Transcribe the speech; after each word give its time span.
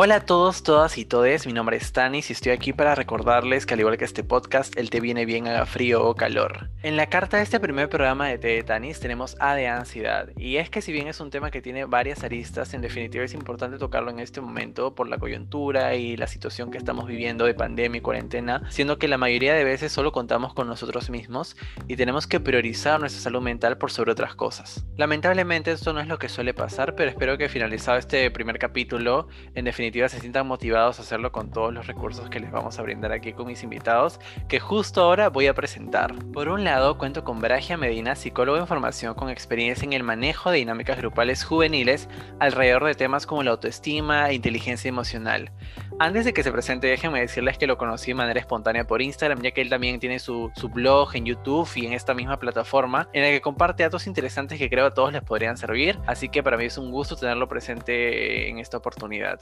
Hola 0.00 0.14
a 0.14 0.20
todos, 0.20 0.62
todas 0.62 0.96
y 0.96 1.04
todes, 1.04 1.44
mi 1.44 1.52
nombre 1.52 1.76
es 1.76 1.92
Tanis 1.92 2.30
y 2.30 2.32
estoy 2.32 2.52
aquí 2.52 2.72
para 2.72 2.94
recordarles 2.94 3.66
que 3.66 3.74
al 3.74 3.80
igual 3.80 3.98
que 3.98 4.04
este 4.04 4.22
podcast, 4.22 4.78
el 4.78 4.90
te 4.90 5.00
viene 5.00 5.26
bien 5.26 5.48
haga 5.48 5.66
frío 5.66 6.06
o 6.06 6.14
calor. 6.14 6.70
En 6.84 6.96
la 6.96 7.08
carta 7.08 7.38
de 7.38 7.42
este 7.42 7.58
primer 7.58 7.88
programa 7.88 8.28
de 8.28 8.38
Té 8.38 8.46
de 8.46 8.62
Tanis 8.62 9.00
tenemos 9.00 9.34
A 9.40 9.56
de 9.56 9.66
ansiedad, 9.66 10.28
y 10.36 10.58
es 10.58 10.70
que 10.70 10.82
si 10.82 10.92
bien 10.92 11.08
es 11.08 11.18
un 11.18 11.30
tema 11.30 11.50
que 11.50 11.60
tiene 11.62 11.84
varias 11.84 12.22
aristas, 12.22 12.74
en 12.74 12.80
definitiva 12.80 13.24
es 13.24 13.34
importante 13.34 13.76
tocarlo 13.76 14.12
en 14.12 14.20
este 14.20 14.40
momento 14.40 14.94
por 14.94 15.08
la 15.08 15.18
coyuntura 15.18 15.96
y 15.96 16.16
la 16.16 16.28
situación 16.28 16.70
que 16.70 16.78
estamos 16.78 17.08
viviendo 17.08 17.44
de 17.44 17.54
pandemia 17.54 17.98
y 17.98 18.00
cuarentena, 18.00 18.70
siendo 18.70 19.00
que 19.00 19.08
la 19.08 19.18
mayoría 19.18 19.54
de 19.54 19.64
veces 19.64 19.90
solo 19.90 20.12
contamos 20.12 20.54
con 20.54 20.68
nosotros 20.68 21.10
mismos 21.10 21.56
y 21.88 21.96
tenemos 21.96 22.28
que 22.28 22.38
priorizar 22.38 23.00
nuestra 23.00 23.20
salud 23.20 23.42
mental 23.42 23.78
por 23.78 23.90
sobre 23.90 24.12
otras 24.12 24.36
cosas. 24.36 24.86
Lamentablemente 24.96 25.72
esto 25.72 25.92
no 25.92 25.98
es 25.98 26.06
lo 26.06 26.20
que 26.20 26.28
suele 26.28 26.54
pasar, 26.54 26.94
pero 26.94 27.10
espero 27.10 27.36
que 27.36 27.48
finalizado 27.48 27.98
este 27.98 28.30
primer 28.30 28.60
capítulo, 28.60 29.26
en 29.56 29.64
definitiva 29.64 29.87
se 29.88 30.20
sientan 30.20 30.46
motivados 30.46 30.98
a 30.98 31.02
hacerlo 31.02 31.32
con 31.32 31.50
todos 31.50 31.72
los 31.72 31.86
recursos 31.86 32.28
que 32.28 32.40
les 32.40 32.50
vamos 32.50 32.78
a 32.78 32.82
brindar 32.82 33.10
aquí 33.10 33.32
con 33.32 33.46
mis 33.46 33.62
invitados, 33.62 34.20
que 34.46 34.60
justo 34.60 35.02
ahora 35.02 35.28
voy 35.30 35.46
a 35.46 35.54
presentar. 35.54 36.14
Por 36.32 36.48
un 36.48 36.62
lado, 36.62 36.98
cuento 36.98 37.24
con 37.24 37.40
Bragia 37.40 37.76
Medina, 37.76 38.14
psicólogo 38.14 38.58
en 38.58 38.66
formación 38.66 39.14
con 39.14 39.30
experiencia 39.30 39.86
en 39.86 39.94
el 39.94 40.02
manejo 40.02 40.50
de 40.50 40.58
dinámicas 40.58 40.98
grupales 40.98 41.44
juveniles 41.44 42.08
alrededor 42.38 42.84
de 42.84 42.94
temas 42.94 43.26
como 43.26 43.42
la 43.42 43.52
autoestima 43.52 44.28
e 44.28 44.34
inteligencia 44.34 44.88
emocional. 44.88 45.50
Antes 45.98 46.24
de 46.24 46.32
que 46.32 46.44
se 46.44 46.52
presente, 46.52 46.86
déjenme 46.86 47.20
decirles 47.20 47.58
que 47.58 47.66
lo 47.66 47.76
conocí 47.76 48.12
de 48.12 48.14
manera 48.14 48.38
espontánea 48.38 48.86
por 48.86 49.02
Instagram, 49.02 49.42
ya 49.42 49.50
que 49.50 49.62
él 49.62 49.68
también 49.68 49.98
tiene 49.98 50.20
su, 50.20 50.50
su 50.54 50.68
blog 50.68 51.16
en 51.16 51.24
YouTube 51.24 51.68
y 51.74 51.86
en 51.86 51.92
esta 51.92 52.14
misma 52.14 52.38
plataforma, 52.38 53.08
en 53.12 53.22
la 53.22 53.30
que 53.30 53.40
comparte 53.40 53.82
datos 53.82 54.06
interesantes 54.06 54.58
que 54.58 54.70
creo 54.70 54.86
a 54.86 54.94
todos 54.94 55.12
les 55.12 55.22
podrían 55.22 55.56
servir, 55.56 55.98
así 56.06 56.28
que 56.28 56.42
para 56.42 56.56
mí 56.56 56.66
es 56.66 56.78
un 56.78 56.92
gusto 56.92 57.16
tenerlo 57.16 57.48
presente 57.48 58.48
en 58.48 58.58
esta 58.58 58.76
oportunidad. 58.76 59.38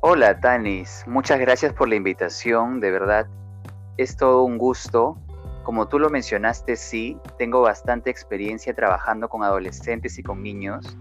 Hola 0.00 0.38
Tanis, 0.40 1.04
muchas 1.06 1.40
gracias 1.40 1.72
por 1.72 1.88
la 1.88 1.94
invitación, 1.94 2.80
de 2.80 2.90
verdad. 2.90 3.26
Es 3.96 4.16
todo 4.16 4.42
un 4.42 4.58
gusto. 4.58 5.18
Como 5.62 5.88
tú 5.88 5.98
lo 5.98 6.10
mencionaste, 6.10 6.76
sí, 6.76 7.18
tengo 7.38 7.62
bastante 7.62 8.10
experiencia 8.10 8.74
trabajando 8.74 9.28
con 9.28 9.42
adolescentes 9.42 10.18
y 10.18 10.22
con 10.22 10.42
niños, 10.42 10.98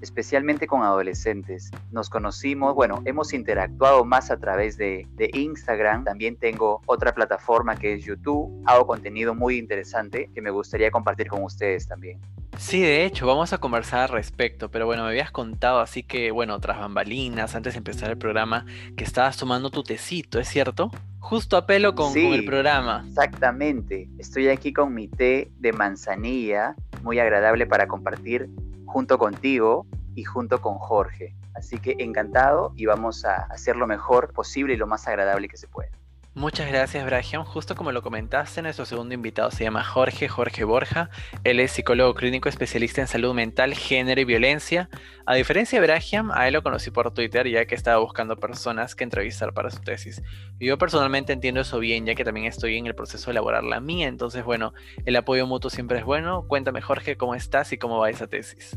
especialmente 0.00 0.66
con 0.66 0.82
adolescentes. 0.82 1.70
Nos 1.90 2.10
conocimos, 2.10 2.74
bueno, 2.74 3.02
hemos 3.04 3.32
interactuado 3.32 4.04
más 4.04 4.30
a 4.30 4.38
través 4.38 4.76
de, 4.76 5.06
de, 5.14 5.30
Instagram. 5.32 6.04
También 6.04 6.36
tengo 6.36 6.80
otra 6.86 7.14
plataforma 7.14 7.76
que 7.76 7.94
es 7.94 8.04
YouTube. 8.04 8.62
Hago 8.66 8.86
contenido 8.86 9.34
muy 9.34 9.58
interesante 9.58 10.30
que 10.34 10.40
me 10.40 10.50
gustaría 10.50 10.90
compartir 10.90 11.28
con 11.28 11.42
ustedes 11.42 11.86
también. 11.86 12.20
Sí, 12.58 12.80
de 12.80 13.04
hecho, 13.04 13.26
vamos 13.26 13.52
a 13.52 13.58
conversar 13.58 14.02
al 14.02 14.08
respecto, 14.10 14.70
pero 14.70 14.86
bueno, 14.86 15.02
me 15.02 15.08
habías 15.10 15.30
contado, 15.30 15.80
así 15.80 16.02
que 16.02 16.30
bueno, 16.30 16.58
tras 16.60 16.78
bambalinas, 16.78 17.54
antes 17.54 17.74
de 17.74 17.78
empezar 17.78 18.10
el 18.10 18.18
programa, 18.18 18.64
que 18.96 19.04
estabas 19.04 19.36
tomando 19.36 19.70
tu 19.70 19.82
tecito, 19.82 20.38
¿es 20.38 20.48
cierto? 20.48 20.90
Justo 21.18 21.56
a 21.56 21.66
pelo 21.66 21.94
con, 21.94 22.12
sí, 22.12 22.22
con 22.22 22.32
el 22.34 22.44
programa. 22.44 23.04
Exactamente, 23.08 24.08
estoy 24.18 24.48
aquí 24.48 24.72
con 24.72 24.94
mi 24.94 25.08
té 25.08 25.50
de 25.58 25.72
manzanilla, 25.72 26.76
muy 27.02 27.18
agradable 27.18 27.66
para 27.66 27.88
compartir 27.88 28.48
junto 28.94 29.18
contigo 29.18 29.88
y 30.14 30.22
junto 30.22 30.60
con 30.60 30.78
Jorge. 30.78 31.34
Así 31.56 31.78
que 31.78 31.96
encantado 31.98 32.72
y 32.76 32.86
vamos 32.86 33.24
a 33.24 33.42
hacer 33.50 33.74
lo 33.74 33.88
mejor 33.88 34.32
posible 34.32 34.74
y 34.74 34.76
lo 34.76 34.86
más 34.86 35.08
agradable 35.08 35.48
que 35.48 35.56
se 35.56 35.66
pueda. 35.66 35.90
Muchas 36.36 36.66
gracias, 36.66 37.06
Brahiam. 37.06 37.44
Justo 37.44 37.76
como 37.76 37.92
lo 37.92 38.02
comentaste, 38.02 38.60
nuestro 38.60 38.84
segundo 38.84 39.14
invitado 39.14 39.52
se 39.52 39.62
llama 39.62 39.84
Jorge, 39.84 40.28
Jorge 40.28 40.64
Borja. 40.64 41.08
Él 41.44 41.60
es 41.60 41.70
psicólogo 41.70 42.14
clínico 42.14 42.48
especialista 42.48 43.00
en 43.00 43.06
salud 43.06 43.34
mental, 43.34 43.72
género 43.72 44.20
y 44.20 44.24
violencia. 44.24 44.90
A 45.26 45.36
diferencia 45.36 45.80
de 45.80 45.86
Brahiam, 45.86 46.32
a 46.32 46.48
él 46.48 46.54
lo 46.54 46.64
conocí 46.64 46.90
por 46.90 47.14
Twitter 47.14 47.48
ya 47.48 47.66
que 47.66 47.76
estaba 47.76 47.98
buscando 47.98 48.36
personas 48.36 48.96
que 48.96 49.04
entrevistar 49.04 49.54
para 49.54 49.70
su 49.70 49.80
tesis. 49.82 50.22
Yo 50.58 50.76
personalmente 50.76 51.32
entiendo 51.32 51.60
eso 51.60 51.78
bien, 51.78 52.04
ya 52.04 52.16
que 52.16 52.24
también 52.24 52.46
estoy 52.46 52.78
en 52.78 52.86
el 52.86 52.96
proceso 52.96 53.26
de 53.26 53.30
elaborar 53.30 53.62
la 53.62 53.78
mía. 53.78 54.08
Entonces, 54.08 54.42
bueno, 54.42 54.74
el 55.04 55.14
apoyo 55.14 55.46
mutuo 55.46 55.70
siempre 55.70 55.98
es 55.98 56.04
bueno. 56.04 56.48
Cuéntame, 56.48 56.80
Jorge, 56.80 57.16
cómo 57.16 57.36
estás 57.36 57.72
y 57.72 57.78
cómo 57.78 57.98
va 57.98 58.10
esa 58.10 58.26
tesis. 58.26 58.76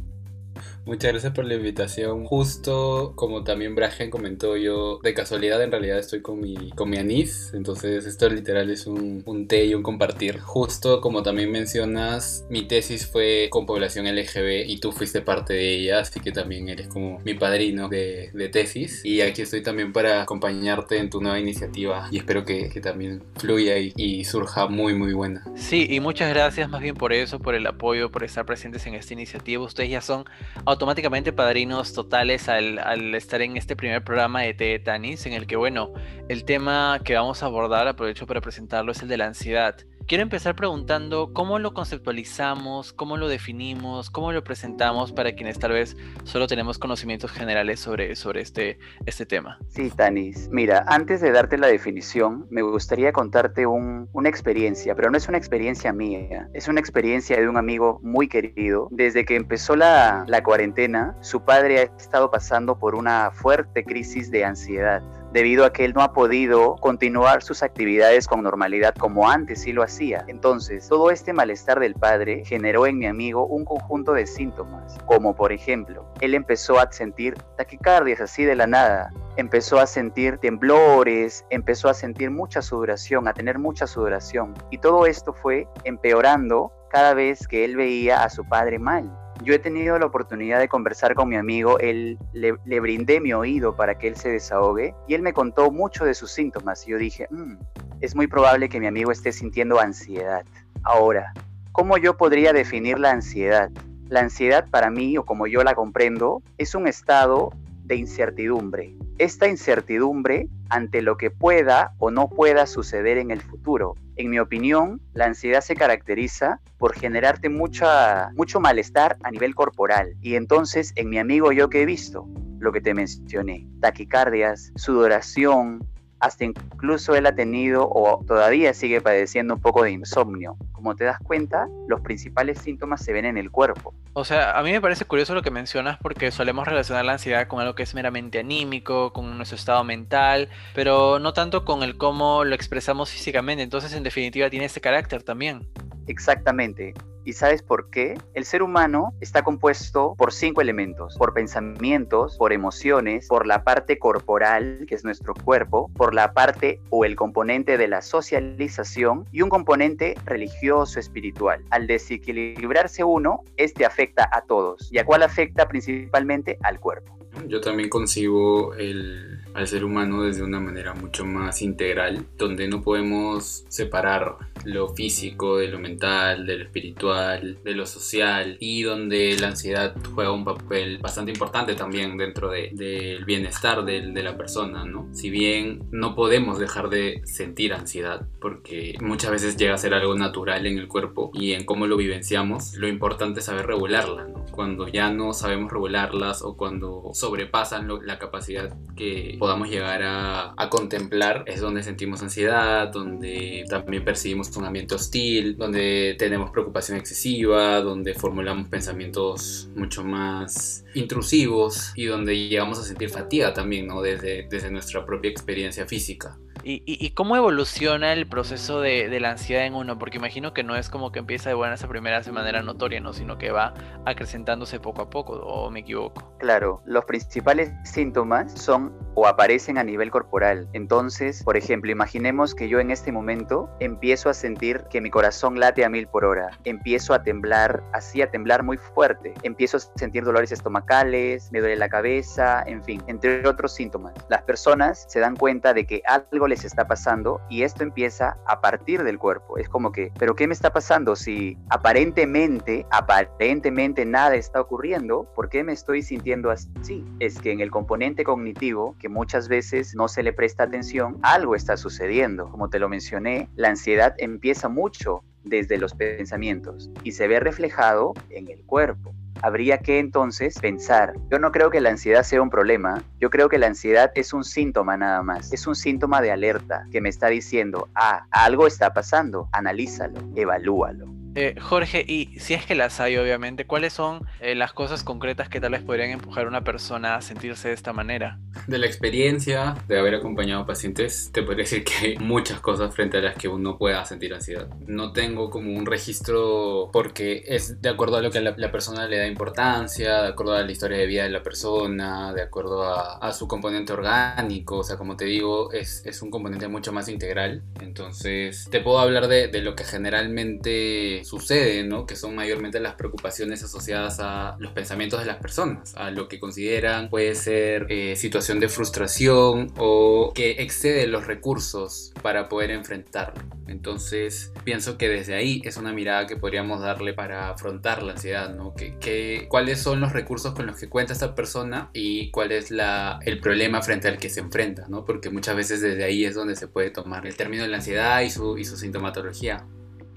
Muchas 0.86 1.12
gracias 1.12 1.34
por 1.34 1.46
la 1.46 1.56
invitación. 1.56 2.26
Justo 2.26 3.14
como 3.16 3.44
también 3.44 3.76
Bragen 3.76 4.10
comentó, 4.10 4.58
yo 4.58 5.00
de 5.04 5.14
casualidad 5.14 5.62
en 5.62 5.72
realidad 5.72 6.00
estoy 6.00 6.22
con 6.22 6.40
mi, 6.40 6.72
con 6.72 6.90
mi 6.90 6.98
anís, 6.98 7.52
entonces 7.54 8.06
esto 8.06 8.30
literal 8.30 8.70
es 8.70 8.88
un, 8.88 9.24
un 9.26 9.48
té 9.48 9.66
y 9.66 9.74
un 9.74 9.84
compartir. 9.84 10.40
Justo 10.40 11.02
como 11.02 11.24
también 11.24 11.52
mencionas, 11.52 12.46
mi 12.50 12.68
tesis 12.68 13.08
fue 13.08 13.48
con 13.52 13.66
población 13.66 14.06
LGB 14.06 14.66
y 14.68 14.80
tú 14.80 14.92
fuiste 14.92 15.22
parte 15.22 15.54
de 15.54 15.76
ella, 15.76 16.00
así 16.00 16.20
que 16.20 16.32
también 16.32 16.70
eres 16.70 16.88
como 16.88 17.20
mi 17.20 17.34
padrino 17.34 17.90
de, 17.90 18.32
de 18.34 18.50
tesis. 18.50 19.04
Y 19.04 19.22
aquí 19.22 19.42
estoy 19.42 19.62
también 19.62 19.94
para 19.94 20.22
acompañarte 20.22 20.98
en 20.98 21.10
tu 21.10 21.22
nueva 21.22 21.40
iniciativa 21.40 22.08
y 22.12 22.18
espero 22.18 22.46
que, 22.46 22.70
que 22.70 22.82
también 22.82 23.24
fluya 23.38 23.78
y, 23.78 23.94
y 23.96 24.26
surja 24.26 24.68
muy 24.68 24.94
muy 24.94 25.14
buena. 25.14 25.44
Sí, 25.56 25.88
y 25.90 26.00
muchas 26.00 26.30
gracias 26.30 26.70
más 26.70 26.82
bien 26.82 26.96
por 26.96 27.14
eso, 27.14 27.40
por 27.40 27.56
el 27.56 27.66
apoyo, 27.68 28.12
por 28.12 28.24
estar 28.24 28.46
presentes 28.46 28.86
en 28.88 28.96
esta 28.96 29.14
iniciativa. 29.14 29.64
Ustedes 29.64 29.90
ya 29.90 30.02
son 30.02 30.26
automáticamente 30.66 31.34
padrinos 31.34 31.94
totales 31.94 32.50
al, 32.50 33.16
estar 33.16 33.42
en 33.42 33.58
este 33.58 33.76
primer 33.76 34.04
programa 34.04 34.42
de 34.42 34.54
T 34.54 34.80
Tanis, 34.80 35.26
en 35.26 35.34
el 35.34 35.48
que, 35.48 35.56
bueno, 35.56 35.94
el 36.30 36.46
tema 36.46 37.00
que 37.04 37.16
vamos 37.16 37.44
a 37.44 37.48
abordar, 37.48 37.88
aprovecho 37.88 38.28
para 38.28 38.42
presentarlo, 38.42 38.92
es 38.92 39.02
el 39.02 39.08
de 39.08 39.18
la 39.18 39.26
ansiedad. 39.28 39.76
Quiero 40.08 40.24
empezar 40.24 40.56
preguntando 40.56 41.34
cómo 41.34 41.60
lo 41.60 41.74
conceptualizamos, 41.74 42.94
cómo 42.94 43.18
lo 43.18 43.28
definimos, 43.28 44.10
cómo 44.10 44.32
lo 44.32 44.42
presentamos 44.42 45.12
para 45.12 45.34
quienes 45.34 45.60
tal 45.60 45.74
vez 45.74 45.98
solo 46.24 46.48
tenemos 46.48 46.80
conocimientos 46.80 47.30
generales 47.30 47.82
sobre, 47.82 48.16
sobre 48.16 48.40
este, 48.40 48.80
este 49.06 49.26
tema. 49.26 49.60
Sí, 49.68 49.92
Tanis. 49.94 50.48
Mira, 50.50 50.86
antes 50.88 51.20
de 51.20 51.34
darte 51.34 51.58
la 51.58 51.68
definición, 51.68 52.48
me 52.50 52.62
gustaría 52.62 53.12
contarte 53.12 53.66
un, 53.66 54.08
una 54.14 54.30
experiencia, 54.30 54.96
pero 54.96 55.12
no 55.12 55.18
es 55.18 55.28
una 55.28 55.38
experiencia 55.38 55.92
mía, 55.92 56.48
es 56.54 56.70
una 56.70 56.80
experiencia 56.80 57.38
de 57.38 57.50
un 57.50 57.58
amigo 57.58 58.00
muy 58.02 58.30
querido. 58.30 58.88
Desde 58.92 59.26
que 59.26 59.36
empezó 59.36 59.76
la, 59.76 60.24
la 60.26 60.42
cuarentena, 60.42 61.18
su 61.20 61.44
padre 61.44 61.80
ha 61.80 61.84
estado 61.98 62.32
pasando 62.32 62.80
por 62.80 62.96
una 62.96 63.32
fuerte 63.32 63.84
crisis 63.84 64.32
de 64.32 64.46
ansiedad 64.46 65.04
debido 65.32 65.66
a 65.66 65.74
que 65.74 65.86
él 65.86 65.94
no 65.94 66.02
ha 66.02 66.14
podido 66.14 66.76
continuar 66.76 67.44
sus 67.44 67.64
actividades 67.64 68.28
con 68.28 68.44
normalidad 68.44 68.96
como 68.96 69.30
antes 69.30 69.62
sí 69.62 69.74
lo 69.74 69.84
hacía. 69.84 70.24
Entonces, 70.28 70.88
todo 70.88 71.12
este 71.12 71.34
malestar 71.34 71.80
del 71.80 71.96
padre 71.96 72.44
generó 72.46 72.88
en 72.88 72.98
mi 72.98 73.08
amigo 73.08 73.46
un 73.46 73.66
conjunto 73.66 74.14
de 74.14 74.26
síntomas, 74.26 74.98
como 75.06 75.36
por 75.36 75.52
ejemplo, 75.52 76.06
él 76.22 76.34
empezó 76.34 76.80
a 76.80 76.92
sentir 76.92 77.36
taquicardias 77.58 78.22
así 78.22 78.44
de 78.44 78.56
la 78.56 78.68
nada, 78.68 79.12
empezó 79.36 79.80
a 79.80 79.88
sentir 79.88 80.38
temblores, 80.38 81.46
empezó 81.50 81.90
a 81.90 81.94
sentir 81.94 82.32
mucha 82.32 82.62
sudoración, 82.62 83.28
a 83.28 83.34
tener 83.34 83.60
mucha 83.60 83.88
sudoración, 83.88 84.54
y 84.72 84.78
todo 84.78 85.06
esto 85.06 85.34
fue 85.34 85.68
empeorando 85.84 86.72
cada 86.90 87.14
vez 87.14 87.48
que 87.48 87.66
él 87.66 87.76
veía 87.76 88.24
a 88.24 88.30
su 88.30 88.46
padre 88.46 88.80
mal 88.80 89.12
yo 89.44 89.54
he 89.54 89.60
tenido 89.60 89.98
la 90.00 90.06
oportunidad 90.06 90.60
de 90.60 90.68
conversar 90.68 91.16
con 91.16 91.30
mi 91.30 91.36
amigo, 91.36 91.80
él 91.80 92.18
le, 92.34 92.80
brindé 92.80 93.20
mi 93.20 93.34
oído 93.34 93.76
para 93.76 93.98
que 93.98 94.08
él 94.08 94.16
se 94.16 94.30
desahogue 94.30 94.94
y 95.08 95.14
él 95.14 95.22
me 95.22 95.34
contó 95.34 95.72
mucho 95.72 96.06
de 96.06 96.14
sus 96.14 96.32
síntomas 96.32 96.88
y 96.88 96.92
yo 96.92 96.98
dije, 96.98 97.28
mmm, 97.30 97.56
es 98.02 98.16
muy 98.16 98.28
probable 98.28 98.70
que 98.70 98.80
mi 98.80 98.88
amigo 98.88 99.12
esté 99.12 99.32
sintiendo 99.32 99.80
ansiedad. 99.80 100.44
Ahora, 100.84 101.34
¿cómo 101.72 101.98
yo 101.98 102.18
podría 102.18 102.54
definir 102.54 103.00
la 103.00 103.12
ansiedad? 103.12 103.70
La 104.10 104.22
ansiedad 104.22 104.68
para 104.70 104.90
mí, 104.90 105.18
o 105.18 105.26
como 105.26 105.48
yo 105.48 105.64
la 105.64 105.76
comprendo, 105.76 106.42
es 106.58 106.76
un 106.76 106.88
estado 106.88 107.52
de 107.88 107.96
incertidumbre. 107.96 108.94
Esta 109.18 109.48
incertidumbre 109.48 110.48
ante 110.70 111.02
lo 111.02 111.18
que 111.18 111.32
pueda 111.32 111.94
o 111.98 112.12
no 112.12 112.30
pueda 112.30 112.68
suceder 112.68 113.18
en 113.18 113.32
el 113.32 113.42
futuro. 113.42 113.96
En 114.18 114.30
mi 114.30 114.40
opinión, 114.40 115.02
la 115.14 115.26
ansiedad 115.26 115.62
se 115.62 115.76
caracteriza 115.76 116.60
por 116.78 116.94
generarte 116.94 117.50
mucha, 117.50 118.30
mucho 118.36 118.60
malestar 118.60 119.18
a 119.24 119.32
nivel 119.32 119.56
corporal. 119.56 120.16
Y 120.22 120.36
entonces, 120.36 120.92
en 120.96 121.10
mi 121.10 121.18
amigo 121.18 121.52
yo 121.52 121.70
que 121.70 121.82
he 121.82 121.86
visto, 121.86 122.28
lo 122.60 122.72
que 122.72 122.82
te 122.82 122.94
mencioné, 122.94 123.68
taquicardias, 123.80 124.72
sudoración, 124.76 125.88
hasta 126.20 126.46
incluso 126.46 127.16
él 127.16 127.26
ha 127.26 127.36
tenido 127.36 127.88
o 127.90 128.24
todavía 128.26 128.74
sigue 128.74 129.02
padeciendo 129.02 129.56
un 129.56 129.62
poco 129.62 129.84
de 129.84 129.92
insomnio. 129.92 130.58
Como 130.72 130.96
te 130.96 131.04
das 131.04 131.20
cuenta, 131.20 131.68
los 131.88 132.02
principales 132.02 132.60
síntomas 132.60 133.04
se 133.04 133.14
ven 133.14 133.26
en 133.26 133.38
el 133.38 133.52
cuerpo. 133.52 133.94
O 134.14 134.26
sea, 134.26 134.58
a 134.58 134.64
mí 134.64 134.72
me 134.72 134.82
parece 134.82 135.06
curioso 135.06 135.34
lo 135.34 135.42
que 135.42 135.52
mencionas 135.52 135.98
porque 135.98 136.32
solemos 136.32 136.68
relacionar 136.68 137.06
la 137.06 137.14
ansiedad 137.14 137.48
con 137.48 137.60
algo 137.60 137.76
que 137.76 137.84
es 137.84 137.94
meramente 137.94 138.40
anímico, 138.40 139.14
con 139.14 139.38
nuestro 139.38 139.56
estado 139.56 139.84
mental, 139.84 140.50
pero 140.74 141.20
no 141.20 141.34
tanto 141.34 141.66
con 141.66 141.84
el 141.84 141.98
cómo 141.98 142.44
lo 142.44 142.56
expresamos 142.56 143.10
físicamente. 143.10 143.64
Entonces, 143.64 143.94
en 143.94 144.04
definitiva, 144.04 144.50
tiene 144.50 144.66
ese 144.66 144.82
carácter 144.82 145.24
también. 145.24 145.68
Exactamente. 146.08 146.94
¿Y 147.28 147.34
sabes 147.34 147.62
por 147.62 147.90
qué? 147.90 148.18
El 148.36 148.46
ser 148.46 148.64
humano 148.64 149.14
está 149.20 149.44
compuesto 149.44 150.16
por 150.18 150.32
cinco 150.32 150.62
elementos, 150.62 151.18
por 151.18 151.34
pensamientos, 151.34 152.38
por 152.38 152.54
emociones, 152.54 153.28
por 153.28 153.46
la 153.46 153.66
parte 153.66 154.00
corporal, 154.00 154.86
que 154.88 154.96
es 154.96 155.04
nuestro 155.04 155.34
cuerpo, 155.34 155.92
por 155.98 156.14
la 156.14 156.32
parte 156.32 156.80
o 156.90 157.04
el 157.04 157.18
componente 157.18 157.78
de 157.78 157.90
la 157.90 158.02
socialización 158.02 159.26
y 159.34 159.42
un 159.42 159.50
componente 159.50 160.16
religioso 160.24 161.02
espiritual. 161.02 161.66
Al 161.70 161.86
desequilibrarse 161.86 163.04
uno, 163.04 163.44
este 163.58 163.86
afecta 163.86 164.30
a 164.32 164.44
todos. 164.44 164.88
¿Y 164.90 165.00
a 165.00 165.04
cuál 165.04 165.22
afecta 165.22 165.68
principalmente? 165.68 166.58
Al 166.64 166.80
cuerpo. 166.80 167.18
Yo 167.50 167.60
también 167.60 167.90
concibo 167.90 168.74
el, 168.76 169.42
al 169.58 169.68
ser 169.68 169.84
humano 169.84 170.22
desde 170.22 170.44
una 170.44 170.60
manera 170.60 170.94
mucho 170.94 171.26
más 171.26 171.64
integral, 171.64 172.28
donde 172.38 172.68
no 172.68 172.84
podemos 172.84 173.66
separar 173.70 174.38
lo 174.66 174.90
físico 174.90 175.58
de 175.58 175.68
lo 175.68 175.80
mental, 175.80 176.46
de 176.46 176.58
lo 176.58 176.64
espiritual, 176.66 177.58
de 177.64 177.74
lo 177.74 177.88
social 177.88 178.58
y 178.60 178.84
donde 178.84 179.36
la 179.40 179.48
ansiedad 179.48 179.96
juega 180.14 180.32
un 180.32 180.46
papel 180.46 181.00
bastante 181.00 181.32
importante 181.32 181.74
también 181.74 182.18
dentro 182.18 182.52
del 182.52 182.76
de, 182.76 183.20
bienestar 183.26 183.84
de, 183.84 184.12
de, 184.12 184.24
la 184.24 184.38
persona, 184.38 184.86
¿no? 184.86 185.08
Si 185.12 185.32
bien 185.32 185.84
no 185.92 186.14
podemos 186.14 186.60
dejar 186.60 186.90
de 186.90 187.22
sentir 187.26 187.74
ansiedad 187.74 188.28
porque 188.40 188.96
muchas 189.02 189.32
veces 189.32 189.58
llega 189.58 189.74
a 189.74 189.80
ser 189.80 189.96
algo 189.96 190.16
natural 190.16 190.68
en 190.68 190.78
el 190.78 190.88
cuerpo 190.88 191.32
y 191.34 191.54
en 191.54 191.66
cómo 191.66 191.88
lo 191.88 191.98
vivenciamos, 191.98 192.76
lo 192.76 192.88
importante 192.88 193.40
es 193.40 193.46
saber 193.46 193.66
regularla, 193.66 194.26
¿no? 194.26 194.46
Cuando 194.52 194.88
ya 194.88 195.10
no 195.10 195.34
sabemos 195.34 195.72
regularlas 195.72 196.44
o 196.44 196.56
cuando 196.56 197.10
sobrepasan 197.14 197.88
la 198.06 198.20
capacidad 198.20 198.76
que 198.96 199.38
podamos 199.48 199.70
llegar 199.70 200.04
a, 200.04 200.54
a 200.58 200.70
contemplar, 200.70 201.46
es 201.48 201.62
donde 201.62 201.82
sentimos 201.82 202.22
ansiedad, 202.22 202.90
donde 202.90 203.64
también 203.70 204.04
percibimos 204.04 204.54
un 204.58 204.66
ambiente 204.66 204.94
hostil, 204.94 205.56
donde 205.56 206.18
tenemos 206.20 206.52
preocupación 206.52 206.98
excesiva, 206.98 207.80
donde 207.80 208.14
formulamos 208.14 208.68
pensamientos 208.68 209.70
mucho 209.74 210.04
más 210.04 210.84
intrusivos 210.96 211.94
y 211.96 212.08
donde 212.08 212.38
llegamos 212.50 212.78
a 212.80 212.84
sentir 212.84 213.10
fatiga 213.10 213.54
también, 213.54 213.88
¿no? 213.88 214.02
Desde, 214.02 214.50
desde 214.50 214.70
nuestra 214.70 215.06
propia 215.06 215.32
experiencia 215.32 215.88
física. 215.88 216.38
¿Y, 216.70 217.12
cómo 217.12 217.38
evoluciona 217.38 218.12
el 218.12 218.28
proceso 218.28 218.82
de, 218.82 219.20
la 219.22 219.32
ansiedad 219.32 219.66
en 219.66 219.74
uno? 219.74 219.98
Porque 219.98 220.18
imagino 220.18 220.54
que 220.54 220.66
no 220.66 220.76
es 220.76 220.90
como 220.90 221.14
que 221.14 221.20
empieza 221.20 221.50
de 221.50 221.56
buenas 221.56 221.82
a 221.86 221.88
primeras 221.88 222.26
de 222.26 222.34
manera 222.34 222.62
notoria, 222.62 223.00
¿no? 223.00 223.14
Sino 223.14 223.38
que 223.38 223.52
va 223.52 223.74
acrecentándose 224.04 224.82
poco 224.82 225.02
a 225.02 225.10
poco, 225.10 225.34
¿o 225.34 225.72
me 225.72 225.80
equivoco? 225.80 226.36
Claro, 226.40 226.82
los 226.86 227.06
principales 227.06 227.72
síntomas 227.86 228.52
son 228.52 228.92
o 229.16 229.28
aparecen 229.28 229.78
a 229.78 229.84
nivel 229.84 230.12
corporal. 230.12 230.68
Entonces, 230.74 231.42
por 231.44 231.56
ejemplo, 231.56 231.90
imaginemos 231.90 232.54
que 232.54 232.68
yo 232.68 232.82
en 232.82 232.92
este 232.92 233.14
momento 233.14 233.70
empiezo 233.80 234.30
a 234.30 234.34
sentir 234.34 234.84
que 234.90 235.00
mi 235.00 235.10
corazón 235.10 235.62
late 235.62 235.86
a 235.86 235.90
mil 235.90 236.08
por 236.08 236.26
hora, 236.26 236.52
empiezo 236.66 237.14
a 237.14 237.24
temblar, 237.24 237.82
así 237.94 238.22
a 238.22 238.30
temblar 238.30 238.64
muy 238.64 238.78
fuerte, 238.78 239.34
empiezo 239.44 239.78
a 239.78 239.80
sentir 239.96 240.26
dolores 240.26 240.52
estomacales, 240.52 241.50
me 241.54 241.62
duele 241.62 241.78
la 241.78 241.88
cabeza, 241.88 242.62
en 242.68 242.84
fin, 242.84 243.02
entre 243.08 243.48
otros 243.48 243.74
síntomas. 243.74 244.14
Las 244.30 244.42
personas 244.44 245.06
se 245.08 245.22
dan 245.22 245.38
cuenta 245.38 245.74
de 245.74 245.88
que 245.88 246.04
algo 246.06 246.48
les 246.48 246.57
está 246.66 246.88
pasando 246.88 247.42
y 247.50 247.64
esto 247.64 247.84
empieza 247.84 248.38
a 248.46 248.62
partir 248.62 249.04
del 249.04 249.20
cuerpo. 249.20 249.58
Es 249.58 249.70
como 249.70 249.92
que, 249.92 250.12
¿pero 250.18 250.36
qué 250.36 250.48
me 250.48 250.54
está 250.54 250.72
pasando? 250.72 251.16
Si 251.16 251.58
aparentemente, 251.70 252.86
aparentemente 252.90 254.06
nada 254.06 254.36
está 254.36 254.62
ocurriendo, 254.62 255.32
¿por 255.36 255.50
qué 255.50 255.64
me 255.64 255.74
estoy 255.74 256.02
sintiendo 256.02 256.52
así? 256.52 257.06
Es 257.20 257.40
que 257.40 257.52
en 257.52 257.60
el 257.60 257.72
componente 257.72 258.24
cognitivo, 258.24 258.96
que 259.00 259.10
muchas 259.10 259.48
veces 259.48 259.96
no 259.96 260.08
se 260.08 260.24
le 260.24 260.34
presta 260.34 260.64
atención, 260.64 261.18
algo 261.22 261.56
está 261.56 261.78
sucediendo. 261.78 262.50
Como 262.50 262.70
te 262.70 262.80
lo 262.80 262.90
mencioné, 262.90 263.50
la 263.56 263.70
ansiedad 263.70 264.16
empieza 264.18 264.70
mucho 264.70 265.24
desde 265.44 265.78
los 265.78 265.94
pensamientos 265.94 266.90
y 267.04 267.14
se 267.14 267.28
ve 267.28 267.40
reflejado 267.40 268.14
en 268.30 268.50
el 268.50 268.64
cuerpo 268.66 269.14
habría 269.42 269.80
que 269.80 270.00
entonces 270.00 270.60
pensar, 270.60 271.14
yo 271.30 271.40
no 271.40 271.52
creo 271.52 271.70
que 271.70 271.82
la 271.82 271.90
ansiedad 271.90 272.24
sea 272.24 272.42
un 272.42 272.50
problema, 272.50 273.04
yo 273.20 273.30
creo 273.30 273.50
que 273.50 273.58
la 273.58 273.68
ansiedad 273.68 274.12
es 274.16 274.34
un 274.34 274.44
síntoma 274.44 274.98
nada 274.98 275.24
más, 275.24 275.52
es 275.54 275.68
un 275.68 275.76
síntoma 275.76 276.22
de 276.22 276.32
alerta 276.32 276.86
que 276.92 277.02
me 277.02 277.10
está 277.10 277.28
diciendo, 277.28 277.90
ah, 277.96 278.26
algo 278.32 278.68
está 278.68 278.94
pasando, 278.94 279.50
analízalo, 279.52 280.20
evalúalo. 280.36 281.17
Eh, 281.40 281.54
Jorge, 281.62 282.04
y 282.08 282.40
si 282.40 282.56
es 282.56 282.66
que 282.66 282.74
las 282.74 283.00
hay, 283.00 283.16
obviamente, 283.16 283.68
¿cuáles 283.68 283.94
son 283.94 284.28
eh, 284.42 284.56
las 284.56 284.74
cosas 284.74 285.04
concretas 285.04 285.50
que 285.50 285.62
tal 285.62 285.74
vez 285.74 285.84
podrían 285.84 286.10
empujar 286.10 286.46
a 286.46 286.48
una 286.48 286.64
persona 286.64 287.16
a 287.16 287.22
sentirse 287.22 287.68
de 287.68 287.76
esta 287.76 287.94
manera? 287.94 288.40
De 288.66 288.80
la 288.80 288.88
experiencia 288.88 289.76
de 289.88 290.00
haber 290.00 290.16
acompañado 290.16 290.66
pacientes, 290.66 291.30
te 291.32 291.44
podría 291.44 291.66
decir 291.66 291.84
que 291.84 291.94
hay 291.94 292.18
muchas 292.18 292.60
cosas 292.60 292.92
frente 292.96 293.20
a 293.20 293.22
las 293.22 293.36
que 293.36 293.48
uno 293.48 293.78
pueda 293.78 294.04
sentir 294.06 294.34
ansiedad. 294.34 294.68
No 294.88 295.12
tengo 295.12 295.52
como 295.52 295.78
un 295.78 295.86
registro 295.86 296.90
porque 296.92 297.44
es 297.46 297.84
de 297.84 297.90
acuerdo 297.90 298.18
a 298.18 298.22
lo 298.24 298.32
que 298.32 298.42
la, 298.42 298.56
la 298.58 298.72
persona 298.72 299.06
le 299.06 299.20
da 299.20 299.28
importancia, 299.28 300.24
de 300.24 300.30
acuerdo 300.30 300.56
a 300.56 300.64
la 300.64 300.72
historia 300.72 300.98
de 300.98 301.06
vida 301.06 301.22
de 301.22 301.30
la 301.30 301.44
persona, 301.44 302.34
de 302.34 302.42
acuerdo 302.42 302.82
a, 302.82 303.20
a 303.20 303.32
su 303.32 303.48
componente 303.48 303.94
orgánico, 303.94 304.80
o 304.80 304.84
sea, 304.84 304.98
como 304.98 305.16
te 305.16 305.26
digo, 305.26 305.72
es, 305.72 306.02
es, 306.04 306.24
un 306.24 306.32
componente 306.32 306.68
mucho 306.68 306.92
más 306.92 307.08
integral. 307.10 307.62
Entonces, 307.80 308.68
te 308.72 308.82
puedo 308.82 308.98
hablar 308.98 309.28
de, 309.28 309.50
de 309.50 309.62
lo 309.62 309.76
que 309.76 309.84
generalmente 309.84 311.22
sucede, 311.28 311.84
¿no? 311.84 312.06
Que 312.06 312.16
son 312.16 312.36
mayormente 312.36 312.80
las 312.80 312.96
preocupaciones 312.96 313.64
asociadas 313.64 314.20
a 314.20 314.56
los 314.60 314.72
pensamientos 314.72 315.20
de 315.20 315.26
las 315.26 315.38
personas, 315.38 315.94
a 315.96 316.10
lo 316.12 316.28
que 316.28 316.40
consideran 316.40 317.10
puede 317.10 317.36
ser 317.36 317.88
eh, 317.90 318.16
situación 318.16 318.60
de 318.60 318.70
frustración 318.70 319.74
o 319.78 320.32
que 320.34 320.52
excede 320.60 321.08
los 321.08 321.28
recursos 321.28 322.14
para 322.22 322.48
poder 322.48 322.72
enfrentarlo. 322.72 323.44
Entonces, 323.68 324.54
pienso 324.64 324.98
que 324.98 325.10
desde 325.10 325.36
ahí 325.36 325.62
es 325.66 325.76
una 325.78 325.92
mirada 325.92 326.26
que 326.26 326.38
podríamos 326.38 326.82
darle 326.82 327.14
para 327.14 327.50
afrontar 327.50 328.02
la 328.04 328.14
ansiedad, 328.14 328.56
¿no? 328.56 328.74
Que, 328.74 329.48
¿Cuáles 329.50 329.82
son 329.82 330.00
los 330.00 330.14
recursos 330.14 330.54
con 330.54 330.66
los 330.66 330.80
que 330.80 330.88
cuenta 330.88 331.14
esta 331.14 331.36
persona 331.36 331.90
y 331.94 332.32
cuál 332.32 332.54
es 332.54 332.72
la, 332.72 333.20
el 333.26 333.40
problema 333.40 333.82
frente 333.82 334.08
al 334.08 334.18
que 334.18 334.30
se 334.30 334.40
enfrenta, 334.40 334.88
¿no? 334.88 335.04
Porque 335.04 335.30
muchas 335.30 335.56
veces 335.56 335.82
desde 335.82 336.04
ahí 336.06 336.24
es 336.26 336.36
donde 336.36 336.56
se 336.56 336.68
puede 336.68 336.90
tomar 336.90 337.28
el 337.28 337.36
término 337.36 337.64
de 337.64 337.70
la 337.70 337.78
ansiedad 337.78 338.22
y 338.22 338.30
su, 338.30 338.58
y 338.58 338.64
su 338.64 338.78
sintomatología. 338.78 339.66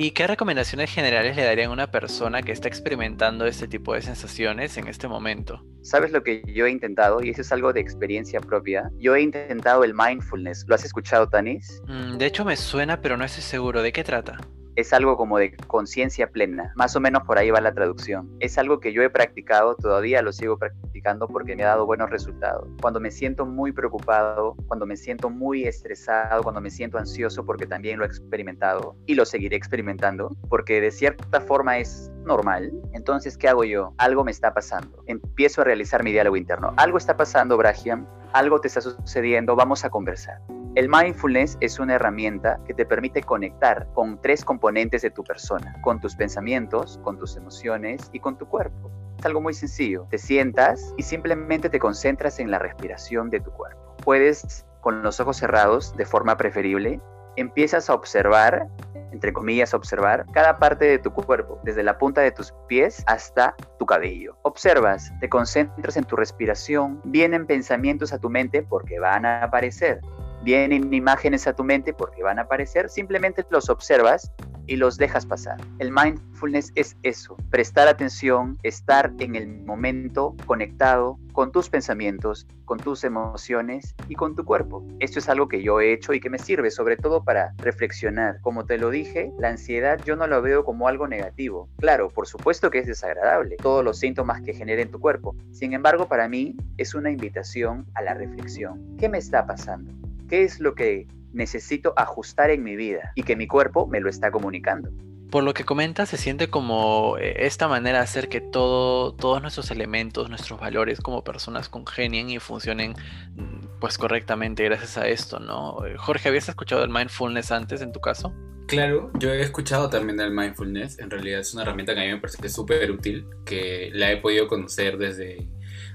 ¿Y 0.00 0.12
qué 0.12 0.26
recomendaciones 0.26 0.90
generales 0.90 1.36
le 1.36 1.44
darían 1.44 1.68
a 1.68 1.72
una 1.74 1.90
persona 1.90 2.40
que 2.40 2.52
está 2.52 2.68
experimentando 2.68 3.44
este 3.44 3.68
tipo 3.68 3.92
de 3.92 4.00
sensaciones 4.00 4.78
en 4.78 4.88
este 4.88 5.08
momento? 5.08 5.62
¿Sabes 5.82 6.10
lo 6.10 6.22
que 6.22 6.42
yo 6.46 6.64
he 6.64 6.70
intentado? 6.70 7.22
Y 7.22 7.28
eso 7.28 7.42
es 7.42 7.52
algo 7.52 7.74
de 7.74 7.80
experiencia 7.80 8.40
propia. 8.40 8.90
Yo 8.96 9.14
he 9.14 9.20
intentado 9.20 9.84
el 9.84 9.92
mindfulness. 9.92 10.64
¿Lo 10.66 10.74
has 10.74 10.86
escuchado, 10.86 11.28
Tanis? 11.28 11.82
Mm, 11.86 12.16
de 12.16 12.24
hecho 12.24 12.46
me 12.46 12.56
suena, 12.56 13.02
pero 13.02 13.18
no 13.18 13.26
estoy 13.26 13.42
seguro. 13.42 13.82
¿De 13.82 13.92
qué 13.92 14.02
trata? 14.02 14.38
Es 14.76 14.92
algo 14.92 15.16
como 15.16 15.38
de 15.38 15.56
conciencia 15.56 16.30
plena. 16.30 16.72
Más 16.76 16.96
o 16.96 17.00
menos 17.00 17.22
por 17.24 17.38
ahí 17.38 17.50
va 17.50 17.60
la 17.60 17.72
traducción. 17.72 18.30
Es 18.40 18.58
algo 18.58 18.80
que 18.80 18.92
yo 18.92 19.02
he 19.02 19.10
practicado, 19.10 19.74
todavía 19.74 20.22
lo 20.22 20.32
sigo 20.32 20.58
practicando 20.58 21.28
porque 21.28 21.56
me 21.56 21.64
ha 21.64 21.68
dado 21.68 21.86
buenos 21.86 22.10
resultados. 22.10 22.68
Cuando 22.80 23.00
me 23.00 23.10
siento 23.10 23.46
muy 23.46 23.72
preocupado, 23.72 24.56
cuando 24.66 24.86
me 24.86 24.96
siento 24.96 25.30
muy 25.30 25.64
estresado, 25.64 26.42
cuando 26.42 26.60
me 26.60 26.70
siento 26.70 26.98
ansioso, 26.98 27.44
porque 27.44 27.66
también 27.66 27.98
lo 27.98 28.04
he 28.04 28.08
experimentado 28.08 28.96
y 29.06 29.14
lo 29.14 29.24
seguiré 29.24 29.56
experimentando, 29.56 30.30
porque 30.48 30.80
de 30.80 30.90
cierta 30.90 31.40
forma 31.40 31.78
es 31.78 32.10
normal. 32.24 32.72
Entonces, 32.92 33.36
¿qué 33.36 33.48
hago 33.48 33.64
yo? 33.64 33.94
Algo 33.98 34.24
me 34.24 34.30
está 34.30 34.52
pasando. 34.52 35.02
Empiezo 35.06 35.62
a 35.62 35.64
realizar 35.64 36.04
mi 36.04 36.12
diálogo 36.12 36.36
interno. 36.36 36.74
Algo 36.76 36.98
está 36.98 37.16
pasando, 37.16 37.56
Brahiam. 37.56 38.06
Algo 38.32 38.60
te 38.60 38.68
está 38.68 38.80
sucediendo. 38.80 39.56
Vamos 39.56 39.84
a 39.84 39.90
conversar. 39.90 40.40
El 40.76 40.88
mindfulness 40.88 41.58
es 41.60 41.80
una 41.80 41.96
herramienta 41.96 42.60
que 42.64 42.74
te 42.74 42.86
permite 42.86 43.24
conectar 43.24 43.88
con 43.92 44.22
tres 44.22 44.44
componentes 44.44 45.02
de 45.02 45.10
tu 45.10 45.24
persona, 45.24 45.74
con 45.82 45.98
tus 45.98 46.14
pensamientos, 46.14 47.00
con 47.02 47.18
tus 47.18 47.36
emociones 47.36 48.08
y 48.12 48.20
con 48.20 48.38
tu 48.38 48.46
cuerpo. 48.46 48.88
Es 49.18 49.26
algo 49.26 49.40
muy 49.40 49.52
sencillo. 49.52 50.06
Te 50.10 50.18
sientas 50.18 50.94
y 50.96 51.02
simplemente 51.02 51.70
te 51.70 51.80
concentras 51.80 52.38
en 52.38 52.52
la 52.52 52.60
respiración 52.60 53.30
de 53.30 53.40
tu 53.40 53.50
cuerpo. 53.50 53.96
Puedes, 54.04 54.64
con 54.80 55.02
los 55.02 55.18
ojos 55.18 55.38
cerrados, 55.38 55.96
de 55.96 56.04
forma 56.04 56.36
preferible, 56.36 57.00
empiezas 57.34 57.90
a 57.90 57.94
observar, 57.94 58.68
entre 59.10 59.32
comillas, 59.32 59.74
observar 59.74 60.24
cada 60.32 60.60
parte 60.60 60.84
de 60.84 61.00
tu 61.00 61.10
cuerpo, 61.10 61.58
desde 61.64 61.82
la 61.82 61.98
punta 61.98 62.20
de 62.20 62.30
tus 62.30 62.54
pies 62.68 63.02
hasta 63.08 63.56
tu 63.80 63.86
cabello. 63.86 64.36
Observas, 64.42 65.12
te 65.18 65.28
concentras 65.28 65.96
en 65.96 66.04
tu 66.04 66.14
respiración, 66.14 67.00
vienen 67.02 67.44
pensamientos 67.48 68.12
a 68.12 68.20
tu 68.20 68.30
mente 68.30 68.62
porque 68.62 69.00
van 69.00 69.26
a 69.26 69.42
aparecer 69.42 70.00
vienen 70.42 70.92
imágenes 70.92 71.46
a 71.46 71.52
tu 71.52 71.64
mente 71.64 71.92
porque 71.92 72.22
van 72.22 72.38
a 72.38 72.42
aparecer, 72.42 72.88
simplemente 72.88 73.44
los 73.50 73.68
observas 73.68 74.30
y 74.66 74.76
los 74.76 74.96
dejas 74.96 75.26
pasar. 75.26 75.56
El 75.80 75.90
mindfulness 75.90 76.70
es 76.76 76.96
eso, 77.02 77.36
prestar 77.50 77.88
atención, 77.88 78.56
estar 78.62 79.12
en 79.18 79.34
el 79.34 79.48
momento 79.64 80.36
conectado 80.46 81.18
con 81.32 81.50
tus 81.50 81.68
pensamientos, 81.68 82.46
con 82.66 82.78
tus 82.78 83.02
emociones 83.02 83.96
y 84.08 84.14
con 84.14 84.36
tu 84.36 84.44
cuerpo. 84.44 84.86
Esto 85.00 85.18
es 85.18 85.28
algo 85.28 85.48
que 85.48 85.62
yo 85.62 85.80
he 85.80 85.92
hecho 85.92 86.12
y 86.12 86.20
que 86.20 86.30
me 86.30 86.38
sirve 86.38 86.70
sobre 86.70 86.96
todo 86.96 87.24
para 87.24 87.52
reflexionar. 87.58 88.40
Como 88.42 88.64
te 88.64 88.78
lo 88.78 88.90
dije, 88.90 89.32
la 89.38 89.48
ansiedad 89.48 90.00
yo 90.04 90.14
no 90.14 90.28
la 90.28 90.38
veo 90.38 90.64
como 90.64 90.86
algo 90.86 91.08
negativo. 91.08 91.68
Claro, 91.78 92.08
por 92.08 92.28
supuesto 92.28 92.70
que 92.70 92.78
es 92.78 92.86
desagradable, 92.86 93.56
todos 93.56 93.84
los 93.84 93.98
síntomas 93.98 94.40
que 94.42 94.54
genera 94.54 94.82
en 94.82 94.90
tu 94.92 95.00
cuerpo. 95.00 95.34
Sin 95.50 95.72
embargo, 95.72 96.06
para 96.06 96.28
mí 96.28 96.56
es 96.76 96.94
una 96.94 97.10
invitación 97.10 97.86
a 97.94 98.02
la 98.02 98.14
reflexión. 98.14 98.96
¿Qué 98.98 99.08
me 99.08 99.18
está 99.18 99.46
pasando? 99.46 100.09
Qué 100.30 100.44
es 100.44 100.60
lo 100.60 100.74
que 100.74 101.08
necesito 101.32 101.92
ajustar 101.96 102.50
en 102.50 102.62
mi 102.62 102.76
vida 102.76 103.12
y 103.16 103.24
que 103.24 103.36
mi 103.36 103.46
cuerpo 103.46 103.86
me 103.86 104.00
lo 104.00 104.08
está 104.08 104.30
comunicando. 104.30 104.90
Por 105.30 105.44
lo 105.44 105.54
que 105.54 105.64
comentas, 105.64 106.08
se 106.08 106.16
siente 106.16 106.48
como 106.48 107.16
eh, 107.18 107.46
esta 107.46 107.68
manera 107.68 107.98
de 107.98 108.04
hacer 108.04 108.28
que 108.28 108.40
todo, 108.40 109.14
todos 109.14 109.42
nuestros 109.42 109.70
elementos, 109.70 110.28
nuestros 110.28 110.58
valores 110.58 111.00
como 111.00 111.22
personas 111.22 111.68
congenien 111.68 112.30
y 112.30 112.38
funcionen 112.40 112.94
mm, 113.36 113.78
pues 113.80 113.96
correctamente 113.96 114.64
gracias 114.64 114.98
a 114.98 115.06
esto, 115.06 115.38
¿no? 115.38 115.84
Eh, 115.86 115.96
Jorge, 115.96 116.28
¿habías 116.28 116.48
escuchado 116.48 116.82
el 116.82 116.90
mindfulness 116.90 117.52
antes 117.52 117.80
en 117.80 117.92
tu 117.92 118.00
caso? 118.00 118.32
Claro, 118.66 119.10
yo 119.18 119.30
he 119.30 119.40
escuchado 119.40 119.88
también 119.88 120.16
del 120.16 120.32
mindfulness. 120.32 120.98
En 121.00 121.10
realidad 121.10 121.40
es 121.40 121.52
una 121.54 121.62
herramienta 121.62 121.94
que 121.94 122.00
a 122.00 122.04
mí 122.04 122.10
me 122.10 122.20
parece 122.20 122.48
súper 122.48 122.90
útil, 122.90 123.26
que 123.44 123.90
la 123.92 124.12
he 124.12 124.16
podido 124.18 124.46
conocer 124.46 124.96
desde 124.96 125.48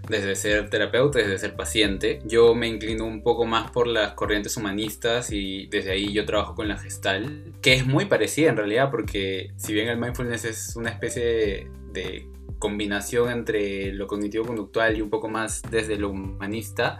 desde 0.07 0.35
ser 0.35 0.69
terapeuta, 0.69 1.19
desde 1.19 1.37
ser 1.37 1.55
paciente. 1.55 2.19
Yo 2.25 2.55
me 2.55 2.67
inclino 2.67 3.05
un 3.05 3.23
poco 3.23 3.45
más 3.45 3.71
por 3.71 3.87
las 3.87 4.13
corrientes 4.13 4.57
humanistas 4.57 5.31
y 5.31 5.67
desde 5.67 5.91
ahí 5.91 6.13
yo 6.13 6.25
trabajo 6.25 6.55
con 6.55 6.67
la 6.67 6.77
gestal, 6.77 7.53
que 7.61 7.73
es 7.73 7.85
muy 7.85 8.05
parecida 8.05 8.49
en 8.49 8.57
realidad 8.57 8.91
porque 8.91 9.51
si 9.57 9.73
bien 9.73 9.87
el 9.87 9.97
mindfulness 9.97 10.45
es 10.45 10.75
una 10.75 10.89
especie 10.89 11.69
de 11.91 12.27
combinación 12.59 13.29
entre 13.31 13.91
lo 13.93 14.07
cognitivo-conductual 14.07 14.97
y 14.97 15.01
un 15.01 15.09
poco 15.09 15.29
más 15.29 15.61
desde 15.69 15.97
lo 15.97 16.09
humanista, 16.09 16.99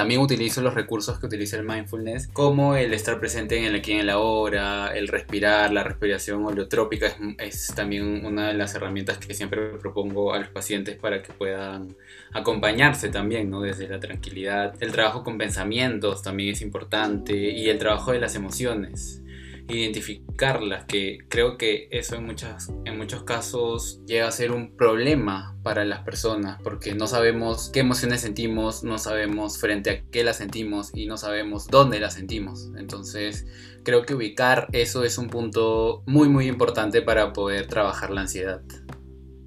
también 0.00 0.22
utilizo 0.22 0.62
los 0.62 0.72
recursos 0.72 1.18
que 1.18 1.26
utiliza 1.26 1.58
el 1.58 1.66
mindfulness, 1.66 2.28
como 2.28 2.74
el 2.74 2.94
estar 2.94 3.20
presente 3.20 3.58
en 3.58 3.64
el 3.64 3.74
aquí 3.74 3.92
y 3.92 3.96
en 3.96 4.06
la 4.06 4.18
hora, 4.18 4.96
el 4.96 5.08
respirar, 5.08 5.70
la 5.74 5.84
respiración 5.84 6.42
holiotrópica 6.42 7.06
es, 7.06 7.16
es, 7.36 7.74
también 7.74 8.24
una 8.24 8.48
de 8.48 8.54
las 8.54 8.74
herramientas 8.74 9.18
que 9.18 9.34
siempre 9.34 9.76
propongo 9.76 10.32
a 10.32 10.38
los 10.38 10.48
pacientes 10.48 10.96
para 10.96 11.20
que 11.20 11.34
puedan 11.34 11.94
acompañarse 12.32 13.10
también, 13.10 13.50
¿no? 13.50 13.60
Desde 13.60 13.88
la 13.88 14.00
tranquilidad. 14.00 14.74
El 14.80 14.90
trabajo 14.90 15.22
con 15.22 15.36
pensamientos 15.36 16.22
también 16.22 16.54
es 16.54 16.62
importante 16.62 17.34
y 17.34 17.68
el 17.68 17.78
trabajo 17.78 18.12
de 18.12 18.20
las 18.20 18.34
emociones 18.34 19.20
identificarlas, 19.76 20.84
que 20.84 21.18
creo 21.28 21.56
que 21.56 21.88
eso 21.90 22.16
en, 22.16 22.26
muchas, 22.26 22.72
en 22.84 22.96
muchos 22.96 23.24
casos 23.24 24.00
llega 24.06 24.28
a 24.28 24.32
ser 24.32 24.52
un 24.52 24.76
problema 24.76 25.56
para 25.62 25.84
las 25.84 26.02
personas, 26.02 26.60
porque 26.62 26.94
no 26.94 27.06
sabemos 27.06 27.70
qué 27.72 27.80
emociones 27.80 28.20
sentimos, 28.20 28.82
no 28.82 28.98
sabemos 28.98 29.58
frente 29.58 29.90
a 29.90 30.02
qué 30.10 30.24
las 30.24 30.38
sentimos 30.38 30.90
y 30.94 31.06
no 31.06 31.16
sabemos 31.16 31.66
dónde 31.66 32.00
las 32.00 32.14
sentimos. 32.14 32.70
Entonces, 32.76 33.46
creo 33.84 34.04
que 34.04 34.14
ubicar 34.14 34.68
eso 34.72 35.04
es 35.04 35.18
un 35.18 35.28
punto 35.28 36.02
muy, 36.06 36.28
muy 36.28 36.46
importante 36.46 37.02
para 37.02 37.32
poder 37.32 37.66
trabajar 37.66 38.10
la 38.10 38.22
ansiedad. 38.22 38.62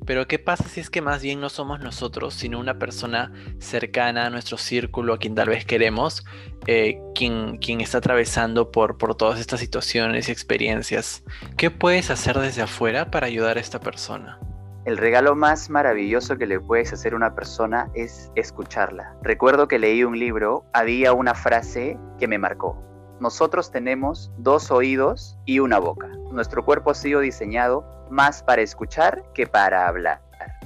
Pero 0.06 0.28
¿qué 0.28 0.40
pasa 0.40 0.68
si 0.68 0.80
es 0.80 0.90
que 0.90 1.02
más 1.02 1.22
bien 1.22 1.40
no 1.40 1.50
somos 1.50 1.80
nosotros, 1.80 2.34
sino 2.34 2.60
una 2.60 2.78
persona 2.78 3.32
cercana 3.60 4.26
a 4.26 4.30
nuestro 4.30 4.58
círculo, 4.58 5.14
a 5.14 5.18
quien 5.18 5.36
tal 5.36 5.50
vez 5.50 5.66
queremos, 5.66 6.26
eh, 6.68 7.00
quien, 7.16 7.58
quien 7.58 7.82
está 7.82 8.00
atravesando 8.00 8.72
por, 8.72 8.98
por 8.98 9.16
todas 9.16 9.40
estas 9.40 9.60
situaciones 9.60 10.28
y 10.28 10.32
experiencias? 10.32 11.24
¿Qué 11.58 11.72
puedes 11.72 12.10
hacer 12.10 12.38
desde 12.40 12.64
afuera 12.64 13.12
para 13.12 13.28
ayudar 13.28 13.58
a 13.58 13.62
esta 13.62 13.80
persona? 13.80 14.40
El 14.86 14.98
regalo 14.98 15.34
más 15.34 15.70
maravilloso 15.70 16.38
que 16.38 16.46
le 16.46 16.60
puedes 16.60 16.92
hacer 16.92 17.14
a 17.14 17.16
una 17.16 17.34
persona 17.34 17.90
es 17.94 18.30
escucharla. 18.36 19.16
Recuerdo 19.22 19.70
que 19.70 19.80
leí 19.80 20.04
un 20.04 20.20
libro, 20.20 20.66
había 20.74 21.14
una 21.14 21.34
frase 21.34 21.98
que 22.20 22.28
me 22.28 22.38
marcó. 22.38 22.93
Nosotros 23.24 23.72
tenemos 23.72 24.30
dos 24.38 24.70
oídos 24.70 25.38
y 25.46 25.60
una 25.60 25.80
boca. 25.80 26.10
Nuestro 26.34 26.66
cuerpo 26.66 26.92
ha 26.92 26.94
sido 26.94 27.22
diseñado 27.22 27.86
más 28.10 28.44
para 28.44 28.62
escuchar 28.62 29.24
que 29.34 29.48
para 29.48 29.88
hablar. 29.88 30.20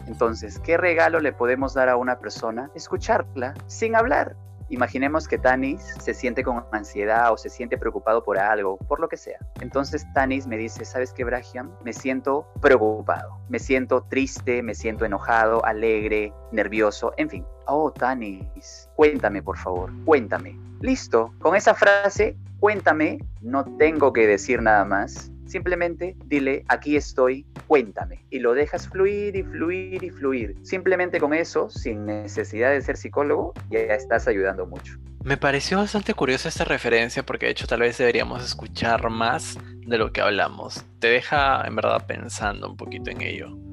Entonces, 0.07 0.57
¿qué 0.57 0.75
regalo 0.75 1.19
le 1.19 1.33
podemos 1.33 1.75
dar 1.75 1.87
a 1.87 1.97
una 1.97 2.17
persona? 2.17 2.71
Escucharla 2.73 3.53
sin 3.67 3.95
hablar. 3.95 4.35
Imaginemos 4.69 5.27
que 5.27 5.37
Tanis 5.37 5.81
se 5.99 6.13
siente 6.13 6.43
con 6.43 6.65
ansiedad 6.71 7.31
o 7.31 7.37
se 7.37 7.49
siente 7.49 7.77
preocupado 7.77 8.23
por 8.23 8.37
algo, 8.37 8.77
por 8.77 8.99
lo 8.99 9.07
que 9.07 9.17
sea. 9.17 9.39
Entonces 9.61 10.05
Tanis 10.13 10.45
me 10.47 10.57
dice, 10.57 10.83
¿sabes 10.83 11.13
qué, 11.13 11.23
Brahian? 11.23 11.71
Me 11.83 11.93
siento 11.93 12.47
preocupado, 12.61 13.39
me 13.49 13.59
siento 13.59 14.03
triste, 14.09 14.61
me 14.61 14.75
siento 14.75 15.05
enojado, 15.05 15.63
alegre, 15.65 16.33
nervioso, 16.51 17.13
en 17.17 17.29
fin. 17.29 17.45
Oh, 17.65 17.91
Tanis, 17.91 18.89
cuéntame, 18.95 19.41
por 19.41 19.57
favor, 19.57 19.91
cuéntame. 20.05 20.57
Listo, 20.81 21.33
con 21.39 21.55
esa 21.55 21.73
frase, 21.73 22.37
cuéntame, 22.59 23.19
no 23.41 23.65
tengo 23.77 24.13
que 24.13 24.27
decir 24.27 24.61
nada 24.61 24.85
más. 24.85 25.31
Simplemente 25.47 26.15
dile, 26.25 26.63
aquí 26.67 26.95
estoy, 26.95 27.45
cuéntame. 27.67 28.23
Y 28.29 28.39
lo 28.39 28.53
dejas 28.53 28.87
fluir 28.87 29.35
y 29.35 29.43
fluir 29.43 30.03
y 30.03 30.09
fluir. 30.09 30.55
Simplemente 30.63 31.19
con 31.19 31.33
eso, 31.33 31.69
sin 31.69 32.05
necesidad 32.05 32.71
de 32.71 32.81
ser 32.81 32.97
psicólogo, 32.97 33.53
ya 33.69 33.79
estás 33.79 34.27
ayudando 34.27 34.65
mucho. 34.65 34.97
Me 35.23 35.35
pareció 35.37 35.79
bastante 35.79 36.13
curiosa 36.13 36.47
esta 36.47 36.63
referencia 36.63 37.23
porque 37.23 37.47
de 37.47 37.51
hecho 37.51 37.67
tal 37.67 37.81
vez 37.81 37.97
deberíamos 37.97 38.45
escuchar 38.45 39.09
más 39.09 39.57
de 39.85 39.97
lo 39.97 40.11
que 40.11 40.21
hablamos. 40.21 40.85
Te 40.99 41.07
deja 41.07 41.65
en 41.65 41.75
verdad 41.75 42.05
pensando 42.07 42.69
un 42.69 42.77
poquito 42.77 43.09
en 43.09 43.21
ello. 43.21 43.66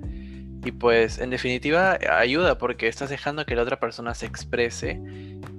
Y 0.64 0.72
pues 0.72 1.18
en 1.18 1.30
definitiva 1.30 1.98
ayuda 2.18 2.56
porque 2.56 2.88
estás 2.88 3.10
dejando 3.10 3.44
que 3.44 3.54
la 3.54 3.62
otra 3.62 3.78
persona 3.78 4.14
se 4.14 4.26
exprese 4.26 4.98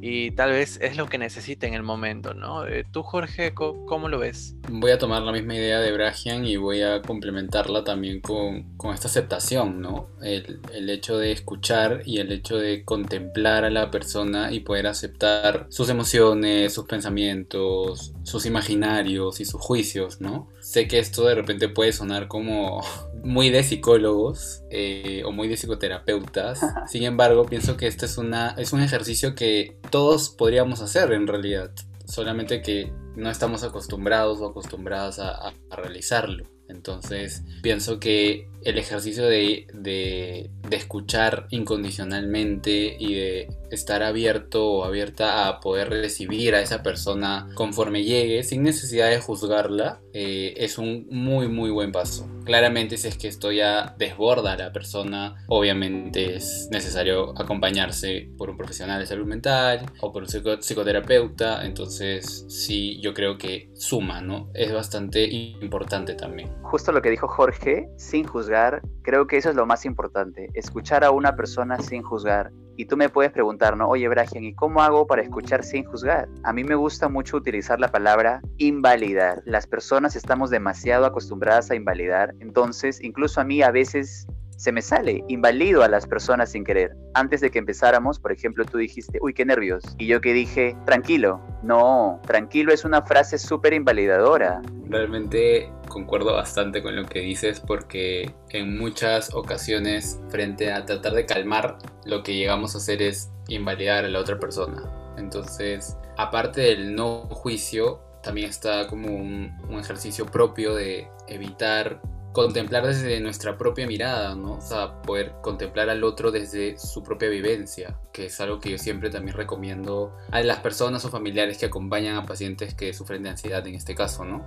y 0.02 0.32
tal 0.32 0.52
vez 0.52 0.80
es 0.82 0.98
lo 0.98 1.08
que 1.08 1.18
necesita 1.18 1.68
en 1.68 1.74
el 1.74 1.84
momento, 1.84 2.34
¿no? 2.34 2.66
Eh, 2.68 2.86
Tú, 2.92 3.04
Jorge, 3.04 3.54
¿cómo 3.54 4.10
lo 4.10 4.20
ves? 4.20 4.56
Voy 4.70 4.92
a 4.92 4.98
tomar 4.98 5.22
la 5.22 5.32
misma 5.32 5.56
idea 5.56 5.80
de 5.80 5.92
Brahian 5.92 6.46
y 6.46 6.58
voy 6.58 6.82
a 6.82 7.02
complementarla 7.02 7.84
también 7.84 8.20
con, 8.20 8.66
esta 8.94 9.08
aceptación, 9.08 9.82
¿no? 9.82 10.10
El, 10.22 10.60
el, 10.74 10.90
hecho 10.90 11.18
de 11.18 11.32
escuchar 11.32 12.02
y 12.06 12.20
el 12.20 12.32
hecho 12.32 12.58
de 12.58 12.84
contemplar 12.84 13.66
a 13.66 13.70
la 13.70 13.92
persona 13.92 14.52
y 14.52 14.62
poder 14.62 14.88
aceptar 14.88 15.68
sus 15.70 15.90
emociones, 15.90 16.74
sus 16.74 16.86
pensamientos, 16.86 18.15
sus 18.26 18.46
imaginarios 18.46 19.40
y 19.40 19.46
sus 19.46 19.62
juicios, 19.62 20.20
¿no? 20.20 20.50
Sé 20.60 20.88
que 20.88 21.00
esto 21.00 21.26
de 21.26 21.36
repente 21.36 21.70
puede 21.70 21.94
sonar 21.94 22.28
como 22.28 22.82
muy 23.24 23.50
de 23.50 23.64
psicólogos 23.64 24.64
eh, 24.72 25.24
o 25.26 25.32
muy 25.32 25.48
de 25.48 25.56
psicoterapeutas. 25.56 26.60
Sin 26.88 27.04
embargo, 27.04 27.46
pienso 27.46 27.78
que 27.78 27.88
este 27.88 28.08
es, 28.08 28.18
una, 28.18 28.50
es 28.58 28.74
un 28.74 28.82
ejercicio 28.82 29.36
que 29.36 29.78
todos 29.92 30.30
podríamos 30.30 30.82
hacer 30.82 31.14
en 31.14 31.28
realidad. 31.28 31.72
Solamente 32.06 32.62
que 32.62 32.92
no 33.16 33.30
estamos 33.30 33.64
acostumbrados 33.64 34.42
o 34.42 34.48
acostumbradas 34.48 35.20
a 35.20 35.54
realizarlo. 35.72 36.46
Entonces, 36.68 37.44
pienso 37.62 38.00
que 38.00 38.50
el 38.66 38.80
ejercicio 38.80 39.26
de, 39.28 39.68
de, 39.74 40.50
escuchar 40.72 41.48
incondicionalmente 41.52 42.98
y 43.00 43.14
de 43.14 43.48
estar 43.70 44.04
abierto 44.04 44.68
o 44.68 44.84
abierta 44.84 45.48
a 45.48 45.60
poder 45.60 45.90
recibir 45.90 46.56
a 46.56 46.62
esa 46.62 46.84
persona 46.84 47.48
conforme 47.54 48.04
llegue, 48.04 48.44
sin 48.44 48.64
necesidad 48.64 49.10
de 49.10 49.20
juzgarla, 49.20 50.02
eh, 50.14 50.56
es 50.58 50.78
un 50.78 51.08
muy, 51.10 51.48
muy 51.48 51.70
buen 51.70 51.92
paso. 51.92 52.28
Claramente, 52.44 52.98
si 52.98 53.08
es 53.08 53.18
que 53.18 53.28
esto 53.28 53.52
ya 53.52 53.96
desborda 53.98 54.54
a 54.54 54.58
la 54.58 54.72
persona, 54.72 55.36
obviamente 55.48 56.36
es 56.36 56.68
necesario 56.72 57.40
acompañarse 57.40 58.30
por 58.38 58.50
un 58.50 58.58
profesional 58.58 59.00
de 59.00 59.06
salud 59.06 59.26
mental 59.26 59.86
o 60.02 60.12
por 60.12 60.24
un 60.24 60.30
psicoterapeuta. 60.60 61.66
Entonces, 61.66 62.46
sí, 62.50 63.00
yo 63.02 63.14
creo 63.14 63.38
que 63.38 63.70
suma, 63.74 64.22
¿no? 64.22 64.50
Es 64.54 64.74
bastante 64.74 65.26
importante 65.26 66.14
también. 66.14 66.50
Justo 66.64 66.92
lo 66.92 67.02
que 67.02 67.10
dijo 67.10 67.28
Jorge, 67.28 67.90
sin 67.98 68.26
juzgar 68.26 68.55
creo 69.02 69.28
que 69.28 69.38
eso 69.38 69.50
es 69.50 69.56
lo 69.56 69.66
más 69.66 69.86
importante, 69.86 70.50
escuchar 70.54 71.04
a 71.04 71.12
una 71.12 71.36
persona 71.36 71.80
sin 71.80 72.02
juzgar. 72.04 72.52
Y 72.78 72.86
tú 72.86 72.98
me 72.98 73.10
puedes 73.10 73.32
preguntar, 73.32 73.78
¿no? 73.78 73.88
Oye, 73.88 74.08
Brahian, 74.08 74.44
¿y 74.44 74.54
cómo 74.54 74.82
hago 74.82 75.08
para 75.08 75.22
escuchar 75.22 75.64
sin 75.64 75.86
juzgar? 75.86 76.28
A 76.44 76.52
mí 76.52 76.64
me 76.64 76.76
gusta 76.76 77.08
mucho 77.08 77.38
utilizar 77.38 77.80
la 77.80 77.92
palabra 77.92 78.42
invalidar. 78.58 79.42
Las 79.46 79.66
personas 79.66 80.16
estamos 80.16 80.50
demasiado 80.50 81.06
acostumbradas 81.06 81.72
a 81.72 81.76
invalidar, 81.76 82.34
entonces 82.40 83.02
incluso 83.02 83.40
a 83.40 83.46
mí 83.46 83.62
a 83.62 83.72
veces 83.72 84.28
se 84.56 84.72
me 84.72 84.82
sale, 84.82 85.24
invalido 85.28 85.84
a 85.84 85.88
las 85.88 86.08
personas 86.08 86.52
sin 86.52 86.64
querer. 86.64 86.96
Antes 87.14 87.42
de 87.42 87.52
que 87.52 87.60
empezáramos, 87.60 88.20
por 88.20 88.32
ejemplo, 88.32 88.66
tú 88.66 88.78
dijiste, 88.78 89.20
uy, 89.22 89.34
qué 89.34 89.46
nervios. 89.46 89.84
Y 89.98 90.08
yo 90.08 90.22
que 90.22 90.34
dije, 90.34 90.78
tranquilo. 90.86 91.42
No, 91.64 92.22
tranquilo 92.26 92.74
es 92.74 92.86
una 92.86 93.02
frase 93.02 93.38
súper 93.38 93.74
invalidadora. 93.74 94.62
Realmente 94.88 95.72
concuerdo 95.90 96.34
bastante 96.34 96.84
con 96.84 96.96
lo 96.96 97.06
que 97.06 97.20
dices 97.20 97.60
porque 97.60 98.34
en 98.50 98.78
muchas 98.78 99.34
ocasiones, 99.34 100.20
frente 100.30 100.72
a 100.72 100.86
tratar 100.86 101.14
de 101.14 101.26
calmar, 101.26 101.78
lo 102.06 102.24
que 102.24 102.36
llegamos 102.36 102.76
a 102.76 102.78
hacer 102.78 103.02
es 103.02 103.32
invalidar 103.48 104.06
a 104.06 104.10
la 104.10 104.20
otra 104.20 104.40
persona. 104.40 104.84
Entonces, 105.18 105.98
aparte 106.18 106.62
del 106.62 106.96
no 106.96 107.28
juicio, 107.30 108.02
también 108.22 108.50
está 108.50 108.88
como 108.88 109.16
un, 109.16 109.56
un 109.70 109.80
ejercicio 109.80 110.26
propio 110.26 110.76
de 110.76 111.08
evitar 111.28 112.02
contemplar 112.36 112.86
desde 112.86 113.20
nuestra 113.22 113.58
propia 113.58 113.88
mirada, 113.88 114.36
¿no? 114.36 114.58
O 114.58 114.62
sea, 114.62 115.02
poder 115.02 115.36
contemplar 115.42 115.90
al 115.90 116.04
otro 116.04 116.32
desde 116.32 116.78
su 116.78 117.02
propia 117.02 117.30
vivencia, 117.30 117.98
que 118.12 118.26
es 118.26 118.40
algo 118.42 118.60
que 118.60 118.72
yo 118.72 118.78
siempre 118.78 119.10
también 119.10 119.38
recomiendo 119.38 120.14
a 120.32 120.42
las 120.42 120.60
personas 120.60 121.06
o 121.06 121.10
familiares 121.10 121.58
que 121.58 121.68
acompañan 121.68 122.18
a 122.18 122.26
pacientes 122.26 122.76
que 122.76 122.94
sufren 122.94 123.24
de 123.24 123.30
ansiedad 123.30 123.66
en 123.66 123.76
este 123.76 123.96
caso, 123.96 124.26
¿no? 124.26 124.46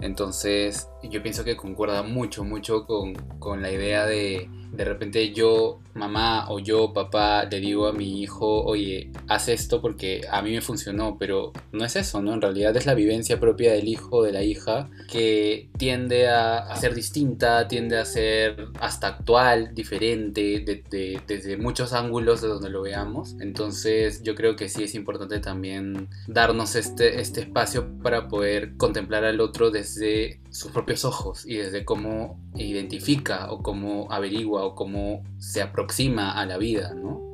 Entonces, 0.00 0.88
yo 1.02 1.22
pienso 1.22 1.44
que 1.44 1.56
concuerda 1.56 2.02
mucho, 2.02 2.44
mucho 2.44 2.86
con, 2.86 3.14
con 3.38 3.62
la 3.62 3.70
idea 3.70 4.06
de 4.06 4.48
de 4.76 4.84
repente 4.84 5.32
yo, 5.32 5.80
mamá 5.94 6.50
o 6.50 6.58
yo, 6.58 6.92
papá, 6.92 7.44
le 7.44 7.60
digo 7.60 7.86
a 7.86 7.92
mi 7.92 8.20
hijo, 8.20 8.62
oye, 8.64 9.10
haz 9.28 9.48
esto 9.48 9.80
porque 9.80 10.22
a 10.30 10.42
mí 10.42 10.52
me 10.52 10.60
funcionó, 10.60 11.16
pero 11.18 11.52
no 11.72 11.84
es 11.84 11.96
eso, 11.96 12.20
¿no? 12.20 12.34
En 12.34 12.42
realidad 12.42 12.76
es 12.76 12.86
la 12.86 12.94
vivencia 12.94 13.40
propia 13.40 13.72
del 13.72 13.88
hijo, 13.88 14.22
de 14.22 14.32
la 14.32 14.42
hija, 14.42 14.90
que 15.10 15.68
tiende 15.78 16.28
a, 16.28 16.74
ser 16.76 16.94
distinta, 16.94 17.68
tiende 17.68 17.96
a 17.96 18.04
ser 18.04 18.68
hasta 18.80 19.08
actual, 19.08 19.74
diferente, 19.74 20.82
desde 21.26 21.56
muchos 21.56 21.92
ángulos 21.94 22.42
de 22.42 22.48
donde 22.48 22.68
lo 22.68 22.82
veamos. 22.82 23.34
Entonces 23.40 24.22
yo 24.22 24.34
creo 24.34 24.56
que 24.56 24.68
sí 24.68 24.82
es 24.84 24.94
importante 24.94 25.38
también 25.40 26.08
darnos 26.26 26.76
este, 26.76 27.20
este 27.20 27.40
espacio 27.40 27.86
para 28.02 28.28
poder 28.28 28.76
contemplar 28.76 29.24
al 29.24 29.40
otro 29.40 29.70
desde 29.70 29.85
sus 29.94 30.72
propios 30.72 31.04
ojos 31.04 31.46
y 31.46 31.56
desde 31.56 31.84
cómo 31.84 32.40
identifica 32.54 33.50
o 33.50 33.62
cómo 33.62 34.10
averigua 34.10 34.64
o 34.64 34.74
cómo 34.74 35.22
se 35.38 35.62
aproxima 35.62 36.32
a 36.32 36.46
la 36.46 36.58
vida, 36.58 36.94
¿no? 36.94 37.26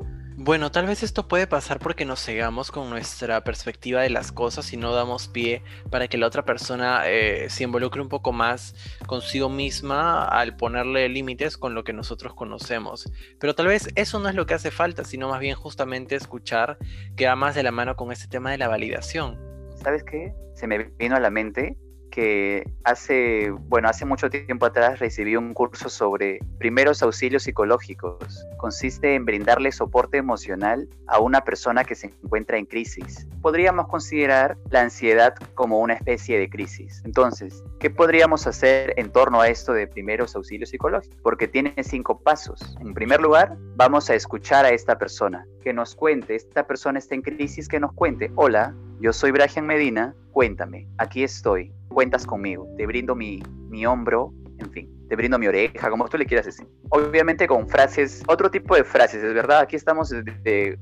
Bueno, 0.44 0.72
tal 0.72 0.86
vez 0.86 1.04
esto 1.04 1.28
puede 1.28 1.46
pasar 1.46 1.78
porque 1.78 2.04
nos 2.04 2.24
cegamos 2.24 2.72
con 2.72 2.90
nuestra 2.90 3.44
perspectiva 3.44 4.00
de 4.00 4.10
las 4.10 4.32
cosas 4.32 4.72
y 4.72 4.76
no 4.76 4.92
damos 4.92 5.28
pie 5.28 5.62
para 5.88 6.08
que 6.08 6.18
la 6.18 6.26
otra 6.26 6.44
persona 6.44 7.02
eh, 7.06 7.48
se 7.48 7.62
involucre 7.62 8.00
un 8.00 8.08
poco 8.08 8.32
más 8.32 8.74
consigo 9.06 9.48
misma 9.48 10.24
al 10.24 10.56
ponerle 10.56 11.08
límites 11.08 11.56
con 11.56 11.74
lo 11.74 11.84
que 11.84 11.92
nosotros 11.92 12.34
conocemos. 12.34 13.08
Pero 13.38 13.54
tal 13.54 13.68
vez 13.68 13.90
eso 13.94 14.18
no 14.18 14.28
es 14.28 14.34
lo 14.34 14.44
que 14.46 14.54
hace 14.54 14.72
falta, 14.72 15.04
sino 15.04 15.28
más 15.28 15.38
bien 15.38 15.54
justamente 15.54 16.16
escuchar 16.16 16.76
que 17.14 17.26
va 17.26 17.36
más 17.36 17.54
de 17.54 17.62
la 17.62 17.70
mano 17.70 17.94
con 17.94 18.10
este 18.10 18.26
tema 18.26 18.50
de 18.50 18.58
la 18.58 18.66
validación. 18.66 19.38
¿Sabes 19.76 20.02
qué? 20.02 20.34
Se 20.54 20.66
me 20.66 20.90
vino 20.98 21.14
a 21.14 21.20
la 21.20 21.30
mente 21.30 21.76
que 22.12 22.70
hace, 22.84 23.50
bueno, 23.50 23.88
hace 23.88 24.04
mucho 24.04 24.28
tiempo 24.28 24.66
atrás 24.66 25.00
recibí 25.00 25.34
un 25.34 25.54
curso 25.54 25.88
sobre 25.88 26.40
primeros 26.58 27.02
auxilios 27.02 27.44
psicológicos. 27.44 28.46
Consiste 28.58 29.14
en 29.14 29.24
brindarle 29.24 29.72
soporte 29.72 30.18
emocional 30.18 30.86
a 31.08 31.18
una 31.18 31.40
persona 31.40 31.84
que 31.84 31.94
se 31.94 32.08
encuentra 32.22 32.58
en 32.58 32.66
crisis. 32.66 33.26
Podríamos 33.40 33.88
considerar 33.88 34.58
la 34.70 34.82
ansiedad 34.82 35.34
como 35.54 35.80
una 35.80 35.94
especie 35.94 36.38
de 36.38 36.50
crisis. 36.50 37.00
Entonces, 37.06 37.64
¿qué 37.80 37.88
podríamos 37.88 38.46
hacer 38.46 38.92
en 38.98 39.10
torno 39.10 39.40
a 39.40 39.48
esto 39.48 39.72
de 39.72 39.86
primeros 39.86 40.36
auxilios 40.36 40.68
psicológicos? 40.68 41.16
Porque 41.22 41.48
tiene 41.48 41.72
cinco 41.82 42.20
pasos. 42.20 42.76
En 42.80 42.92
primer 42.92 43.22
lugar, 43.22 43.56
vamos 43.76 44.10
a 44.10 44.14
escuchar 44.14 44.66
a 44.66 44.70
esta 44.70 44.98
persona, 44.98 45.46
que 45.62 45.72
nos 45.72 45.94
cuente, 45.94 46.34
esta 46.34 46.66
persona 46.66 46.98
está 46.98 47.14
en 47.14 47.22
crisis, 47.22 47.68
que 47.68 47.80
nos 47.80 47.94
cuente, 47.94 48.30
hola, 48.34 48.74
yo 49.02 49.12
soy 49.12 49.32
Brian 49.32 49.66
Medina, 49.66 50.14
cuéntame, 50.30 50.86
aquí 50.96 51.24
estoy, 51.24 51.72
cuentas 51.88 52.24
conmigo, 52.24 52.68
te 52.76 52.86
brindo 52.86 53.16
mi, 53.16 53.42
mi 53.68 53.84
hombro, 53.84 54.32
en 54.58 54.70
fin 54.70 55.01
te 55.12 55.16
brindo 55.16 55.38
mi 55.38 55.46
oreja, 55.46 55.90
como 55.90 56.08
tú 56.08 56.16
le 56.16 56.24
quieras 56.24 56.46
decir. 56.46 56.66
Obviamente 56.88 57.46
con 57.46 57.68
frases, 57.68 58.22
otro 58.28 58.50
tipo 58.50 58.74
de 58.74 58.82
frases, 58.82 59.22
es 59.22 59.34
verdad, 59.34 59.60
aquí 59.60 59.76
estamos 59.76 60.10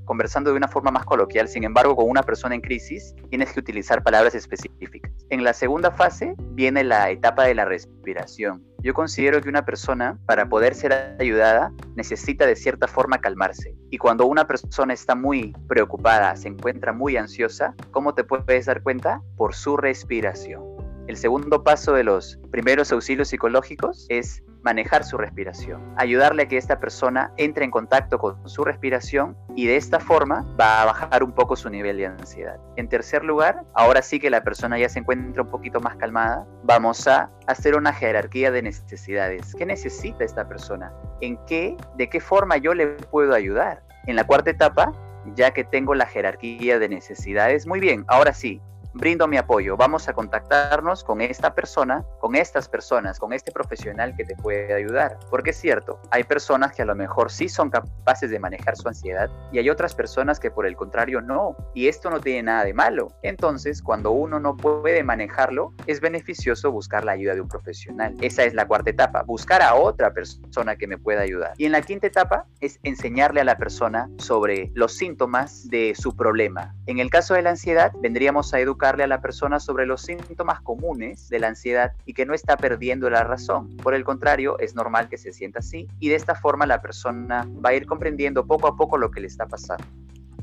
conversando 0.05 0.53
de 0.53 0.57
una 0.57 0.69
forma 0.69 0.93
más 0.93 1.05
coloquial, 1.05 1.49
sin 1.49 1.65
embargo 1.65 1.97
con 1.97 2.09
una 2.09 2.23
persona 2.23 2.55
en 2.55 2.61
crisis 2.61 3.13
tienes 3.29 3.53
que 3.53 3.59
utilizar 3.59 4.05
palabras 4.05 4.37
específicas. 4.37 5.11
En 5.31 5.43
la 5.43 5.53
segunda 5.53 5.91
fase 5.91 6.37
viene 6.53 6.85
la 6.85 7.11
etapa 7.11 7.43
de 7.43 7.57
la 7.57 7.65
respiración. 7.65 8.65
Yo 8.85 8.95
considero 8.95 9.41
que 9.41 9.49
una 9.49 9.65
persona, 9.65 10.17
para 10.27 10.49
poder 10.49 10.77
ser 10.77 11.17
ayudada, 11.19 11.73
necesita 11.97 12.47
de 12.47 12.55
cierta 12.55 12.87
forma 12.87 13.19
calmarse. 13.19 13.75
Y 13.91 13.99
cuando 13.99 14.27
una 14.27 14.47
persona 14.47 14.95
está 14.95 15.17
muy 15.17 15.53
preocupada, 15.67 16.37
se 16.37 16.47
encuentra 16.47 16.93
muy 16.93 17.17
ansiosa, 17.17 17.75
¿cómo 17.91 18.15
te 18.15 18.23
puedes 18.23 18.67
dar 18.67 18.81
cuenta? 18.85 19.23
Por 19.37 19.57
su 19.57 19.77
respiración. 19.77 20.80
El 21.11 21.17
segundo 21.17 21.65
paso 21.65 21.93
de 21.93 22.05
los 22.05 22.39
primeros 22.53 22.93
auxilios 22.93 23.27
psicológicos 23.27 24.07
es 24.11 24.45
manejar 24.63 25.03
su 25.03 25.19
respiración, 25.19 25.93
ayudarle 25.97 26.45
a 26.45 26.47
que 26.47 26.57
esta 26.57 26.79
persona 26.79 27.33
entre 27.37 27.65
en 27.65 27.73
contacto 27.73 28.17
con 28.17 28.49
su 28.49 28.63
respiración 28.63 29.37
y 29.57 29.67
de 29.67 29.75
esta 29.75 29.99
forma 29.99 30.47
va 30.55 30.83
a 30.83 30.85
bajar 30.85 31.25
un 31.25 31.33
poco 31.33 31.57
su 31.57 31.69
nivel 31.69 31.97
de 31.97 32.07
ansiedad. 32.07 32.61
En 32.77 32.89
tercer 32.89 33.25
lugar, 33.25 33.65
ahora 33.75 34.03
sí 34.03 34.21
que 34.21 34.31
la 34.31 34.45
persona 34.45 34.79
ya 34.79 34.89
se 34.89 35.01
encuentra 35.01 35.43
un 35.43 35.51
poquito 35.51 35.81
más 35.81 35.97
calmada, 35.97 36.47
vamos 36.63 37.09
a 37.09 37.29
hacer 37.49 37.75
una 37.75 37.93
jerarquía 37.93 38.53
de 38.53 38.63
necesidades. 38.63 39.53
¿Qué 39.57 39.67
necesita 39.67 40.25
esta 40.25 40.47
persona? 40.47 40.93
¿En 41.21 41.45
qué, 41.47 41.77
de 41.97 42.09
qué 42.09 42.21
forma 42.21 42.57
yo 42.57 42.73
le 42.73 42.87
puedo 42.87 43.35
ayudar? 43.35 43.83
En 44.07 44.15
la 44.15 44.23
cuarta 44.23 44.51
etapa, 44.51 44.93
ya 45.35 45.51
que 45.51 45.65
tengo 45.65 45.97
la 45.97 46.07
jerarquía 46.07 46.79
de 46.79 46.89
necesidades, 46.89 47.67
muy 47.67 47.81
bien, 47.81 48.05
ahora 48.07 48.33
sí, 48.33 48.63
brindo 48.93 49.27
mi 49.29 49.37
apoyo, 49.37 49.77
vamos 49.77 50.09
a 50.09 50.13
contactarnos 50.13 51.05
con 51.05 51.21
esta 51.21 51.55
persona, 51.55 52.05
con 52.21 52.35
estas 52.35 52.69
personas, 52.69 53.19
con 53.19 53.33
este 53.33 53.53
profesional 53.53 54.15
que 54.17 54.25
te 54.25 54.37
puede 54.37 54.73
ayudar. 54.75 55.19
Porque 55.31 55.51
es 55.51 55.57
cierto, 55.57 56.01
hay 56.11 56.25
personas 56.25 56.73
que 56.73 56.83
a 56.83 56.85
lo 56.85 56.95
mejor 56.95 57.31
sí 57.31 57.49
son 57.49 57.71
capaces 57.71 58.31
de 58.31 58.39
manejar 58.39 58.77
su 58.77 58.89
ansiedad 58.89 59.31
y 59.53 59.59
hay 59.59 59.71
otras 59.71 59.95
personas 59.95 60.41
que 60.41 60.51
por 60.51 60.67
el 60.67 60.77
contrario 60.77 61.21
no. 61.21 61.57
Y 61.75 61.89
esto 61.89 62.11
no 62.11 62.21
tiene 62.21 62.45
nada 62.45 62.65
de 62.65 62.75
malo. 62.75 63.09
Entonces, 63.23 63.83
cuando 63.83 64.11
uno 64.11 64.41
no 64.41 64.57
puede 64.57 65.03
manejarlo, 65.03 65.73
es 65.87 66.01
beneficioso 66.01 66.71
buscar 66.73 67.05
la 67.05 67.13
ayuda 67.13 67.35
de 67.35 67.41
un 67.41 67.49
profesional. 67.49 68.17
Esa 68.21 68.45
es 68.45 68.55
la 68.55 68.67
cuarta 68.67 68.91
etapa, 68.91 69.23
buscar 69.23 69.63
a 69.63 69.75
otra 69.75 70.13
persona 70.13 70.77
que 70.77 70.87
me 70.87 70.99
pueda 70.99 71.23
ayudar. 71.23 71.53
Y 71.57 71.67
en 71.67 71.73
la 71.73 71.83
quinta 71.83 72.07
etapa 72.07 72.47
es 72.61 72.79
enseñarle 72.83 73.41
a 73.41 73.45
la 73.45 73.57
persona 73.57 74.11
sobre 74.19 74.71
los 74.75 74.97
síntomas 74.97 75.69
de 75.69 75.95
su 75.97 76.17
problema. 76.17 76.75
En 76.87 76.99
el 76.99 77.11
caso 77.11 77.35
de 77.35 77.43
la 77.43 77.51
ansiedad, 77.51 77.93
vendríamos 78.01 78.53
a 78.53 78.61
educar 78.61 78.80
a 78.89 79.07
la 79.07 79.21
persona 79.21 79.61
sobre 79.61 79.87
los 79.87 80.03
síntomas 80.03 80.61
comunes 80.61 81.29
de 81.29 81.39
la 81.39 81.49
ansiedad 81.49 81.93
y 82.07 82.15
que 82.15 82.25
no 82.25 82.35
está 82.35 82.57
perdiendo 82.57 83.11
la 83.11 83.25
razón. 83.25 83.77
Por 83.77 83.95
el 83.95 84.05
contrario, 84.05 84.59
es 84.59 84.75
normal 84.75 85.09
que 85.09 85.19
se 85.19 85.33
sienta 85.33 85.59
así 85.59 85.87
y 85.99 86.09
de 86.09 86.15
esta 86.15 86.35
forma 86.35 86.67
la 86.67 86.81
persona 86.81 87.47
va 87.65 87.71
a 87.71 87.75
ir 87.75 87.87
comprendiendo 87.87 88.47
poco 88.47 88.69
a 88.69 88.77
poco 88.77 88.97
lo 88.97 89.11
que 89.11 89.21
le 89.21 89.27
está 89.27 89.47
pasando. 89.47 89.85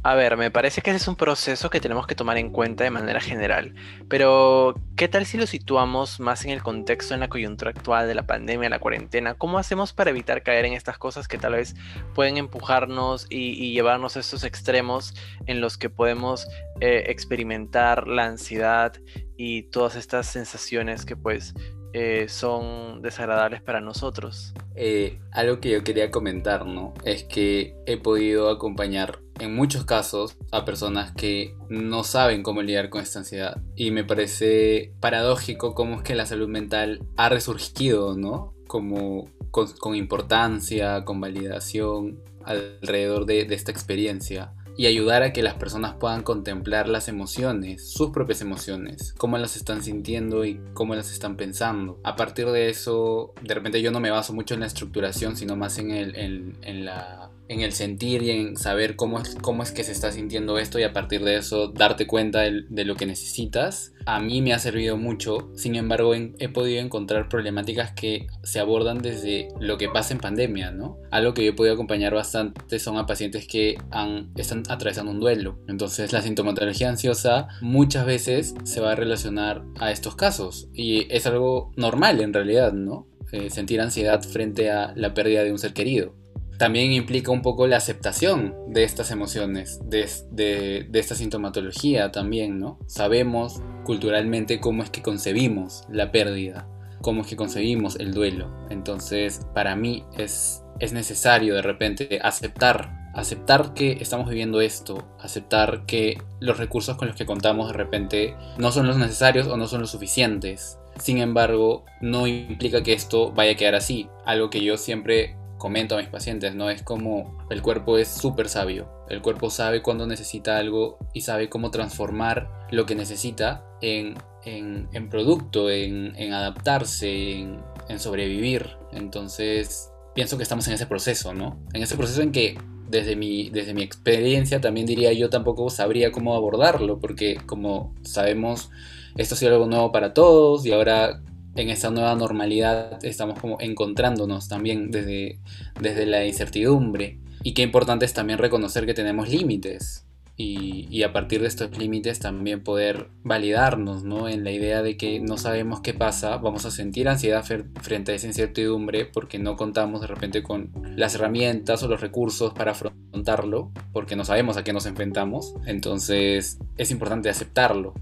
A 0.03 0.15
ver, 0.15 0.38
me 0.38 0.51
parece 0.51 0.81
que 0.81 0.91
ese 0.91 0.97
es 0.97 1.07
un 1.07 1.15
proceso 1.15 1.69
que 1.69 1.79
tenemos 1.79 2.07
que 2.07 2.15
tomar 2.15 2.38
en 2.38 2.51
cuenta 2.51 2.83
de 2.83 2.91
manera 2.91 3.19
general, 3.19 3.73
pero 4.07 4.75
¿qué 4.95 5.07
tal 5.07 5.25
si 5.25 5.38
lo 5.38 5.47
situamos 5.47 6.19
más 6.19 6.45
en 6.45 6.51
el 6.51 6.63
contexto, 6.63 7.13
en 7.13 7.19
la 7.19 7.29
coyuntura 7.29 7.71
actual 7.71 8.07
de 8.07 8.15
la 8.15 8.25
pandemia, 8.25 8.69
la 8.69 8.79
cuarentena? 8.79 9.33
¿Cómo 9.33 9.57
hacemos 9.57 9.93
para 9.93 10.12
evitar 10.12 10.43
caer 10.43 10.65
en 10.65 10.73
estas 10.73 10.97
cosas 10.97 11.27
que 11.27 11.38
tal 11.38 11.53
vez 11.53 11.75
pueden 12.13 12.38
empujarnos 12.38 13.27
y, 13.29 13.67
llevarnos 13.77 14.17
a 14.17 14.21
estos 14.21 14.43
extremos 14.43 15.13
en 15.45 15.62
los 15.62 15.77
que 15.77 15.89
podemos 15.89 16.47
eh, 16.79 17.05
experimentar 17.07 18.07
la 18.07 18.25
ansiedad 18.25 18.93
y 19.38 19.63
todas 19.63 19.95
estas 19.95 20.27
sensaciones 20.27 21.05
que 21.05 21.15
pues 21.15 21.53
eh, 21.99 22.29
son 22.29 23.01
desagradables 23.01 23.60
para 23.60 23.81
nosotros? 23.81 24.53
Eh, 24.75 25.17
algo 25.31 25.60
que 25.60 25.71
yo 25.71 25.83
quería 25.83 26.12
comentar, 26.12 26.67
¿no? 26.67 26.93
Es 27.03 27.23
que 27.23 27.75
he 27.88 27.97
podido 27.97 28.51
acompañar 28.51 29.19
en 29.39 29.55
muchos 29.55 29.83
casos 29.83 30.38
a 30.51 30.63
personas 30.63 31.12
que 31.13 31.55
no 31.69 32.03
saben 32.03 32.43
cómo 32.43 32.62
lidiar 32.62 32.91
con 32.91 33.01
esta 33.01 33.17
ansiedad. 33.17 33.60
Y 33.75 33.89
me 33.89 34.03
parece 34.03 34.93
paradójico 34.99 35.73
cómo 35.73 35.95
es 35.95 36.03
que 36.03 36.13
la 36.13 36.27
salud 36.27 36.47
mental 36.47 37.01
ha 37.17 37.29
resurgido, 37.29 38.15
¿no? 38.15 38.53
Como 38.67 39.31
con, 39.49 39.95
importancia, 39.95 41.03
con 41.03 41.19
validación 41.19 42.19
alrededor 42.45 43.25
de, 43.25 43.45
de 43.45 43.55
esta 43.55 43.71
experiencia 43.71 44.53
y 44.78 44.86
ayudar 44.86 45.24
a 45.24 45.34
que 45.34 45.42
las 45.44 45.56
personas 45.56 45.96
puedan 45.96 46.22
contemplar 46.24 46.88
las 46.88 47.08
emociones, 47.08 47.90
sus 47.90 48.12
propias 48.12 48.42
emociones, 48.42 49.13
cómo 49.18 49.38
las 49.38 49.58
están 49.58 49.84
sintiendo 49.84 50.46
y 50.46 50.62
cómo 50.74 50.96
las 50.96 51.12
están 51.12 51.36
pensando. 51.36 52.00
A 52.04 52.16
partir 52.16 52.48
de 52.52 52.70
eso, 52.70 53.34
de 53.42 53.56
repente 53.56 53.82
yo 53.82 53.92
no 53.92 54.00
me 54.00 54.12
baso 54.12 54.34
mucho 54.34 54.54
en 54.54 54.62
la 54.62 54.68
estructuración, 54.68 55.36
sino 55.36 55.56
más 55.56 55.80
en, 55.80 55.92
el, 55.92 56.16
en 56.62 56.86
la 56.86 57.27
en 57.49 57.62
el 57.62 57.71
sentir 57.71 58.23
y 58.23 58.31
en 58.31 58.57
saber 58.57 58.95
cómo 58.95 59.19
es, 59.19 59.36
cómo 59.41 59.63
es 59.63 59.71
que 59.71 59.83
se 59.83 59.91
está 59.91 60.12
sintiendo 60.12 60.57
esto 60.57 60.79
y 60.79 60.83
a 60.83 60.93
partir 60.93 61.23
de 61.23 61.38
eso 61.38 61.69
darte 61.69 62.07
cuenta 62.07 62.41
de, 62.41 62.86
lo 62.86 62.95
que 62.95 63.05
necesitas, 63.05 63.93
a 64.05 64.19
mí 64.19 64.41
me 64.41 64.53
ha 64.53 64.60
servido 64.60 64.97
mucho. 64.97 65.51
Sin 65.55 65.75
embargo, 65.75 66.13
he 66.13 66.49
podido 66.49 66.81
encontrar 66.81 67.29
problemáticas 67.29 67.91
que 67.91 68.27
se 68.43 68.60
abordan 68.60 68.99
desde 68.99 69.49
lo 69.60 69.77
que 69.77 69.89
pasa 69.89 70.13
en 70.13 70.19
pandemia, 70.19 70.71
¿no? 70.71 70.97
Algo 71.12 71.33
que 71.33 71.43
yo 71.43 71.51
he 71.51 71.55
podido 71.55 71.73
acompañar 71.73 72.13
bastante 72.13 72.79
son 72.79 72.97
a 72.97 73.05
pacientes 73.05 73.47
que 73.47 73.77
han, 73.91 74.31
están 74.36 74.63
atravesando 74.69 75.12
un 75.12 75.19
duelo. 75.19 75.60
Entonces, 75.67 76.13
la 76.13 76.21
sintomatología 76.21 76.89
ansiosa 76.89 77.47
muchas 77.62 78.05
veces 78.05 78.55
se 78.63 78.79
va 78.79 78.93
a 78.93 78.95
relacionar 78.95 79.63
a 79.79 79.91
estos 79.91 80.15
casos 80.15 80.69
y 80.73 81.07
es 81.13 81.25
algo 81.25 81.71
normal 81.75 82.21
en 82.21 82.33
realidad, 82.33 82.73
¿no? 82.73 83.07
Eh, 83.33 83.49
sentir 83.49 83.81
ansiedad 83.81 84.21
frente 84.23 84.71
a 84.71 84.93
la 84.95 85.13
pérdida 85.13 85.43
de 85.43 85.51
un 85.51 85.60
ser 85.60 85.73
querido 85.73 86.15
también 86.58 86.91
implica 86.91 87.32
un 87.32 87.41
poco 87.41 87.67
la 87.67 87.78
aceptación 87.78 88.56
de 88.67 88.84
estas 88.84 89.12
emociones, 89.12 89.80
de, 89.86 90.89
esta 90.93 91.15
sintomatología 91.15 92.12
también, 92.12 92.60
¿no? 92.60 92.80
Sabemos 92.88 93.62
culturalmente 93.84 94.60
cómo 94.60 94.84
es 94.84 94.89
que 94.89 95.04
concebimos 95.04 95.84
la 95.89 96.12
pérdida, 96.12 96.67
cómo 97.02 97.22
es 97.22 97.28
que 97.28 97.36
concebimos 97.36 97.98
el 98.00 98.13
duelo. 98.13 98.52
Entonces, 98.70 99.41
para 99.54 99.76
mí 99.76 100.04
es, 100.17 100.63
es 100.80 100.93
necesario 100.93 101.54
de 101.54 101.62
repente 101.62 102.20
aceptar, 102.24 103.12
aceptar 103.13 103.74
que 103.76 103.93
estamos 104.02 104.28
viviendo 104.28 104.60
esto, 104.60 105.08
aceptar 105.20 105.86
que 105.86 106.17
los 106.39 106.58
recursos 106.58 106.98
con 106.98 107.08
los 107.08 107.17
que 107.17 107.28
contamos 107.28 107.67
de 107.67 107.74
repente 107.74 108.36
no 108.58 108.72
son 108.72 108.88
los 108.88 108.98
necesarios 108.98 109.48
o 109.48 109.58
no 109.58 109.67
son 109.67 109.82
los 109.82 109.91
suficientes. 109.91 110.80
Sin 111.00 111.20
embargo, 111.20 111.86
no 112.02 112.26
implica 112.26 112.82
que 112.82 112.93
esto 112.93 113.32
vaya 113.32 113.52
a 113.52 113.56
quedar 113.56 113.76
así. 113.76 114.10
Algo 114.26 114.50
que 114.50 114.63
yo 114.63 114.78
siempre 114.78 115.36
comento 115.58 115.96
a 115.96 116.00
mis 116.00 116.08
pacientes, 116.08 116.56
¿no? 116.56 116.70
Es 116.70 116.84
como 116.84 117.38
el 117.50 117.62
cuerpo 117.62 117.98
es 117.98 118.08
súper 118.08 118.50
sabio. 118.50 118.89
El 119.10 119.22
cuerpo 119.22 119.50
sabe 119.50 119.82
cuándo 119.82 120.06
necesita 120.06 120.58
algo 120.58 120.98
y 121.13 121.22
sabe 121.22 121.50
cómo 121.50 121.72
transformar 121.72 122.50
lo 122.72 122.86
que 122.86 122.96
necesita 122.96 123.65
en, 123.82 124.15
en, 124.46 125.10
producto, 125.10 125.70
en, 125.70 126.34
adaptarse, 126.34 127.39
en, 127.39 127.62
en, 127.89 128.00
sobrevivir. 128.00 128.78
Entonces, 128.91 129.91
pienso 130.13 130.38
que 130.38 130.43
estamos 130.43 130.67
en 130.67 130.74
ese 130.74 130.86
proceso, 130.86 131.34
¿no? 131.34 131.60
En 131.74 131.84
ese 131.84 131.96
proceso 131.96 132.22
en 132.22 132.32
que 132.32 132.58
desde 132.89 133.15
mi, 133.15 133.50
desde 133.50 133.74
mi 133.74 133.84
experiencia 133.84 134.62
también 134.62 134.86
diría 134.86 135.12
yo 135.12 135.30
tampoco 135.30 135.70
sabría 135.70 136.12
cómo 136.12 136.36
abordarlo, 136.36 137.00
porque 137.00 137.38
como 137.46 137.93
sabemos, 138.04 138.70
esto 139.15 139.36
ha 139.36 139.38
sido 139.38 139.54
algo 139.54 139.67
nuevo 139.67 139.91
para 139.91 140.13
todos 140.13 140.65
y 140.65 140.72
ahora 140.72 141.22
en 141.58 141.70
esta 141.70 141.89
nueva 141.89 142.15
normalidad 142.15 143.04
estamos 143.04 143.39
como 143.39 143.60
encontrándonos 143.60 144.48
también 144.48 144.91
desde, 144.91 145.39
desde 145.82 146.06
la 146.06 146.26
incertidumbre. 146.26 147.20
Y 147.43 147.54
qué 147.54 147.63
importante 147.63 148.06
es 148.06 148.13
también 148.13 148.39
reconocer 148.39 148.86
que 148.86 148.93
tenemos 148.93 149.30
límites. 149.30 150.06
Y, 150.39 151.02
a 151.02 151.13
partir 151.13 151.41
de 151.41 151.48
estos 151.48 151.76
límites 151.80 152.20
también 152.20 152.63
poder 152.63 153.10
validarnos, 153.24 154.04
¿no? 154.04 154.30
En 154.30 154.43
la 154.43 154.52
idea 154.52 154.84
de 154.84 154.96
que 154.96 155.20
no 155.20 155.36
sabemos 155.36 155.80
qué 155.80 155.96
pasa, 155.96 156.38
vamos 156.38 156.63
a 156.65 156.70
sentir 156.70 157.10
ansiedad 157.10 157.43
frente 157.43 158.12
a 158.12 158.15
esa 158.15 158.28
incertidumbre 158.28 159.06
porque 159.06 159.39
no 159.39 159.56
contamos 159.56 160.02
de 160.02 160.08
repente 160.08 160.43
con 160.43 160.72
las 160.96 161.15
herramientas 161.15 161.82
o 161.82 161.88
los 161.88 162.02
recursos 162.02 162.54
para 162.54 162.74
afrontarlo, 162.74 163.72
porque 163.93 164.15
no 164.15 164.26
sabemos 164.26 164.58
a 164.58 164.63
qué 164.63 164.74
nos 164.74 164.86
enfrentamos. 164.86 165.56
Entonces 165.65 166.60
es 166.78 166.91
importante 166.91 167.30
aceptarlo, 167.30 167.96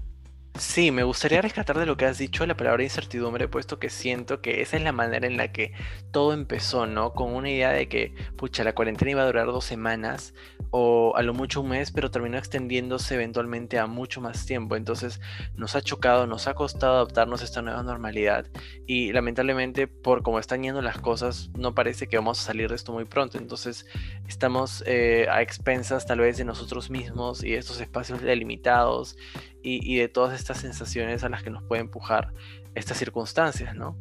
Sí, 0.58 0.90
me 0.90 1.02
gustaría 1.02 1.42
rescatar 1.42 1.78
de 1.78 1.84
lo 1.84 1.96
que 1.96 2.06
has 2.06 2.16
dicho 2.16 2.46
la 2.46 2.56
palabra 2.56 2.82
incertidumbre, 2.82 3.46
puesto 3.46 3.78
que 3.78 3.90
siento 3.90 4.40
que 4.40 4.62
esa 4.62 4.76
es 4.76 4.82
la 4.82 4.92
manera 4.92 5.26
en 5.26 5.36
la 5.36 5.52
que 5.52 5.72
todo 6.12 6.32
empezó, 6.32 6.86
¿no? 6.86 7.12
Con 7.12 7.34
una 7.34 7.50
idea 7.50 7.72
de 7.72 7.88
que, 7.88 8.14
pucha, 8.36 8.64
la 8.64 8.74
cuarentena 8.74 9.10
iba 9.10 9.22
a 9.22 9.26
durar 9.26 9.46
dos 9.46 9.64
semanas 9.64 10.34
o 10.70 11.14
a 11.16 11.22
lo 11.22 11.34
mucho 11.34 11.60
un 11.60 11.70
mes, 11.70 11.90
pero 11.90 12.10
terminó 12.10 12.38
extendiéndose 12.38 13.16
eventualmente 13.16 13.78
a 13.78 13.86
mucho 13.86 14.20
más 14.20 14.46
tiempo. 14.46 14.76
Entonces 14.76 15.20
nos 15.56 15.76
ha 15.76 15.82
chocado, 15.82 16.26
nos 16.26 16.46
ha 16.46 16.54
costado 16.54 16.94
adaptarnos 16.94 17.42
a 17.42 17.44
esta 17.44 17.60
nueva 17.60 17.82
normalidad 17.82 18.46
y 18.86 19.12
lamentablemente 19.12 19.88
por 19.88 20.22
cómo 20.22 20.38
están 20.38 20.62
yendo 20.62 20.80
las 20.80 20.98
cosas, 20.98 21.50
no 21.56 21.74
parece 21.74 22.08
que 22.08 22.16
vamos 22.16 22.40
a 22.40 22.42
salir 22.44 22.68
de 22.70 22.76
esto 22.76 22.92
muy 22.92 23.04
pronto. 23.04 23.36
Entonces 23.36 23.86
estamos 24.26 24.82
eh, 24.86 25.26
a 25.30 25.42
expensas 25.42 26.06
tal 26.06 26.20
vez 26.20 26.38
de 26.38 26.44
nosotros 26.44 26.88
mismos 26.88 27.44
y 27.44 27.50
de 27.50 27.58
estos 27.58 27.80
espacios 27.80 28.22
delimitados 28.22 29.16
y, 29.68 29.96
de 29.96 30.08
todas 30.08 30.38
estas 30.38 30.58
sensaciones 30.58 31.24
a 31.24 31.28
las 31.28 31.42
que 31.42 31.50
nos 31.50 31.62
puede 31.64 31.82
empujar 31.82 32.32
estas 32.76 32.98
circunstancias, 32.98 33.74
¿no? 33.74 33.96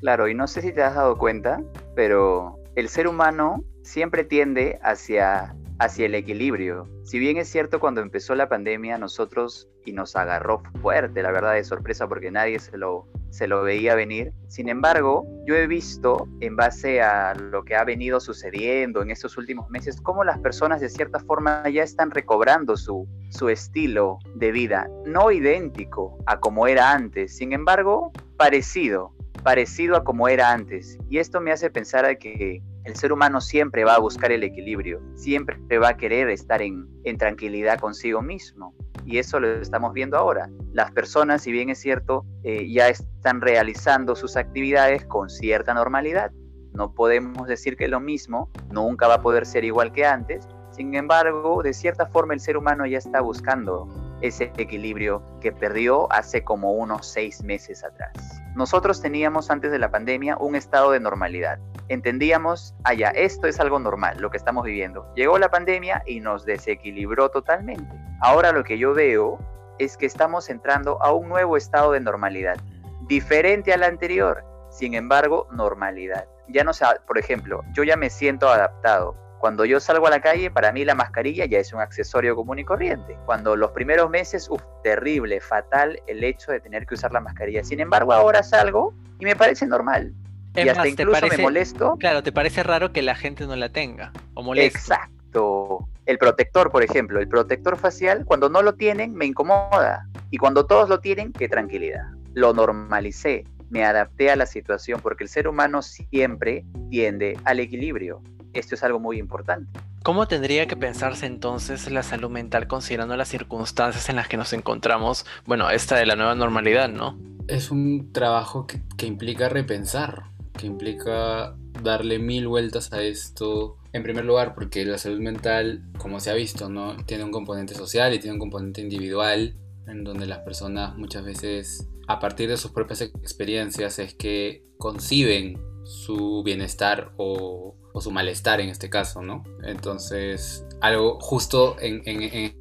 Claro, 0.00 0.28
y 0.28 0.34
no 0.34 0.46
sé 0.46 0.62
si 0.62 0.72
te 0.72 0.82
has 0.82 0.94
dado 0.94 1.18
cuenta, 1.18 1.60
pero 1.96 2.58
el 2.76 2.88
ser 2.88 3.08
humano 3.08 3.64
siempre 3.82 4.22
tiende 4.22 4.78
hacia, 4.82 5.56
hacia 5.80 6.06
el 6.06 6.14
equilibrio. 6.14 6.88
Si 7.04 7.18
bien 7.18 7.36
es 7.36 7.48
cierto, 7.48 7.80
cuando 7.80 8.00
empezó 8.00 8.36
la 8.36 8.48
pandemia, 8.48 8.96
nosotros 8.98 9.68
y 9.84 9.92
nos 9.92 10.14
agarró 10.14 10.62
fuerte, 10.80 11.22
la 11.22 11.32
verdad, 11.32 11.54
de 11.54 11.64
sorpresa, 11.64 12.06
porque 12.06 12.30
nadie 12.30 12.60
se 12.60 12.78
lo, 12.78 13.08
se 13.36 13.46
lo 13.46 13.62
veía 13.62 13.94
venir. 13.94 14.32
Sin 14.48 14.68
embargo, 14.68 15.26
yo 15.46 15.54
he 15.54 15.66
visto, 15.66 16.26
en 16.40 16.56
base 16.56 17.02
a 17.02 17.34
lo 17.34 17.64
que 17.64 17.76
ha 17.76 17.84
venido 17.84 18.18
sucediendo 18.18 19.02
en 19.02 19.10
estos 19.10 19.36
últimos 19.36 19.68
meses, 19.68 20.00
cómo 20.00 20.24
las 20.24 20.38
personas 20.38 20.80
de 20.80 20.88
cierta 20.88 21.20
forma 21.20 21.68
ya 21.68 21.82
están 21.82 22.10
recobrando 22.10 22.78
su, 22.78 23.06
su 23.28 23.50
estilo 23.50 24.18
de 24.34 24.52
vida, 24.52 24.88
no 25.04 25.30
idéntico 25.30 26.18
a 26.24 26.40
como 26.40 26.66
era 26.66 26.92
antes, 26.92 27.36
sin 27.36 27.52
embargo, 27.52 28.10
parecido, 28.38 29.12
parecido 29.42 29.96
a 29.96 30.04
como 30.04 30.28
era 30.28 30.50
antes. 30.50 30.98
Y 31.10 31.18
esto 31.18 31.42
me 31.42 31.52
hace 31.52 31.68
pensar 31.68 32.16
que 32.16 32.62
el 32.84 32.96
ser 32.96 33.12
humano 33.12 33.42
siempre 33.42 33.84
va 33.84 33.96
a 33.96 34.00
buscar 34.00 34.32
el 34.32 34.44
equilibrio, 34.44 35.02
siempre 35.14 35.78
va 35.78 35.90
a 35.90 35.96
querer 35.98 36.30
estar 36.30 36.62
en 36.62 37.18
tranquilidad 37.18 37.80
consigo 37.80 38.22
mismo 38.22 38.74
y 39.06 39.18
eso 39.18 39.38
lo 39.40 39.48
estamos 39.60 39.92
viendo 39.94 40.18
ahora. 40.18 40.50
Las 40.72 40.90
personas, 40.90 41.42
si 41.42 41.52
bien 41.52 41.70
es 41.70 41.78
cierto, 41.78 42.26
eh, 42.42 42.68
ya 42.70 42.88
están 42.88 43.40
realizando 43.40 44.16
sus 44.16 44.36
actividades 44.36 45.06
con 45.06 45.30
cierta 45.30 45.72
normalidad. 45.72 46.32
No 46.74 46.92
podemos 46.92 47.46
decir 47.46 47.76
que 47.76 47.88
lo 47.88 48.00
mismo 48.00 48.50
nunca 48.70 49.06
va 49.06 49.14
a 49.14 49.22
poder 49.22 49.46
ser 49.46 49.64
igual 49.64 49.92
que 49.92 50.04
antes. 50.04 50.46
Sin 50.72 50.94
embargo, 50.94 51.62
de 51.62 51.72
cierta 51.72 52.06
forma 52.06 52.34
el 52.34 52.40
ser 52.40 52.56
humano 52.56 52.84
ya 52.84 52.98
está 52.98 53.20
buscando 53.20 53.88
ese 54.20 54.52
equilibrio 54.56 55.22
que 55.40 55.52
perdió 55.52 56.12
hace 56.12 56.42
como 56.42 56.72
unos 56.72 57.06
seis 57.06 57.42
meses 57.42 57.84
atrás. 57.84 58.42
Nosotros 58.56 59.02
teníamos 59.02 59.50
antes 59.50 59.70
de 59.70 59.78
la 59.78 59.90
pandemia 59.90 60.38
un 60.38 60.56
estado 60.56 60.92
de 60.92 60.98
normalidad. 60.98 61.58
Entendíamos, 61.88 62.74
allá, 62.84 63.10
esto 63.10 63.46
es 63.48 63.60
algo 63.60 63.78
normal, 63.78 64.16
lo 64.18 64.30
que 64.30 64.38
estamos 64.38 64.64
viviendo. 64.64 65.06
Llegó 65.14 65.38
la 65.38 65.50
pandemia 65.50 66.02
y 66.06 66.20
nos 66.20 66.46
desequilibró 66.46 67.28
totalmente. 67.28 67.94
Ahora 68.22 68.52
lo 68.52 68.64
que 68.64 68.78
yo 68.78 68.94
veo 68.94 69.38
es 69.78 69.98
que 69.98 70.06
estamos 70.06 70.48
entrando 70.48 71.02
a 71.02 71.12
un 71.12 71.28
nuevo 71.28 71.58
estado 71.58 71.92
de 71.92 72.00
normalidad, 72.00 72.56
diferente 73.02 73.74
al 73.74 73.82
anterior, 73.82 74.42
sin 74.70 74.94
embargo, 74.94 75.48
normalidad. 75.52 76.24
Ya 76.48 76.64
no 76.64 76.72
sé, 76.72 76.86
por 77.06 77.18
ejemplo, 77.18 77.62
yo 77.74 77.84
ya 77.84 77.98
me 77.98 78.08
siento 78.08 78.48
adaptado 78.48 79.25
cuando 79.38 79.64
yo 79.64 79.80
salgo 79.80 80.06
a 80.06 80.10
la 80.10 80.20
calle, 80.20 80.50
para 80.50 80.72
mí 80.72 80.84
la 80.84 80.94
mascarilla 80.94 81.44
ya 81.46 81.58
es 81.58 81.72
un 81.72 81.80
accesorio 81.80 82.34
común 82.34 82.58
y 82.58 82.64
corriente. 82.64 83.18
Cuando 83.26 83.56
los 83.56 83.70
primeros 83.72 84.10
meses, 84.10 84.48
uff, 84.50 84.62
terrible, 84.82 85.40
fatal 85.40 86.00
el 86.06 86.24
hecho 86.24 86.52
de 86.52 86.60
tener 86.60 86.86
que 86.86 86.94
usar 86.94 87.12
la 87.12 87.20
mascarilla. 87.20 87.62
Sin 87.62 87.80
embargo, 87.80 88.12
ahora 88.12 88.42
salgo 88.42 88.94
y 89.18 89.24
me 89.24 89.36
parece 89.36 89.66
normal. 89.66 90.12
y 90.54 90.68
hasta 90.68 90.88
incluso 90.88 91.26
me 91.26 91.38
molesto. 91.38 91.96
Claro, 91.98 92.22
te 92.22 92.32
parece 92.32 92.62
raro 92.62 92.92
que 92.92 93.02
la 93.02 93.14
gente 93.14 93.46
no 93.46 93.56
la 93.56 93.68
tenga 93.68 94.12
o 94.34 94.42
molesto. 94.42 94.78
Exacto. 94.78 95.88
El 96.06 96.18
protector, 96.18 96.70
por 96.70 96.82
ejemplo, 96.82 97.20
el 97.20 97.28
protector 97.28 97.76
facial, 97.76 98.24
cuando 98.24 98.48
no 98.48 98.62
lo 98.62 98.74
tienen, 98.74 99.12
me 99.14 99.26
incomoda. 99.26 100.06
Y 100.30 100.38
cuando 100.38 100.66
todos 100.66 100.88
lo 100.88 101.00
tienen, 101.00 101.32
qué 101.32 101.48
tranquilidad. 101.48 102.06
Lo 102.32 102.54
normalicé, 102.54 103.44
me 103.68 103.84
adapté 103.84 104.30
a 104.30 104.36
la 104.36 104.46
situación, 104.46 105.00
porque 105.00 105.24
el 105.24 105.28
ser 105.28 105.48
humano 105.48 105.82
siempre 105.82 106.64
tiende 106.90 107.38
al 107.44 107.60
equilibrio 107.60 108.22
esto 108.58 108.74
es 108.74 108.82
algo 108.82 108.98
muy 108.98 109.18
importante. 109.18 109.80
¿Cómo 110.02 110.28
tendría 110.28 110.66
que 110.66 110.76
pensarse 110.76 111.26
entonces 111.26 111.90
la 111.90 112.02
salud 112.02 112.30
mental 112.30 112.68
considerando 112.68 113.16
las 113.16 113.28
circunstancias 113.28 114.08
en 114.08 114.16
las 114.16 114.28
que 114.28 114.36
nos 114.36 114.52
encontramos? 114.52 115.26
Bueno, 115.46 115.70
esta 115.70 115.96
de 115.96 116.06
la 116.06 116.16
nueva 116.16 116.34
normalidad, 116.34 116.88
¿no? 116.88 117.18
Es 117.48 117.70
un 117.70 118.12
trabajo 118.12 118.66
que, 118.66 118.80
que 118.96 119.06
implica 119.06 119.48
repensar, 119.48 120.24
que 120.56 120.66
implica 120.66 121.54
darle 121.82 122.18
mil 122.18 122.48
vueltas 122.48 122.92
a 122.92 123.02
esto. 123.02 123.78
En 123.92 124.02
primer 124.02 124.24
lugar, 124.24 124.54
porque 124.54 124.84
la 124.84 124.98
salud 124.98 125.20
mental, 125.20 125.82
como 125.98 126.20
se 126.20 126.30
ha 126.30 126.34
visto, 126.34 126.68
¿no? 126.68 126.96
tiene 127.06 127.24
un 127.24 127.30
componente 127.30 127.74
social 127.74 128.12
y 128.14 128.18
tiene 128.18 128.34
un 128.34 128.40
componente 128.40 128.80
individual, 128.80 129.56
en 129.86 130.04
donde 130.04 130.26
las 130.26 130.40
personas 130.40 130.96
muchas 130.96 131.24
veces, 131.24 131.88
a 132.08 132.18
partir 132.18 132.48
de 132.48 132.56
sus 132.56 132.72
propias 132.72 133.00
experiencias, 133.00 133.98
es 133.98 134.14
que 134.14 134.64
conciben 134.78 135.58
su 135.84 136.42
bienestar 136.44 137.12
o, 137.16 137.76
su 138.00 138.10
malestar 138.10 138.60
en 138.60 138.68
este 138.68 138.90
caso, 138.90 139.22
¿no? 139.22 139.44
Entonces, 139.62 140.64
algo 140.80 141.18
justo 141.20 141.76
en, 141.80 142.02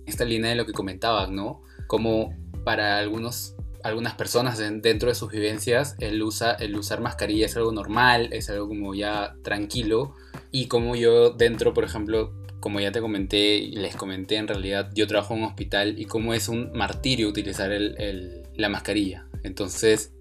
esta 0.06 0.26
línea 0.26 0.50
de 0.50 0.56
lo 0.56 0.66
que 0.66 0.74
comentaban, 0.74 1.36
¿no? 1.36 1.62
Como 1.88 2.34
para 2.64 2.98
algunos, 2.98 3.56
algunas 3.84 4.16
personas 4.16 4.58
dentro 4.58 5.10
de 5.10 5.16
sus 5.16 5.32
vivencias, 5.32 5.96
el, 6.00 6.22
usa, 6.24 6.54
el 6.54 6.76
usar 6.76 7.02
mascarilla 7.02 7.46
es 7.46 7.56
algo 7.58 7.72
normal, 7.72 8.30
es 8.32 8.50
algo 8.50 8.68
como 8.68 8.96
ya 8.96 9.36
tranquilo, 9.44 10.16
y 10.52 10.68
como 10.68 10.96
yo 10.96 11.32
dentro, 11.32 11.74
por 11.74 11.84
ejemplo, 11.84 12.34
como 12.60 12.80
ya 12.80 12.92
te 12.92 13.00
comenté 13.00 13.58
y 13.58 13.74
les 13.74 13.96
comenté, 13.96 14.38
en 14.38 14.48
realidad 14.48 14.90
yo 14.96 15.06
trabajo 15.06 15.36
en 15.36 15.42
un 15.42 15.46
hospital 15.46 16.00
y 16.00 16.06
como 16.06 16.34
es 16.34 16.50
un 16.50 16.72
martirio 16.74 17.30
utilizar 17.30 17.70
la 17.70 18.70
mascarilla. 18.70 19.28
Entonces, 19.44 20.14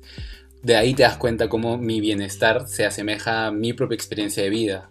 de 0.63 0.77
ahí 0.77 0.93
te 0.95 1.05
das 1.05 1.17
cuenta 1.17 1.49
cómo 1.49 1.79
mi 1.79 2.01
bienestar 2.01 2.67
se 2.69 2.85
asemeja 2.85 3.47
a 3.47 3.51
mi 3.51 3.73
propia 3.73 3.95
experiencia 3.95 4.43
de 4.43 4.51
vida, 4.51 4.91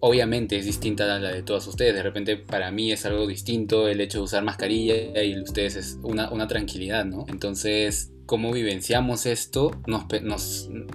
obviamente 0.00 0.56
es 0.56 0.64
distinta 0.64 1.04
a 1.04 1.18
la 1.18 1.30
de 1.30 1.42
todos 1.42 1.66
ustedes. 1.66 1.94
De 1.94 2.02
repente 2.02 2.36
para 2.36 2.70
mí 2.70 2.92
es 2.92 3.04
algo 3.06 3.26
distinto 3.26 3.88
el 3.88 4.00
hecho 4.00 4.18
de 4.18 4.24
usar 4.24 4.44
mascarilla 4.44 5.22
y 5.22 5.40
ustedes 5.40 5.76
es 5.76 5.98
una, 6.02 6.30
una 6.30 6.46
tranquilidad, 6.48 7.04
¿no? 7.04 7.26
Entonces 7.28 8.12
cómo 8.30 8.52
vivenciamos 8.52 9.26
esto 9.26 9.72
nos, 9.88 10.06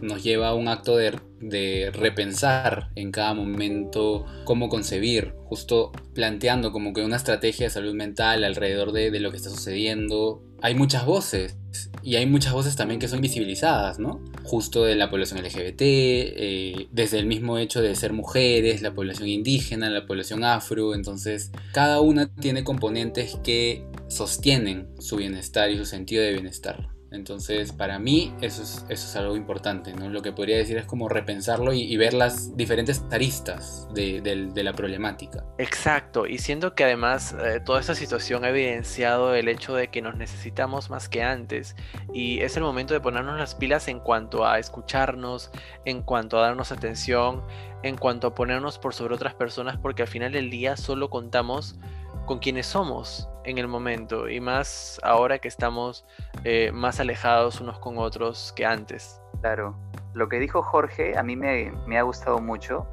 nos, 0.01 0.23
lleva 0.23 0.47
a 0.47 0.53
un 0.53 0.69
acto 0.69 0.95
de, 0.95 1.19
de, 1.41 1.91
repensar 1.91 2.91
en 2.95 3.11
cada 3.11 3.33
momento 3.33 4.25
cómo 4.45 4.69
concebir, 4.69 5.33
justo 5.43 5.91
planteando 6.13 6.71
como 6.71 6.93
que 6.93 7.03
una 7.03 7.17
estrategia 7.17 7.65
de 7.65 7.71
salud 7.71 7.93
mental 7.93 8.45
alrededor 8.45 8.93
de, 8.93 9.11
de 9.11 9.19
lo 9.19 9.31
que 9.31 9.37
está 9.37 9.49
sucediendo. 9.49 10.43
Hay 10.61 10.75
muchas 10.75 11.05
voces 11.05 11.57
y 12.01 12.15
hay 12.15 12.25
muchas 12.25 12.53
voces 12.53 12.77
también 12.77 13.01
que 13.01 13.09
son 13.09 13.19
visibilizadas, 13.19 13.99
¿no? 13.99 14.23
Justo 14.43 14.85
de 14.85 14.95
la 14.95 15.09
población 15.09 15.43
LGBT, 15.43 15.81
eh, 15.81 16.87
desde 16.93 17.19
el 17.19 17.25
mismo 17.25 17.57
hecho 17.57 17.81
de 17.81 17.95
ser 17.95 18.13
mujeres, 18.13 18.81
la 18.81 18.93
población 18.93 19.27
indígena, 19.27 19.89
la 19.89 20.05
población 20.05 20.45
afro, 20.45 20.95
entonces 20.95 21.51
cada 21.73 21.99
una 21.99 22.33
tiene 22.33 22.63
componentes 22.63 23.35
que 23.43 23.83
sostienen 24.07 24.87
su 24.99 25.17
bienestar 25.17 25.69
y 25.69 25.77
su 25.77 25.85
sentido 25.85 26.23
de 26.23 26.31
bienestar. 26.31 26.94
Entonces, 27.11 27.71
para 27.71 27.99
mí, 27.99 28.33
eso 28.41 28.63
es, 28.63 28.85
eso 28.89 29.07
es 29.07 29.15
algo 29.15 29.35
importante, 29.35 29.93
¿no? 29.93 30.09
Lo 30.09 30.21
que 30.21 30.31
podría 30.31 30.57
decir 30.57 30.77
es 30.77 30.85
como 30.85 31.07
repensarlo 31.07 31.71
y, 31.73 31.95
ver 31.97 32.13
las 32.13 32.57
diferentes 32.57 33.03
aristas 33.11 33.87
de, 33.93 34.51
la 34.55 34.73
problemática. 34.73 35.43
Exacto, 35.57 36.27
y 36.27 36.39
siendo 36.39 36.75
que 36.75 36.83
además 36.83 37.35
eh, 37.39 37.61
toda 37.63 37.79
esta 37.79 37.95
situación 37.95 38.43
ha 38.43 38.49
evidenciado 38.49 39.33
el 39.35 39.47
hecho 39.47 39.75
de 39.75 39.89
que 39.89 40.01
nos 40.01 40.17
necesitamos 40.17 40.89
más 40.89 41.07
que 41.07 41.23
antes, 41.23 41.75
y 42.13 42.39
es 42.41 42.57
el 42.57 42.63
momento 42.63 42.93
de 42.93 42.99
ponernos 42.99 43.37
las 43.37 43.55
pilas 43.55 43.87
en 43.87 43.99
cuanto 43.99 44.45
a 44.45 44.59
escucharnos, 44.59 45.51
en 45.85 46.01
cuanto 46.01 46.37
a 46.37 46.41
darnos 46.41 46.71
atención, 46.71 47.43
en 47.83 47.97
cuanto 47.97 48.27
a 48.27 48.35
ponernos 48.35 48.79
por 48.79 48.93
sobre 48.93 49.15
otras 49.15 49.35
personas, 49.35 49.77
porque 49.77 50.01
al 50.01 50.07
final 50.07 50.31
del 50.31 50.49
día 50.49 50.75
solo 50.75 51.09
contamos 51.09 51.75
con 52.25 52.39
quienes 52.39 52.65
somos 52.65 53.29
en 53.43 53.57
el 53.57 53.67
momento 53.67 54.29
y 54.29 54.39
más 54.39 54.99
ahora 55.03 55.39
que 55.39 55.47
estamos 55.47 56.05
eh, 56.43 56.71
más 56.73 56.99
alejados 56.99 57.61
unos 57.61 57.79
con 57.79 57.97
otros 57.97 58.53
que 58.55 58.65
antes. 58.65 59.21
Claro, 59.41 59.75
lo 60.13 60.29
que 60.29 60.39
dijo 60.39 60.61
Jorge 60.63 61.17
a 61.17 61.23
mí 61.23 61.35
me, 61.35 61.71
ha 61.97 62.01
gustado 62.01 62.39
mucho, 62.39 62.87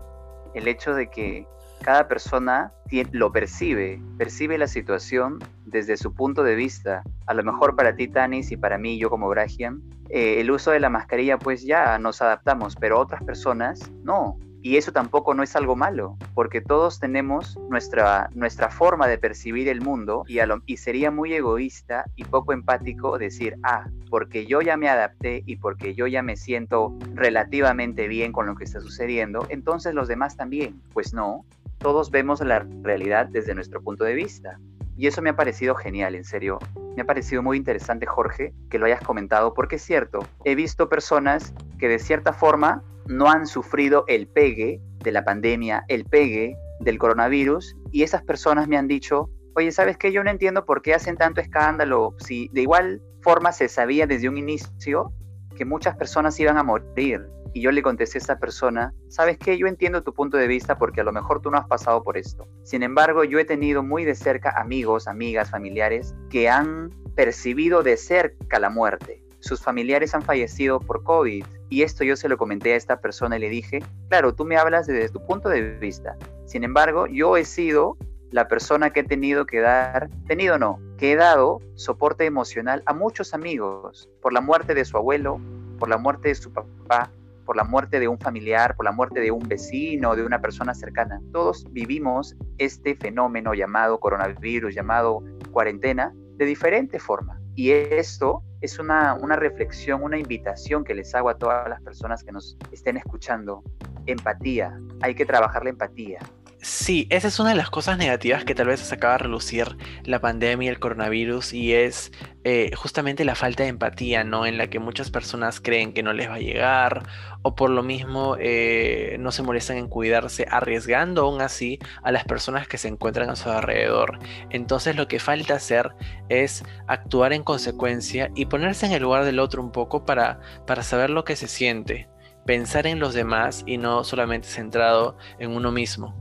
el 0.55 0.69
hecho 0.69 0.95
de 0.95 1.09
que 1.09 1.47
cada 1.83 2.07
persona 2.07 2.73
lo 3.13 3.33
percibe, 3.33 4.01
percibe 4.19 4.59
la 4.59 4.67
situación 4.67 5.39
desde 5.65 5.97
su 5.97 6.15
punto 6.15 6.43
de 6.45 6.55
vista. 6.55 7.03
A 7.27 7.35
lo 7.35 7.43
mejor 7.43 7.75
para 7.75 7.97
ti, 7.97 8.07
Tanis, 8.07 8.53
y 8.53 8.57
para 8.57 8.79
mí, 8.79 8.99
yo 8.99 9.11
como 9.11 9.29
Brahian, 9.29 9.83
eh, 10.11 10.41
el 10.41 10.51
uso 10.51 10.71
de 10.71 10.81
la 10.81 10.91
mascarilla, 10.91 11.39
pues 11.39 11.65
ya 11.65 11.99
nos 11.99 12.23
adaptamos, 12.23 12.77
pero 12.77 13.01
otras 13.01 13.25
personas 13.25 13.91
no. 14.05 14.39
Y 14.63 14.77
eso 14.77 14.93
tampoco 14.93 15.35
no 15.35 15.43
es 15.43 15.57
algo 15.57 15.75
malo, 15.75 16.17
porque 16.35 16.61
todos 16.61 17.01
tenemos 17.01 17.59
nuestra, 17.69 18.31
nuestra 18.33 18.71
forma 18.71 19.09
de 19.09 19.19
percibir 19.19 19.69
el 19.69 19.81
mundo 19.81 20.25
y, 20.29 20.39
y 20.67 20.77
sería 20.77 21.11
muy 21.11 21.35
egoísta 21.35 22.05
y 22.15 22.25
poco 22.25 22.53
empático 22.53 23.19
decir, 23.19 23.57
ah, 23.65 23.87
porque 24.09 24.47
yo 24.47 24.63
ya 24.63 24.77
me 24.77 24.89
adapté 24.89 25.43
y 25.47 25.57
porque 25.57 25.95
yo 25.95 26.07
ya 26.07 26.23
me 26.23 26.37
siento 26.37 26.97
relativamente 27.15 28.07
bien 28.07 28.31
con 28.31 28.47
lo 28.47 28.55
que 28.55 28.65
está 28.65 28.81
sucediendo, 28.81 29.47
entonces 29.49 29.95
los 29.95 30.07
demás 30.07 30.37
también. 30.37 30.81
Pues 30.93 31.13
no, 31.13 31.45
todos 31.79 32.13
vemos 32.13 32.41
la 32.41 32.65
realidad 32.83 33.27
desde 33.27 33.55
nuestro 33.55 33.83
punto 33.83 34.05
de 34.05 34.15
vista. 34.15 34.59
Y 34.97 35.07
eso 35.07 35.23
me 35.23 35.31
ha 35.31 35.37
parecido 35.37 35.75
genial, 35.75 36.15
en 36.15 36.25
serio. 36.25 36.59
Me 36.95 37.03
ha 37.03 37.07
parecido 37.07 37.43
muy 37.43 37.57
interesante, 37.57 38.07
Jorge, 38.07 38.53
que 38.71 38.79
lo 38.79 38.87
hayas 38.87 39.01
comentado, 39.01 39.55
porque 39.55 39.77
es 39.77 39.83
cierto, 39.83 40.21
he 40.45 40.55
visto 40.55 40.89
personas 40.89 41.55
que 41.83 41.89
de 41.89 41.99
cierta 41.99 42.33
forma 42.33 42.85
no 43.09 43.29
han 43.29 43.45
sufrido 43.45 44.05
el 44.07 44.29
pegue 44.29 44.81
de 45.03 45.11
la 45.11 45.25
pandemia, 45.25 45.85
el 45.89 46.05
pegue 46.05 46.57
del 46.79 46.97
coronavirus, 46.97 47.77
y 47.91 48.05
esas 48.05 48.23
personas 48.23 48.69
me 48.69 48.77
han 48.77 48.87
dicho, 48.87 49.31
oye, 49.57 49.73
¿sabes 49.73 49.99
qué? 49.99 50.13
Yo 50.13 50.23
no 50.23 50.31
entiendo 50.31 50.65
por 50.65 50.81
qué 50.81 50.95
hacen 50.95 51.17
tanto 51.17 51.41
escándalo, 51.41 52.15
si 52.19 52.49
de 52.53 52.61
igual 52.61 53.03
forma 53.21 53.51
se 53.51 53.69
sabía 53.69 54.07
desde 54.07 54.29
un 54.29 54.39
inicio 54.39 55.13
que 55.57 55.65
muchas 55.65 55.97
personas 55.97 56.39
iban 56.39 56.57
a 56.57 56.63
morir. 56.63 57.27
Y 57.53 57.63
yo 57.63 57.73
le 57.73 57.83
contesté 57.83 58.19
a 58.19 58.21
esa 58.21 58.39
persona, 58.39 58.95
¿sabes 59.09 59.37
qué? 59.37 59.59
Yo 59.59 59.67
entiendo 59.67 60.05
tu 60.05 60.15
punto 60.15 60.37
de 60.37 60.47
vista 60.47 60.79
porque 60.79 61.01
a 61.01 61.05
lo 61.05 61.11
mejor 61.11 61.43
tú 61.43 61.51
no 61.51 61.59
has 61.59 61.67
pasado 61.67 62.05
por 62.05 62.17
esto. 62.17 62.47
Sin 62.63 62.85
embargo, 62.85 63.25
yo 63.25 63.41
he 63.41 63.45
tenido 63.45 63.83
muy 63.83 64.05
de 64.05 64.15
cerca 64.15 64.55
amigos, 64.57 65.09
amigas, 65.09 65.51
familiares 65.51 66.15
que 66.31 66.49
han 66.49 66.91
percibido 67.17 67.83
de 67.83 67.97
cerca 67.97 68.61
la 68.61 68.71
muerte. 68.71 69.25
Sus 69.41 69.61
familiares 69.61 70.15
han 70.15 70.23
fallecido 70.23 70.79
por 70.79 71.03
COVID 71.03 71.45
y 71.73 71.83
esto 71.83 72.05
yo 72.05 72.17
se 72.17 72.29
lo 72.29 72.37
comenté 72.37 72.75
a 72.75 72.77
esta 72.77 73.01
persona 73.01 73.39
y 73.39 73.41
le 73.41 73.49
dije, 73.49 73.83
claro, 74.11 74.35
tú 74.35 74.45
me 74.45 74.59
hablas 74.59 74.87
desde 74.87 75.09
tu 75.09 75.25
punto 75.25 75.49
de 75.49 75.79
vista. 75.79 76.19
Sin 76.45 76.65
embargo, 76.65 77.07
yo 77.07 77.39
he 77.39 77.47
sido 77.47 77.97
la 78.31 78.47
persona 78.47 78.91
que 78.91 79.01
he 79.01 79.05
tenido 79.05 79.47
que 79.47 79.61
dar, 79.61 80.11
tenido 80.27 80.59
no, 80.59 80.79
que 80.99 81.13
he 81.13 81.17
dado 81.17 81.61
soporte 81.75 82.27
emocional 82.27 82.83
a 82.85 82.93
muchos 82.93 83.33
amigos 83.33 84.11
por 84.21 84.35
la 84.35 84.43
muerte 84.43 84.75
de 84.75 84.85
su 84.85 84.99
abuelo, 84.99 85.41
por 85.79 85.89
la 85.89 85.97
muerte 85.97 86.29
de 86.29 86.35
su 86.35 86.53
papá, 86.53 87.11
por 87.47 87.57
la 87.57 87.65
muerte 87.65 88.01
de 88.01 88.07
un 88.07 88.19
familiar, 88.19 88.77
por 88.77 88.85
la 88.85 88.93
muerte 88.93 89.21
de 89.21 89.31
un 89.31 89.49
vecino, 89.49 90.15
de 90.15 90.27
una 90.27 90.43
persona 90.43 90.75
cercana. 90.75 91.23
Todos 91.33 91.65
vivimos 91.71 92.37
este 92.59 92.97
fenómeno 92.97 93.55
llamado 93.55 93.99
coronavirus, 93.99 94.75
llamado 94.75 95.23
cuarentena, 95.51 96.13
de 96.37 96.45
diferente 96.45 96.99
forma. 96.99 97.42
Y 97.55 97.71
esto 97.71 98.43
es 98.61 98.79
una, 98.79 99.15
una 99.15 99.37
reflexión, 99.37 100.03
una 100.03 100.19
invitación 100.19 100.85
que 100.85 100.95
les 100.95 101.15
hago 101.15 101.29
a 101.29 101.37
todas 101.37 101.69
las 101.69 101.83
personas 101.83 102.23
que 102.23 102.33
nos 102.33 102.57
estén 102.71 102.97
escuchando. 102.97 103.63
Empatía, 104.07 104.79
hay 105.01 105.15
que 105.15 105.27
trabajar 105.27 105.65
la 105.65 105.71
empatía. 105.71 106.21
Sí, 106.65 107.09
esa 107.11 107.27
es 107.27 107.41
una 107.41 107.51
de 107.51 107.57
las 107.57 107.71
cosas 107.71 107.99
negativas 107.99 108.45
que 108.45 108.55
tal 108.55 108.69
vez 108.69 108.79
se 108.79 108.95
acaba 108.95 109.15
de 109.15 109.19
relucir 109.25 109.77
la 110.05 110.21
pandemia, 110.21 110.71
el 110.71 110.79
coronavirus, 110.79 111.53
y 111.55 111.73
es 111.75 112.13
eh, 112.45 112.71
justamente 112.77 113.25
la 113.25 113.35
falta 113.35 113.65
de 113.65 113.71
empatía, 113.71 114.23
¿no? 114.23 114.47
En 114.47 114.59
la 114.59 114.71
que 114.71 114.79
muchas 114.79 115.11
personas 115.11 115.61
creen 115.61 115.93
que 115.93 116.05
no 116.05 116.13
les 116.13 116.31
va 116.31 116.35
a 116.35 116.39
llegar, 116.39 117.03
o 117.43 117.57
por 117.57 117.69
lo 117.69 117.83
mismo 117.83 118.37
eh, 118.39 119.17
no 119.19 119.33
se 119.33 119.43
molestan 119.43 119.77
en 119.77 119.89
cuidarse, 119.89 120.47
arriesgando 120.49 121.23
aún 121.23 121.41
así 121.41 121.81
a 122.05 122.13
las 122.13 122.25
personas 122.25 122.69
que 122.69 122.79
se 122.79 122.87
encuentran 122.87 123.29
a 123.29 123.35
su 123.35 123.51
alrededor. 123.51 124.21
Entonces 124.51 124.95
lo 124.95 125.09
que 125.09 125.19
falta 125.19 125.55
hacer 125.55 125.91
es 126.29 126.63
actuar 126.87 127.33
en 127.33 127.43
consecuencia 127.43 128.31
y 128.37 128.47
ponerse 128.47 128.87
en 128.87 128.93
el 128.93 129.03
lugar 129.03 129.25
del 129.25 129.41
otro 129.41 129.61
un 129.63 129.73
poco 129.73 130.05
para, 130.07 130.39
para 130.65 130.85
saber 130.85 131.11
lo 131.11 131.25
que 131.25 131.35
se 131.35 131.49
siente, 131.49 132.09
pensar 132.47 132.87
en 132.87 133.01
los 133.01 133.15
demás 133.15 133.65
y 133.67 133.79
no 133.79 134.05
solamente 134.05 134.47
centrado 134.47 135.17
en 135.41 135.51
uno 135.51 135.73
mismo. 135.73 136.17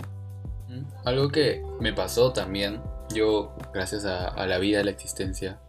Algo 1.06 1.30
que 1.30 1.64
me 1.80 1.94
pasó 1.94 2.32
también, 2.32 2.82
yo 3.14 3.56
gracias 3.74 4.06
a, 4.06 4.46
la 4.46 4.58
vida, 4.60 4.84
la 4.84 4.92
existencia, 4.92 5.60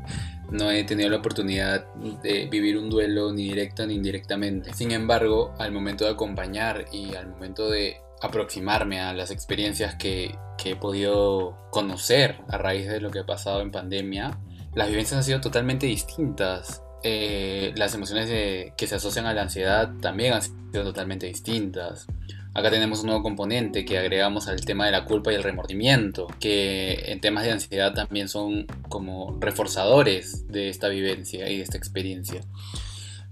no 0.50 0.70
he 0.70 0.84
tenido 0.84 1.08
la 1.08 1.18
oportunidad 1.18 1.86
de 2.22 2.48
vivir 2.50 2.76
un 2.76 2.90
duelo 2.90 3.32
ni 3.32 3.44
directa 3.44 3.86
ni 3.86 3.94
indirectamente. 3.94 4.72
Sin 4.74 4.90
embargo, 4.90 5.54
al 5.58 5.72
momento 5.72 6.04
de 6.04 6.10
acompañar 6.10 6.86
y 6.92 7.14
al 7.14 7.28
momento 7.28 7.70
de 7.70 7.98
aproximarme 8.20 9.00
a 9.00 9.14
las 9.14 9.30
experiencias 9.30 9.94
que, 9.94 10.36
he 10.62 10.76
podido 10.76 11.56
conocer 11.70 12.36
a 12.48 12.58
raíz 12.58 12.86
de 12.86 13.00
lo 13.00 13.10
que 13.10 13.20
ha 13.20 13.24
pasado 13.24 13.62
en 13.62 13.70
pandemia, 13.70 14.38
las 14.74 14.88
vivencias 14.88 15.16
han 15.16 15.24
sido 15.24 15.40
totalmente 15.40 15.86
distintas. 15.86 16.82
Eh, 17.02 17.72
las 17.76 17.94
emociones 17.94 18.28
que 18.76 18.86
se 18.86 18.94
asocian 18.94 19.24
a 19.24 19.32
la 19.32 19.40
ansiedad 19.40 19.90
también 20.02 20.34
han 20.34 20.42
sido 20.42 20.84
totalmente 20.84 21.26
distintas. 21.26 22.06
Acá 22.52 22.70
tenemos 22.70 23.00
un 23.00 23.06
nuevo 23.06 23.22
componente 23.22 23.84
que 23.84 23.98
agregamos 23.98 24.48
al 24.48 24.64
tema 24.64 24.86
de 24.86 24.92
la 24.92 25.04
culpa 25.04 25.32
y 25.32 25.36
el 25.36 25.42
remordimiento, 25.42 26.26
que 26.40 27.12
en 27.12 27.20
temas 27.20 27.44
de 27.44 27.52
ansiedad 27.52 27.94
también 27.94 28.28
son 28.28 28.66
como 28.88 29.38
reforzadores 29.40 30.48
de 30.48 30.68
esta 30.68 30.88
vivencia 30.88 31.48
y 31.48 31.58
de 31.58 31.62
esta 31.62 31.78
experiencia. 31.78 32.40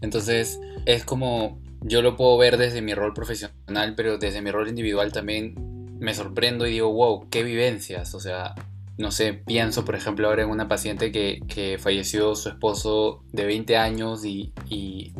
Entonces 0.00 0.60
es 0.86 1.04
como 1.04 1.60
yo 1.80 2.02
lo 2.02 2.16
puedo 2.16 2.36
ver 2.38 2.56
desde 2.56 2.82
mi 2.82 2.94
rol 2.94 3.14
profesional, 3.14 3.94
pero 3.96 4.18
desde 4.18 4.42
mi 4.42 4.50
rol 4.50 4.68
individual 4.68 5.12
también 5.12 5.54
me 6.00 6.14
sorprendo 6.14 6.66
y 6.66 6.72
digo, 6.72 6.92
wow, 6.92 7.28
qué 7.30 7.42
vivencias. 7.42 8.14
O 8.14 8.20
sea, 8.20 8.54
no 8.98 9.12
sé, 9.12 9.32
pienso 9.32 9.84
por 9.84 9.94
ejemplo 9.94 10.28
ahora 10.28 10.42
en 10.42 10.50
una 10.50 10.68
paciente 10.68 11.12
que, 11.12 11.78
falleció 11.80 12.34
su 12.34 12.48
esposo 12.48 13.22
de 13.32 13.44
20 13.46 13.76
años 13.76 14.24
y, 14.24 14.52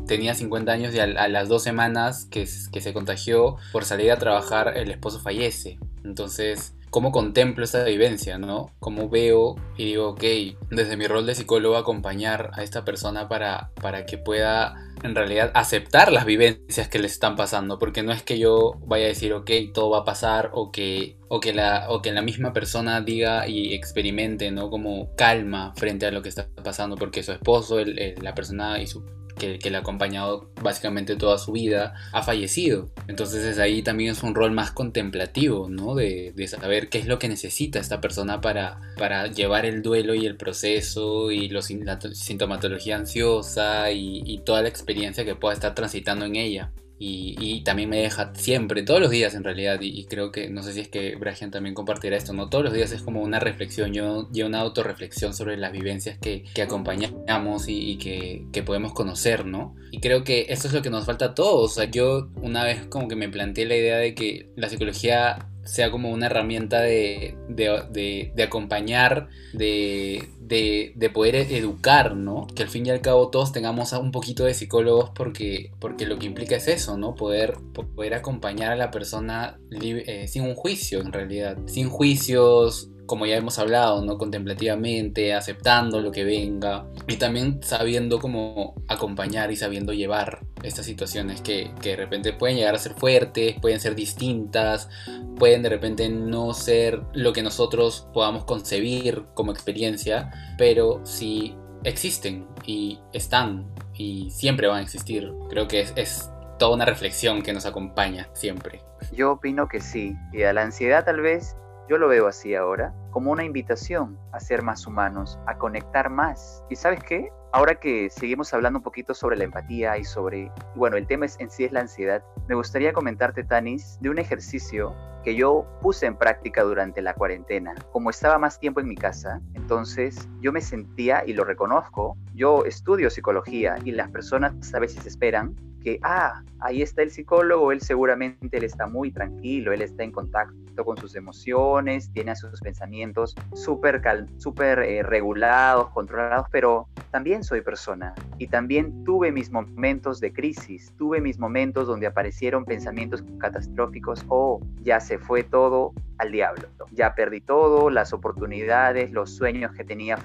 tenía 0.06 0.34
50 0.34 0.72
años 0.72 0.94
y 0.94 1.00
a, 1.00 1.06
las 1.06 1.48
dos 1.48 1.62
semanas 1.62 2.26
que, 2.30 2.46
que 2.72 2.80
se 2.80 2.92
contagió 2.92 3.56
por 3.72 3.84
salir 3.84 4.10
a 4.10 4.18
trabajar 4.18 4.76
el 4.76 4.90
esposo 4.90 5.20
fallece. 5.20 5.78
Entonces 6.04 6.74
cómo 6.90 7.12
contemplo 7.12 7.64
esta 7.64 7.84
vivencia, 7.84 8.38
¿no? 8.38 8.70
Cómo 8.78 9.08
veo 9.08 9.56
y 9.76 9.84
digo, 9.84 10.08
ok, 10.10 10.24
desde 10.70 10.96
mi 10.96 11.06
rol 11.06 11.26
de 11.26 11.34
psicólogo 11.34 11.76
acompañar 11.76 12.50
a 12.54 12.62
esta 12.62 12.84
persona 12.84 13.28
para, 13.28 13.70
para 13.80 14.06
que 14.06 14.18
pueda 14.18 14.74
en 15.02 15.14
realidad 15.14 15.50
aceptar 15.54 16.12
las 16.12 16.24
vivencias 16.24 16.88
que 16.88 16.98
le 16.98 17.06
están 17.06 17.36
pasando, 17.36 17.78
porque 17.78 18.02
no 18.02 18.12
es 18.12 18.22
que 18.22 18.38
yo 18.38 18.74
vaya 18.86 19.04
a 19.06 19.08
decir, 19.08 19.32
ok, 19.32 19.50
todo 19.72 19.90
va 19.90 19.98
a 19.98 20.04
pasar 20.04 20.50
o 20.54 20.72
que, 20.72 21.16
o 21.28 21.40
que, 21.40 21.52
la, 21.52 21.86
o 21.88 22.02
que 22.02 22.12
la 22.12 22.22
misma 22.22 22.52
persona 22.52 23.00
diga 23.00 23.46
y 23.48 23.74
experimente, 23.74 24.50
¿no? 24.50 24.70
Como 24.70 25.14
calma 25.14 25.72
frente 25.76 26.06
a 26.06 26.10
lo 26.10 26.22
que 26.22 26.28
está 26.28 26.48
pasando, 26.64 26.96
porque 26.96 27.22
su 27.22 27.32
esposo, 27.32 27.78
la 27.84 28.34
persona 28.34 28.80
y 28.80 28.86
su 28.86 29.04
que, 29.38 29.58
le 29.70 29.76
ha 29.76 29.80
acompañado 29.80 30.50
básicamente 30.62 31.16
toda 31.16 31.38
su 31.38 31.52
vida, 31.52 31.94
ha 32.12 32.22
fallecido. 32.22 32.90
Entonces 33.06 33.58
ahí 33.58 33.82
también 33.82 34.10
es 34.10 34.22
un 34.22 34.34
rol 34.34 34.52
más 34.52 34.70
contemplativo, 34.70 35.68
¿no? 35.68 35.94
De, 35.94 36.34
saber 36.48 36.88
qué 36.88 36.98
es 36.98 37.06
lo 37.06 37.18
que 37.18 37.28
necesita 37.28 37.78
esta 37.78 38.00
persona 38.00 38.40
para, 38.40 38.80
para 38.96 39.26
llevar 39.26 39.66
el 39.66 39.82
duelo 39.82 40.14
y 40.14 40.26
el 40.26 40.36
proceso 40.36 41.30
y 41.30 41.48
los, 41.48 41.70
la 41.70 42.00
sintomatología 42.00 42.96
ansiosa 42.96 43.90
y, 43.90 44.22
y 44.24 44.38
toda 44.38 44.62
la 44.62 44.68
experiencia 44.68 45.24
que 45.24 45.34
pueda 45.34 45.54
estar 45.54 45.74
transitando 45.74 46.24
en 46.24 46.36
ella. 46.36 46.72
Y, 47.00 47.62
también 47.64 47.90
me 47.90 47.98
deja 47.98 48.32
siempre, 48.34 48.82
todos 48.82 49.00
los 49.00 49.10
días 49.10 49.34
en 49.34 49.44
realidad, 49.44 49.80
y, 49.80 50.04
creo 50.04 50.32
que, 50.32 50.48
no 50.48 50.62
sé 50.62 50.72
si 50.72 50.80
es 50.80 50.88
que 50.88 51.16
Brahian 51.16 51.50
también 51.50 51.74
compartirá 51.74 52.16
esto, 52.16 52.32
¿no? 52.32 52.48
Todos 52.48 52.64
los 52.64 52.72
días 52.72 52.92
es 52.92 53.02
como 53.02 53.22
una 53.22 53.38
reflexión 53.38 53.92
yo, 53.92 54.28
y 54.32 54.42
una 54.42 54.60
autorreflexión 54.60 55.34
sobre 55.34 55.56
las 55.56 55.72
vivencias 55.72 56.18
que, 56.18 56.44
que 56.54 56.62
acompañamos 56.62 57.68
y, 57.68 57.96
que, 57.98 58.46
que, 58.52 58.62
podemos 58.62 58.92
conocer, 58.92 59.46
¿no? 59.46 59.74
Y 59.90 60.00
creo 60.00 60.24
que 60.24 60.46
eso 60.48 60.68
es 60.68 60.74
lo 60.74 60.82
que 60.82 60.90
nos 60.90 61.06
falta 61.06 61.26
a 61.26 61.34
todos. 61.34 61.72
O 61.72 61.74
sea, 61.74 61.84
yo 61.84 62.28
una 62.42 62.64
vez 62.64 62.86
como 62.86 63.08
que 63.08 63.16
me 63.16 63.28
planteé 63.28 63.66
la 63.66 63.76
idea 63.76 63.96
de 63.98 64.14
que 64.14 64.50
la 64.56 64.68
psicología 64.68 65.48
sea 65.68 65.90
como 65.90 66.10
una 66.10 66.26
herramienta 66.26 66.80
de, 66.80 67.36
de, 67.48 68.32
de, 68.34 68.42
acompañar, 68.42 69.28
de, 69.52 70.28
de, 70.40 71.10
poder 71.10 71.36
educar, 71.36 72.16
¿no? 72.16 72.46
Que 72.54 72.62
al 72.62 72.70
fin 72.70 72.86
y 72.86 72.90
al 72.90 73.02
cabo 73.02 73.28
todos 73.28 73.52
tengamos 73.52 73.92
un 73.92 74.10
poquito 74.10 74.44
de 74.44 74.54
psicólogos 74.54 75.10
porque, 75.10 75.70
porque 75.78 76.06
lo 76.06 76.18
que 76.18 76.24
implica 76.24 76.56
es 76.56 76.68
eso, 76.68 76.96
¿no? 76.96 77.14
Poder, 77.14 77.58
poder 77.94 78.14
acompañar 78.14 78.72
a 78.72 78.76
la 78.76 78.90
persona 78.90 79.58
eh, 79.70 80.26
sin 80.26 80.44
un 80.44 80.54
juicio, 80.54 81.02
en 81.02 81.12
realidad. 81.12 81.58
Sin 81.66 81.90
juicios, 81.90 82.90
como 83.08 83.26
ya 83.26 83.36
hemos 83.36 83.58
hablado, 83.58 84.04
¿no? 84.04 84.18
Contemplativamente, 84.18 85.34
aceptando 85.34 86.00
lo 86.00 86.12
que 86.12 86.24
venga 86.24 86.86
y 87.08 87.16
también 87.16 87.60
sabiendo 87.62 88.20
cómo 88.20 88.74
acompañar 88.86 89.50
y 89.50 89.56
sabiendo 89.56 89.92
llevar 89.92 90.40
estas 90.62 90.84
situaciones 90.84 91.40
que, 91.40 91.72
que, 91.80 91.90
de 91.90 91.96
repente 91.96 92.32
pueden 92.34 92.56
llegar 92.58 92.74
a 92.74 92.78
ser 92.78 92.92
fuertes, 92.92 93.56
pueden 93.60 93.80
ser 93.80 93.94
distintas, 93.94 94.88
pueden 95.36 95.62
de 95.62 95.70
repente 95.70 96.08
no 96.10 96.52
ser 96.52 97.00
lo 97.14 97.32
que 97.32 97.42
nosotros 97.42 98.06
podamos 98.12 98.44
concebir 98.44 99.24
como 99.34 99.52
experiencia, 99.52 100.30
pero 100.58 101.00
sí 101.04 101.56
existen 101.84 102.46
y 102.66 103.00
están 103.12 103.72
y 103.94 104.30
siempre 104.30 104.68
van 104.68 104.80
a 104.80 104.82
existir. 104.82 105.32
Creo 105.48 105.66
que 105.66 105.80
es, 105.80 105.94
es 105.96 106.30
toda 106.58 106.74
una 106.74 106.84
reflexión 106.84 107.42
que 107.42 107.54
nos 107.54 107.64
acompaña 107.64 108.28
siempre. 108.34 108.82
Yo 109.12 109.32
opino 109.32 109.66
que 109.68 109.80
sí. 109.80 110.14
Y 110.32 110.42
a 110.42 110.52
la 110.52 110.62
ansiedad 110.62 111.04
tal 111.04 111.22
vez 111.22 111.56
yo 111.88 111.98
lo 111.98 112.08
veo 112.08 112.26
así 112.26 112.54
ahora, 112.54 112.94
como 113.10 113.32
una 113.32 113.44
invitación 113.44 114.18
a 114.32 114.40
ser 114.40 114.62
más 114.62 114.86
humanos, 114.86 115.38
a 115.46 115.56
conectar 115.56 116.10
más. 116.10 116.62
¿Y 116.68 116.76
sabes 116.76 117.02
qué? 117.02 117.30
Ahora 117.52 117.76
que 117.76 118.10
seguimos 118.10 118.52
hablando 118.52 118.80
un 118.80 118.82
poquito 118.82 119.14
sobre 119.14 119.36
la 119.36 119.44
empatía 119.44 119.96
y 119.96 120.04
sobre, 120.04 120.52
bueno, 120.74 120.98
el 120.98 121.06
tema 121.06 121.24
es, 121.24 121.40
en 121.40 121.50
sí 121.50 121.64
es 121.64 121.72
la 121.72 121.80
ansiedad, 121.80 122.22
me 122.46 122.54
gustaría 122.54 122.92
comentarte, 122.92 123.42
Tanis, 123.42 123.98
de 124.02 124.10
un 124.10 124.18
ejercicio 124.18 124.94
que 125.24 125.34
yo 125.34 125.66
puse 125.80 126.06
en 126.06 126.16
práctica 126.16 126.62
durante 126.62 127.00
la 127.00 127.14
cuarentena. 127.14 127.74
Como 127.90 128.10
estaba 128.10 128.38
más 128.38 128.60
tiempo 128.60 128.80
en 128.80 128.88
mi 128.88 128.96
casa, 128.96 129.40
entonces 129.54 130.28
yo 130.40 130.52
me 130.52 130.60
sentía, 130.60 131.22
y 131.26 131.32
lo 131.32 131.44
reconozco, 131.44 132.16
yo 132.34 132.64
estudio 132.66 133.08
psicología 133.08 133.76
y 133.82 133.92
las 133.92 134.10
personas 134.10 134.74
a 134.74 134.78
veces 134.78 135.06
esperan 135.06 135.56
que, 135.82 135.98
ah, 136.02 136.42
ahí 136.60 136.82
está 136.82 137.02
el 137.02 137.10
psicólogo, 137.10 137.72
él 137.72 137.80
seguramente 137.80 138.56
él 138.56 138.64
está 138.64 138.86
muy 138.86 139.10
tranquilo, 139.10 139.72
él 139.72 139.82
está 139.82 140.02
en 140.02 140.12
contacto 140.12 140.84
con 140.84 140.96
sus 140.96 141.16
emociones, 141.16 142.10
tiene 142.12 142.34
sus 142.36 142.60
pensamientos 142.60 143.34
súper 143.54 144.00
super, 144.36 144.78
eh, 144.80 145.02
regulados, 145.02 145.90
controlados, 145.90 146.46
pero 146.52 146.88
también 147.10 147.42
soy 147.42 147.62
persona. 147.62 148.14
Y 148.38 148.46
también 148.46 149.04
tuve 149.04 149.32
mis 149.32 149.50
momentos 149.50 150.20
de 150.20 150.32
crisis, 150.32 150.92
tuve 150.96 151.20
mis 151.20 151.38
momentos 151.38 151.86
donde 151.86 152.06
aparecieron 152.06 152.64
pensamientos 152.64 153.24
catastróficos, 153.38 154.24
oh, 154.28 154.60
ya 154.82 155.00
se 155.00 155.18
fue 155.18 155.42
todo 155.42 155.92
al 156.18 156.32
diablo, 156.32 156.68
ya 156.92 157.14
perdí 157.14 157.40
todo, 157.40 157.90
las 157.90 158.12
oportunidades, 158.12 159.10
los 159.12 159.34
sueños 159.34 159.72
que 159.72 159.84
tenía 159.84 160.18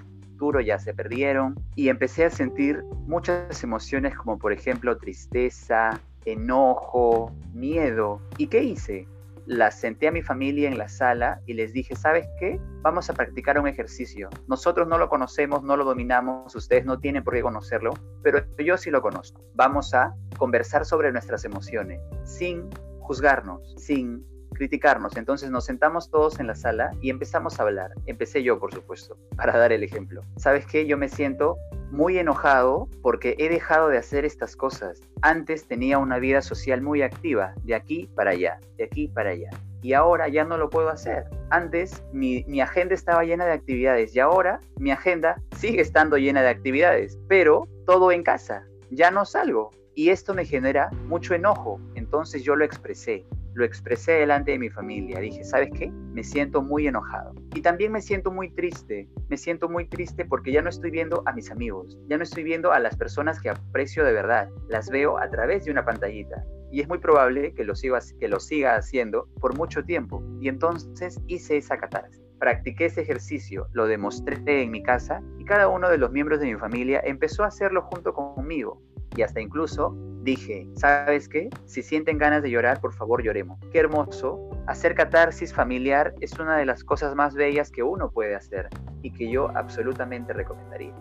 ya 0.62 0.80
se 0.80 0.94
perdieron 0.94 1.56
y 1.76 1.90
empecé 1.90 2.26
a 2.26 2.30
sentir 2.30 2.84
muchas 3.08 3.64
emociones 3.64 4.16
como 4.16 4.38
por 4.38 4.52
ejemplo 4.52 4.98
tristeza, 4.98 6.00
enojo, 6.26 7.32
miedo. 7.54 8.22
¿Y 8.38 8.48
qué 8.48 8.64
hice? 8.64 9.08
Las 9.46 9.80
senté 9.80 10.08
a 10.08 10.12
mi 10.12 10.22
familia 10.22 10.70
en 10.70 10.78
la 10.78 10.88
sala 10.88 11.42
y 11.46 11.54
les 11.54 11.74
dije, 11.74 11.96
¿sabes 11.96 12.28
qué? 12.40 12.60
Vamos 12.82 13.10
a 13.10 13.14
practicar 13.14 13.60
un 13.60 13.68
ejercicio. 13.68 14.30
Nosotros 14.48 14.88
no 14.88 14.98
lo 14.98 15.10
conocemos, 15.10 15.64
no 15.64 15.76
lo 15.76 15.84
dominamos, 15.84 16.56
ustedes 16.56 16.86
no 16.86 17.00
tienen 17.00 17.24
por 17.24 17.34
qué 17.34 17.42
conocerlo, 17.42 17.94
pero 18.22 18.40
yo 18.58 18.78
sí 18.78 18.90
lo 18.90 19.02
conozco. 19.02 19.42
Vamos 19.54 19.94
a 19.94 20.14
conversar 20.38 20.86
sobre 20.86 21.12
nuestras 21.12 21.44
emociones 21.44 22.02
sin 22.24 22.70
juzgarnos, 23.02 23.76
sin 23.78 24.26
criticarnos. 24.54 25.18
Entonces 25.18 25.50
nos 25.50 25.66
sentamos 25.66 26.10
todos 26.10 26.40
en 26.40 26.48
la 26.48 26.56
sala 26.56 26.92
y 27.02 27.10
empezamos 27.10 27.60
a 27.60 27.64
hablar. 27.64 27.92
Empecé 28.06 28.44
yo, 28.44 28.60
por 28.60 28.74
supuesto, 28.74 29.18
para 29.36 29.58
dar 29.58 29.72
el 29.72 29.84
ejemplo. 29.84 30.22
¿Sabes 30.38 30.66
qué? 30.66 30.86
Yo 30.86 30.98
me 30.98 31.10
siento 31.10 31.58
muy 31.92 32.18
enojado 32.18 32.90
porque 33.02 33.36
he 33.38 33.50
dejado 33.50 33.90
de 33.90 33.98
hacer 33.98 34.26
estas 34.26 34.56
cosas. 34.56 35.02
Antes 35.22 35.68
tenía 35.68 36.00
una 36.00 36.18
vida 36.18 36.42
social 36.42 36.82
muy 36.82 37.02
activa, 37.02 37.54
de 37.64 37.76
aquí 37.76 38.10
para 38.16 38.32
allá, 38.32 38.60
de 38.78 38.86
aquí 38.86 39.08
para 39.08 39.32
allá. 39.32 39.50
Y 39.82 39.94
ahora 39.94 40.28
ya 40.30 40.44
no 40.44 40.58
lo 40.58 40.70
puedo 40.70 40.90
hacer. 40.90 41.26
Antes 41.50 42.04
mi, 42.12 42.46
mi 42.48 42.62
agenda 42.62 42.96
estaba 42.96 43.24
llena 43.24 43.46
de 43.46 43.52
actividades 43.52 44.16
y 44.16 44.20
ahora 44.20 44.60
mi 44.78 44.92
agenda 44.92 45.42
sigue 45.58 45.82
estando 45.82 46.18
llena 46.18 46.42
de 46.42 46.50
actividades, 46.50 47.20
pero 47.28 47.68
todo 47.86 48.12
en 48.12 48.24
casa. 48.24 48.66
Ya 48.90 49.12
no 49.12 49.26
salgo. 49.26 49.72
Y 49.94 50.10
esto 50.10 50.34
me 50.34 50.46
genera 50.46 50.90
mucho 51.06 51.36
enojo. 51.36 51.80
Entonces 51.94 52.44
yo 52.44 52.56
lo 52.56 52.66
expresé 52.66 53.26
lo 53.56 53.66
expresé 53.66 54.14
delante 54.14 54.52
de 54.52 54.60
mi 54.60 54.70
familia. 54.70 55.20
Dije, 55.20 55.44
¿sabes 55.44 55.70
qué? 55.74 55.92
Me 55.92 56.24
siento 56.24 56.62
muy 56.62 56.88
enojado. 56.88 57.34
Y 57.56 57.62
también 57.62 57.92
me 57.92 58.02
siento 58.02 58.32
muy 58.32 58.50
triste. 58.50 59.08
Me 59.30 59.38
siento 59.38 59.70
muy 59.70 59.88
triste 59.88 60.26
porque 60.26 60.52
ya 60.52 60.62
no 60.62 60.70
estoy 60.70 60.92
viendo 60.92 61.24
a 61.26 61.34
mis 61.34 61.52
amigos. 61.52 61.98
Ya 62.08 62.18
no 62.18 62.24
estoy 62.24 62.44
viendo 62.44 62.72
a 62.72 62.80
las 62.80 62.96
personas 62.96 63.40
que 63.40 63.50
aprecio 63.50 64.04
de 64.04 64.14
verdad. 64.14 64.50
Las 64.68 64.90
veo 64.90 65.18
a 65.18 65.30
través 65.30 65.66
de 65.66 65.72
una 65.72 65.86
pantallita. 65.86 66.44
Y 66.72 66.82
es 66.82 66.88
muy 66.88 66.98
probable 66.98 67.54
que 67.54 67.64
lo 67.64 67.76
siga, 67.76 68.00
que 68.20 68.28
lo 68.28 68.40
siga 68.40 68.76
haciendo 68.76 69.28
por 69.40 69.56
mucho 69.56 69.84
tiempo. 69.84 70.24
Y 70.40 70.48
entonces 70.48 71.20
hice 71.28 71.58
esa 71.58 71.78
catarsis. 71.78 72.22
Practiqué 72.40 72.86
ese 72.86 73.02
ejercicio, 73.02 73.68
lo 73.74 73.88
demostré 73.88 74.64
en 74.64 74.72
mi 74.72 74.84
casa 74.84 75.22
y 75.38 75.46
cada 75.46 75.70
uno 75.70 75.90
de 75.90 75.98
los 75.98 76.12
miembros 76.12 76.42
de 76.42 76.48
mi 76.48 76.56
familia 76.56 77.00
empezó 77.06 77.44
a 77.44 77.48
hacerlo 77.48 77.84
junto 77.84 78.14
conmigo 78.14 78.82
y 79.16 79.22
hasta 79.22 79.42
incluso 79.42 79.96
dije, 80.24 80.68
¿sabes 80.76 81.28
qué? 81.28 81.50
Si 81.66 81.84
sienten 81.84 82.18
ganas 82.18 82.44
de 82.44 82.50
llorar, 82.50 82.80
por 82.80 82.94
favor 82.94 83.24
lloremos. 83.24 83.60
Qué 83.72 83.80
hermoso. 83.80 84.50
Hacer 84.68 84.96
catarsis 84.96 85.54
familiar 85.54 86.14
es 86.22 86.40
una 86.40 86.58
de 86.58 86.66
las 86.66 86.84
cosas 86.84 87.16
más 87.16 87.36
bellas 87.36 87.70
que 87.70 87.84
uno 87.84 88.10
puede 88.10 88.36
hacer 88.36 88.70
y 89.02 89.12
que 89.12 89.30
yo 89.30 89.50
absolutamente 89.56 90.32
recomendaría. 90.34 90.94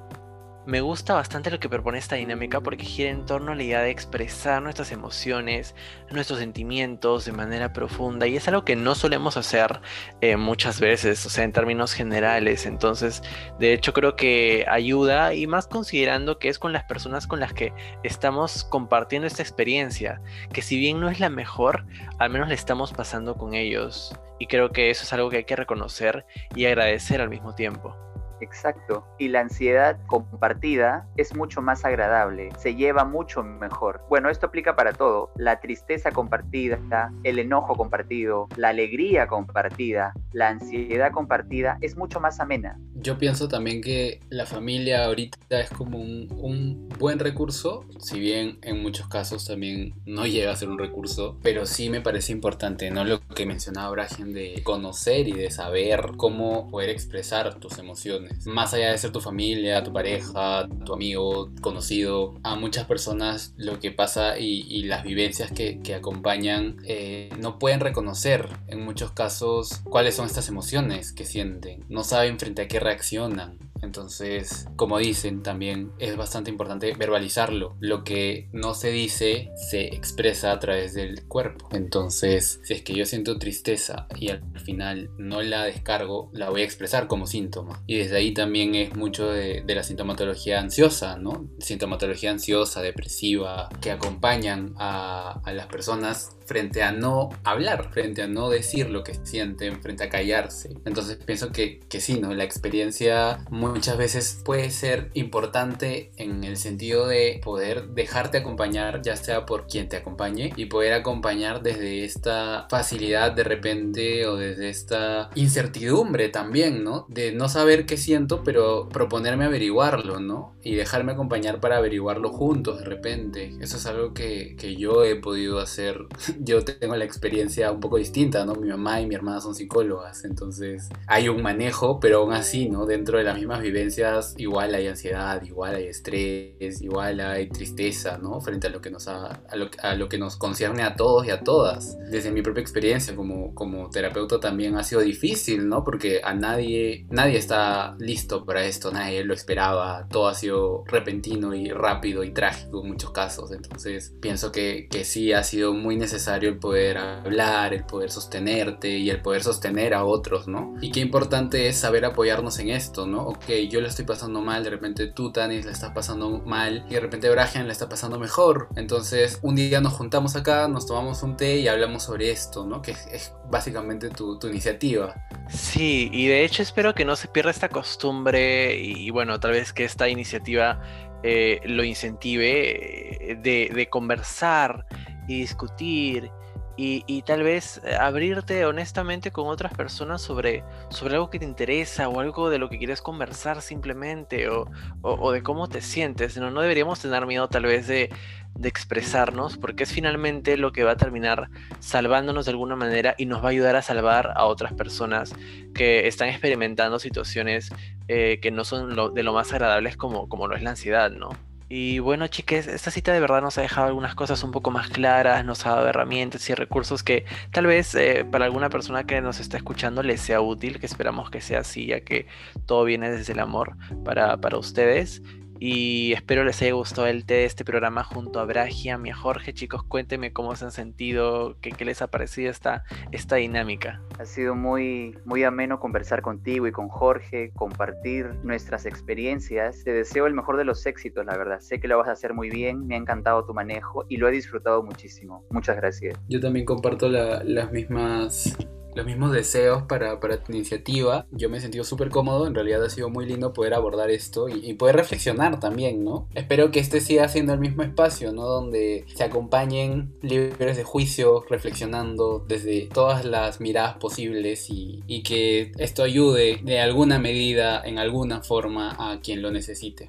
Me 0.64 0.80
gusta 0.80 1.14
bastante 1.14 1.50
lo 1.50 1.58
que 1.58 1.68
propone 1.68 1.98
esta 1.98 2.14
dinámica 2.14 2.60
porque 2.60 2.84
gira 2.84 3.10
en 3.10 3.26
torno 3.26 3.50
a 3.50 3.56
la 3.56 3.64
idea 3.64 3.80
de 3.80 3.90
expresar 3.90 4.62
nuestras 4.62 4.92
emociones, 4.92 5.74
nuestros 6.08 6.38
sentimientos 6.38 7.24
de 7.24 7.32
manera 7.32 7.72
profunda 7.72 8.28
y 8.28 8.36
es 8.36 8.46
algo 8.46 8.64
que 8.64 8.76
no 8.76 8.94
solemos 8.94 9.36
hacer 9.36 9.80
eh, 10.20 10.36
muchas 10.36 10.78
veces, 10.78 11.26
o 11.26 11.30
sea, 11.30 11.42
en 11.42 11.50
términos 11.50 11.94
generales. 11.94 12.64
Entonces, 12.64 13.24
de 13.58 13.72
hecho 13.72 13.92
creo 13.92 14.14
que 14.14 14.64
ayuda 14.68 15.34
y 15.34 15.48
más 15.48 15.66
considerando 15.66 16.38
que 16.38 16.48
es 16.48 16.60
con 16.60 16.72
las 16.72 16.84
personas 16.84 17.26
con 17.26 17.40
las 17.40 17.52
que 17.52 17.72
estamos 18.04 18.62
compartiendo 18.62 19.26
esta 19.26 19.42
experiencia, 19.42 20.22
que 20.52 20.62
si 20.62 20.76
bien 20.78 21.00
no 21.00 21.10
es 21.10 21.18
la 21.18 21.28
mejor, 21.28 21.86
al 22.20 22.30
menos 22.30 22.48
le 22.48 22.54
estamos 22.54 22.92
pasando 22.92 23.34
con 23.34 23.54
ellos. 23.54 24.14
Y 24.38 24.46
creo 24.46 24.70
que 24.70 24.90
eso 24.90 25.02
es 25.02 25.12
algo 25.12 25.28
que 25.28 25.38
hay 25.38 25.44
que 25.44 25.56
reconocer 25.56 26.24
y 26.54 26.66
agradecer 26.66 27.20
al 27.20 27.30
mismo 27.30 27.56
tiempo. 27.56 28.11
Exacto. 28.42 29.06
Y 29.18 29.28
la 29.28 29.40
ansiedad 29.40 29.98
compartida 30.06 31.06
es 31.16 31.34
mucho 31.34 31.62
más 31.62 31.84
agradable, 31.84 32.50
se 32.58 32.74
lleva 32.74 33.04
mucho 33.04 33.42
mejor. 33.42 34.02
Bueno, 34.08 34.28
esto 34.30 34.46
aplica 34.46 34.74
para 34.74 34.92
todo. 34.92 35.30
La 35.36 35.60
tristeza 35.60 36.10
compartida, 36.10 37.12
el 37.22 37.38
enojo 37.38 37.76
compartido, 37.76 38.48
la 38.56 38.70
alegría 38.70 39.28
compartida, 39.28 40.12
la 40.32 40.48
ansiedad 40.48 41.12
compartida 41.12 41.78
es 41.80 41.96
mucho 41.96 42.20
más 42.20 42.40
amena. 42.40 42.78
Yo 42.94 43.18
pienso 43.18 43.48
también 43.48 43.80
que 43.80 44.20
la 44.28 44.46
familia 44.46 45.04
ahorita 45.04 45.60
es 45.60 45.70
como 45.70 45.98
un, 45.98 46.28
un 46.36 46.88
buen 46.98 47.18
recurso, 47.18 47.84
si 47.98 48.18
bien 48.18 48.58
en 48.62 48.82
muchos 48.82 49.08
casos 49.08 49.46
también 49.46 49.94
no 50.04 50.26
llega 50.26 50.52
a 50.52 50.56
ser 50.56 50.68
un 50.68 50.78
recurso, 50.78 51.38
pero 51.42 51.66
sí 51.66 51.90
me 51.90 52.00
parece 52.00 52.32
importante, 52.32 52.90
¿no? 52.90 53.04
Lo 53.04 53.20
que 53.20 53.46
mencionaba 53.46 53.90
Bragen 53.90 54.32
de 54.32 54.62
conocer 54.64 55.28
y 55.28 55.32
de 55.32 55.50
saber 55.50 56.12
cómo 56.16 56.70
poder 56.70 56.90
expresar 56.90 57.54
tus 57.56 57.78
emociones 57.78 58.31
más 58.44 58.74
allá 58.74 58.90
de 58.90 58.98
ser 58.98 59.12
tu 59.12 59.20
familia, 59.20 59.82
tu 59.82 59.92
pareja, 59.92 60.68
tu 60.84 60.94
amigo, 60.94 61.50
conocido, 61.60 62.34
a 62.42 62.56
muchas 62.56 62.86
personas 62.86 63.54
lo 63.56 63.78
que 63.78 63.90
pasa 63.90 64.38
y, 64.38 64.82
las 64.82 65.04
vivencias 65.04 65.52
que, 65.52 65.80
acompañan 65.94 66.76
eh, 66.84 67.30
no 67.38 67.58
pueden 67.58 67.80
reconocer 67.80 68.48
en 68.66 68.82
muchos 68.82 69.12
casos 69.12 69.80
cuáles 69.84 70.16
son 70.16 70.26
estas 70.26 70.48
emociones 70.48 71.12
que 71.12 71.24
sienten, 71.24 71.84
no 71.88 72.02
saben 72.02 72.38
frente 72.38 72.62
a 72.62 72.68
qué 72.68 72.80
reaccionan. 72.80 73.58
Entonces, 73.82 74.68
como 74.76 74.98
dicen, 74.98 75.42
también 75.42 75.92
es 75.98 76.16
bastante 76.16 76.50
importante 76.50 76.94
verbalizarlo. 76.94 77.76
Lo 77.80 78.04
que 78.04 78.48
no 78.52 78.74
se 78.74 78.90
dice 78.90 79.50
se 79.56 79.94
expresa 79.94 80.52
a 80.52 80.58
través 80.58 80.94
del 80.94 81.26
cuerpo. 81.26 81.68
Entonces, 81.72 82.60
si 82.62 82.74
es 82.74 82.82
que 82.82 82.94
yo 82.94 83.04
siento 83.04 83.38
tristeza 83.38 84.06
y 84.16 84.30
al 84.30 84.42
final 84.60 85.10
no 85.18 85.42
la 85.42 85.64
descargo, 85.64 86.30
la 86.32 86.50
voy 86.50 86.62
a 86.62 86.64
expresar 86.64 87.08
como 87.08 87.26
síntoma. 87.26 87.82
Y 87.86 87.98
desde 87.98 88.16
ahí 88.16 88.32
también 88.32 88.74
es 88.74 88.94
mucho 88.94 89.28
de, 89.28 89.64
la 89.72 89.82
sintomatología 89.82 90.60
ansiosa, 90.60 91.16
¿no? 91.16 91.48
Sintomatología 91.58 92.30
ansiosa, 92.30 92.82
depresiva, 92.82 93.70
que 93.80 93.90
acompañan 93.90 94.74
a, 94.76 95.40
a 95.44 95.52
las 95.52 95.66
personas 95.66 96.36
frente 96.44 96.82
a 96.82 96.92
no 96.92 97.30
hablar, 97.44 97.90
frente 97.92 98.22
a 98.22 98.26
no 98.26 98.50
decir 98.50 98.90
lo 98.90 99.02
que 99.02 99.14
sienten, 99.22 99.80
frente 99.80 100.04
a 100.04 100.08
callarse. 100.08 100.70
Entonces 100.84 101.18
pienso 101.24 101.52
que, 101.52 101.80
que 101.88 102.00
sí, 102.00 102.20
¿no? 102.20 102.34
La 102.34 102.44
experiencia 102.44 103.44
muchas 103.50 103.96
veces 103.96 104.40
puede 104.44 104.70
ser 104.70 105.10
importante 105.14 106.10
en 106.16 106.44
el 106.44 106.56
sentido 106.56 107.06
de 107.06 107.40
poder 107.42 107.88
dejarte 107.88 108.38
acompañar, 108.38 109.02
ya 109.02 109.16
sea 109.16 109.46
por 109.46 109.66
quien 109.66 109.88
te 109.88 109.96
acompañe, 109.96 110.52
y 110.56 110.66
poder 110.66 110.92
acompañar 110.92 111.62
desde 111.62 112.04
esta 112.04 112.66
facilidad 112.70 113.32
de 113.32 113.44
repente 113.44 114.26
o 114.26 114.36
desde 114.36 114.68
esta 114.68 115.30
incertidumbre 115.34 116.28
también, 116.28 116.84
¿no? 116.84 117.06
De 117.08 117.32
no 117.32 117.48
saber 117.48 117.86
qué 117.86 117.96
siento, 117.96 118.42
pero 118.42 118.88
proponerme 118.88 119.44
averiguarlo, 119.44 120.20
¿no? 120.20 120.54
Y 120.62 120.74
dejarme 120.74 121.12
acompañar 121.12 121.60
para 121.60 121.78
averiguarlo 121.78 122.30
juntos 122.30 122.78
de 122.78 122.84
repente. 122.84 123.54
Eso 123.60 123.76
es 123.76 123.86
algo 123.86 124.14
que, 124.14 124.56
que 124.56 124.76
yo 124.76 125.04
he 125.04 125.16
podido 125.16 125.60
hacer 125.60 126.06
yo 126.40 126.64
tengo 126.64 126.96
la 126.96 127.04
experiencia 127.04 127.70
un 127.70 127.80
poco 127.80 127.96
distinta, 127.98 128.44
¿no? 128.44 128.54
Mi 128.54 128.68
mamá 128.68 129.00
y 129.00 129.06
mi 129.06 129.14
hermana 129.14 129.40
son 129.40 129.54
psicólogas, 129.54 130.24
entonces 130.24 130.88
hay 131.06 131.28
un 131.28 131.42
manejo, 131.42 132.00
pero 132.00 132.18
aún 132.18 132.32
así, 132.32 132.68
¿no? 132.68 132.86
Dentro 132.86 133.18
de 133.18 133.24
las 133.24 133.36
mismas 133.36 133.60
vivencias, 133.60 134.34
igual 134.38 134.74
hay 134.74 134.86
ansiedad, 134.86 135.42
igual 135.42 135.74
hay 135.74 135.86
estrés, 135.86 136.80
igual 136.80 137.20
hay 137.20 137.48
tristeza, 137.48 138.18
¿no? 138.18 138.40
Frente 138.40 138.68
a 138.68 138.70
lo 138.70 138.80
que 138.80 138.90
nos, 138.90 139.08
a, 139.08 139.42
lo, 139.54 140.08
que 140.08 140.18
nos 140.18 140.36
concierne 140.36 140.82
a 140.82 140.94
todos 140.94 141.26
y 141.26 141.30
a 141.30 141.42
todas. 141.42 141.98
Desde 142.10 142.30
mi 142.30 142.42
propia 142.42 142.62
experiencia 142.62 143.14
como, 143.14 143.54
como 143.54 143.90
terapeuta 143.90 144.40
también 144.40 144.76
ha 144.76 144.84
sido 144.84 145.00
difícil, 145.02 145.68
¿no? 145.68 145.84
Porque 145.84 146.20
a 146.24 146.34
nadie, 146.34 147.06
nadie 147.10 147.38
está 147.38 147.96
listo 147.98 148.44
para 148.44 148.64
esto, 148.64 148.90
nadie 148.90 149.24
lo 149.24 149.34
esperaba, 149.34 150.06
todo 150.08 150.28
ha 150.28 150.34
sido 150.34 150.84
repentino 150.86 151.54
y 151.54 151.70
rápido 151.70 152.24
y 152.24 152.32
trágico 152.32 152.82
en 152.82 152.88
muchos 152.88 153.10
casos, 153.10 153.52
entonces 153.52 154.14
pienso 154.20 154.52
que, 154.52 154.88
que 154.90 155.04
sí 155.04 155.32
ha 155.32 155.42
sido 155.42 155.72
muy 155.72 155.96
necesario 155.96 156.21
necesario 156.22 156.50
el 156.50 156.58
poder 156.58 156.98
hablar, 156.98 157.74
el 157.74 157.84
poder 157.84 158.12
sostenerte 158.12 158.88
y 158.88 159.10
el 159.10 159.20
poder 159.20 159.42
sostener 159.42 159.92
a 159.92 160.04
otros, 160.04 160.46
¿no? 160.46 160.74
Y 160.80 160.92
qué 160.92 161.00
importante 161.00 161.66
es 161.66 161.78
saber 161.78 162.04
apoyarnos 162.04 162.60
en 162.60 162.68
esto, 162.68 163.08
¿no? 163.08 163.22
Ok, 163.22 163.48
yo 163.68 163.80
le 163.80 163.88
estoy 163.88 164.04
pasando 164.04 164.40
mal, 164.40 164.62
de 164.62 164.70
repente 164.70 165.08
tú, 165.08 165.32
Tanis, 165.32 165.64
le 165.64 165.72
estás 165.72 165.90
pasando 165.90 166.38
mal 166.46 166.84
y 166.88 166.94
de 166.94 167.00
repente 167.00 167.28
Brajan 167.28 167.66
le 167.66 167.72
está 167.72 167.88
pasando 167.88 168.20
mejor. 168.20 168.68
Entonces, 168.76 169.40
un 169.42 169.56
día 169.56 169.80
nos 169.80 169.94
juntamos 169.94 170.36
acá, 170.36 170.68
nos 170.68 170.86
tomamos 170.86 171.24
un 171.24 171.36
té 171.36 171.56
y 171.56 171.66
hablamos 171.66 172.04
sobre 172.04 172.30
esto, 172.30 172.66
¿no? 172.66 172.82
Que 172.82 172.92
es, 172.92 173.34
básicamente 173.50 174.08
tu, 174.08 174.38
iniciativa. 174.46 175.14
Sí, 175.48 176.08
y 176.12 176.28
de 176.28 176.44
hecho 176.44 176.62
espero 176.62 176.94
que 176.94 177.04
no 177.04 177.16
se 177.16 177.26
pierda 177.26 177.50
esta 177.50 177.68
costumbre 177.68 178.78
y, 178.78 179.10
bueno, 179.10 179.40
tal 179.40 179.52
vez 179.52 179.72
que 179.72 179.84
esta 179.84 180.08
iniciativa 180.08 180.80
eh, 181.24 181.60
lo 181.64 181.82
incentive 181.82 183.32
eh, 183.32 183.36
de, 183.36 183.70
de 183.74 183.88
conversar 183.88 184.86
y 185.26 185.40
discutir 185.40 186.30
y, 186.76 187.22
tal 187.22 187.42
vez 187.42 187.80
eh, 187.84 187.94
abrirte 187.94 188.64
honestamente 188.64 189.30
con 189.30 189.46
otras 189.46 189.74
personas 189.74 190.22
sobre, 190.22 190.64
sobre 190.88 191.14
algo 191.14 191.30
que 191.30 191.38
te 191.38 191.44
interesa 191.44 192.08
o 192.08 192.18
algo 192.20 192.50
de 192.50 192.58
lo 192.58 192.68
que 192.68 192.78
quieres 192.78 193.02
conversar 193.02 193.60
simplemente 193.62 194.48
o, 194.48 195.32
de 195.32 195.42
cómo 195.42 195.68
te 195.68 195.82
sientes. 195.82 196.36
¿no? 196.38 196.50
no 196.50 196.60
deberíamos 196.60 197.00
tener 197.00 197.26
miedo 197.26 197.48
tal 197.48 197.64
vez 197.64 197.86
de, 197.86 198.10
de, 198.54 198.68
expresarnos 198.68 199.58
porque 199.58 199.84
es 199.84 199.92
finalmente 199.92 200.56
lo 200.56 200.72
que 200.72 200.82
va 200.82 200.92
a 200.92 200.96
terminar 200.96 201.50
salvándonos 201.78 202.46
de 202.46 202.52
alguna 202.52 202.74
manera 202.74 203.14
y 203.18 203.26
nos 203.26 203.42
va 203.42 203.48
a 203.48 203.50
ayudar 203.50 203.76
a 203.76 203.82
salvar 203.82 204.32
a 204.34 204.46
otras 204.46 204.72
personas 204.72 205.34
que 205.74 206.08
están 206.08 206.30
experimentando 206.30 206.98
situaciones 206.98 207.70
eh, 208.08 208.40
que 208.40 208.50
no 208.50 208.64
son 208.64 209.14
de 209.14 209.22
lo 209.22 209.32
más 209.32 209.52
agradables 209.52 209.96
como, 209.96 210.28
como 210.28 210.48
lo 210.48 210.56
es 210.56 210.62
la 210.62 210.70
ansiedad, 210.70 211.10
¿no? 211.10 211.30
Y 211.74 212.00
bueno, 212.00 212.26
chiques, 212.26 212.66
esta 212.66 212.90
cita 212.90 213.14
de 213.14 213.20
verdad 213.20 213.40
nos 213.40 213.56
ha 213.56 213.62
dejado 213.62 213.86
algunas 213.86 214.14
cosas 214.14 214.44
un 214.44 214.50
poco 214.50 214.70
más 214.70 214.90
claras, 214.90 215.42
nos 215.46 215.64
ha 215.64 215.70
dado 215.70 215.88
herramientas 215.88 216.50
y 216.50 216.54
recursos 216.54 217.02
que 217.02 217.24
tal 217.50 217.64
vez 217.64 217.94
eh, 217.94 218.26
para 218.30 218.44
alguna 218.44 218.68
persona 218.68 219.04
que 219.04 219.22
nos 219.22 219.40
está 219.40 219.56
escuchando 219.56 220.02
les 220.02 220.20
sea 220.20 220.42
útil, 220.42 220.78
que 220.78 220.84
esperamos 220.84 221.30
que 221.30 221.40
sea 221.40 221.60
así, 221.60 221.86
ya 221.86 222.00
que 222.00 222.26
todo 222.66 222.84
viene 222.84 223.10
desde 223.10 223.32
el 223.32 223.38
amor 223.38 223.78
para, 224.04 224.38
para 224.38 224.58
ustedes. 224.58 225.22
Y 225.64 226.12
espero 226.12 226.42
les 226.42 226.60
haya 226.60 226.72
gustado 226.72 227.06
el 227.06 227.24
té 227.24 227.34
de 227.34 227.44
este 227.44 227.64
programa 227.64 228.02
junto 228.02 228.40
a 228.40 228.44
Bragia, 228.44 228.98
mi 228.98 229.12
Jorge. 229.12 229.54
Chicos, 229.54 229.84
cuéntenme 229.84 230.32
cómo 230.32 230.56
se 230.56 230.64
han 230.64 230.72
sentido, 230.72 231.56
qué, 231.60 231.70
qué, 231.70 231.84
les 231.84 232.02
ha 232.02 232.08
parecido 232.08 232.50
esta, 232.50 232.82
esta 233.12 233.36
dinámica. 233.36 234.02
Ha 234.18 234.24
sido 234.24 234.56
muy, 234.56 235.16
muy 235.24 235.44
ameno 235.44 235.78
conversar 235.78 236.20
contigo 236.20 236.66
y 236.66 236.72
con 236.72 236.88
Jorge, 236.88 237.52
compartir 237.54 238.34
nuestras 238.42 238.86
experiencias. 238.86 239.84
Te 239.84 239.92
deseo 239.92 240.26
el 240.26 240.34
mejor 240.34 240.56
de 240.56 240.64
los 240.64 240.84
éxitos, 240.84 241.24
la 241.24 241.36
verdad. 241.36 241.60
Sé 241.60 241.78
que 241.78 241.86
lo 241.86 241.96
vas 241.96 242.08
a 242.08 242.12
hacer 242.12 242.34
muy 242.34 242.50
bien, 242.50 242.84
me 242.88 242.96
ha 242.96 242.98
encantado 242.98 243.44
tu 243.44 243.54
manejo 243.54 244.04
y 244.08 244.16
lo 244.16 244.26
he 244.26 244.32
disfrutado 244.32 244.82
muchísimo. 244.82 245.44
Muchas 245.50 245.76
gracias. 245.76 246.18
Yo 246.28 246.40
también 246.40 246.66
comparto 246.66 247.08
las 247.08 247.70
mismas 247.70 248.58
los 248.94 249.06
mismos 249.06 249.32
deseos 249.32 249.84
para, 249.84 250.20
para 250.20 250.42
tu 250.42 250.52
iniciativa. 250.52 251.26
Yo 251.30 251.48
me 251.48 251.58
he 251.58 251.60
sentido 251.60 251.84
súper 251.84 252.10
cómodo, 252.10 252.46
en 252.46 252.54
realidad 252.54 252.84
ha 252.84 252.90
sido 252.90 253.08
muy 253.08 253.26
lindo 253.26 253.52
poder 253.52 253.74
abordar 253.74 254.10
esto 254.10 254.48
y, 254.48 254.72
poder 254.74 254.96
reflexionar 254.96 255.60
también, 255.60 256.02
¿no? 256.02 256.28
Espero 256.34 256.70
que 256.70 256.80
este 256.80 257.00
siga 257.00 257.28
siendo 257.28 257.52
el 257.52 257.60
mismo 257.60 257.82
espacio, 257.82 258.32
¿no? 258.32 258.46
Donde 258.46 259.04
se 259.14 259.22
acompañen 259.22 260.14
libres 260.22 260.76
de 260.76 260.82
juicio, 260.82 261.44
reflexionando 261.48 262.44
desde 262.48 262.86
todas 262.86 263.24
las 263.24 263.60
miradas 263.60 263.96
posibles 263.98 264.70
y, 264.70 265.02
y 265.06 265.22
que 265.22 265.72
esto 265.78 266.02
ayude 266.02 266.60
de 266.62 266.80
alguna 266.80 267.18
medida, 267.18 267.82
en 267.84 267.98
alguna 267.98 268.42
forma, 268.42 268.96
a 268.98 269.20
quien 269.20 269.42
lo 269.42 269.50
necesite. 269.50 270.08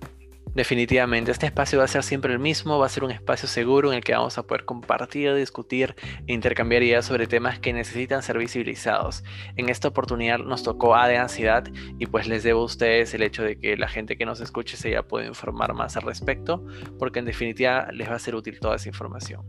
Definitivamente, 0.55 1.31
este 1.31 1.47
espacio 1.47 1.79
va 1.79 1.85
a 1.85 1.87
ser 1.87 2.03
siempre 2.03 2.31
el 2.31 2.37
mismo, 2.37 2.77
va 2.77 2.85
a 2.85 2.89
ser 2.89 3.03
un 3.03 3.09
espacio 3.09 3.47
seguro 3.47 3.91
en 3.91 3.97
el 3.97 4.03
que 4.03 4.13
vamos 4.13 4.37
a 4.37 4.43
poder 4.43 4.65
compartir, 4.65 5.33
discutir 5.33 5.95
e 6.27 6.33
intercambiar 6.33 6.83
ideas 6.83 7.05
sobre 7.05 7.25
temas 7.25 7.57
que 7.57 7.73
necesitan 7.73 8.21
ser 8.21 8.37
visibilizados. 8.37 9.23
En 9.55 9.69
esta 9.69 9.87
oportunidad 9.87 10.37
nos 10.37 10.61
tocó 10.61 10.95
A 10.95 11.07
de 11.07 11.17
ansiedad 11.17 11.63
y 11.97 12.05
pues 12.05 12.27
les 12.27 12.43
debo 12.43 12.61
a 12.61 12.65
ustedes 12.65 13.15
el 13.15 13.23
hecho 13.23 13.41
de 13.41 13.57
que 13.57 13.75
la 13.77 13.87
gente 13.87 14.15
que 14.15 14.25
nos 14.25 14.41
escuche 14.41 14.77
se 14.77 14.91
ya 14.91 15.01
puede 15.01 15.25
informar 15.25 15.73
más 15.73 15.97
al 15.97 16.03
respecto, 16.03 16.63
porque 16.99 17.19
en 17.19 17.25
definitiva 17.25 17.87
les 17.91 18.09
va 18.09 18.15
a 18.15 18.19
ser 18.19 18.35
útil 18.35 18.59
toda 18.59 18.75
esa 18.75 18.89
información. 18.89 19.41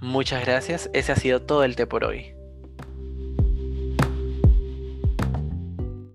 Muchas 0.00 0.44
gracias, 0.44 0.90
ese 0.94 1.12
ha 1.12 1.16
sido 1.16 1.42
todo 1.42 1.62
el 1.62 1.76
té 1.76 1.86
por 1.86 2.04
hoy. 2.04 2.39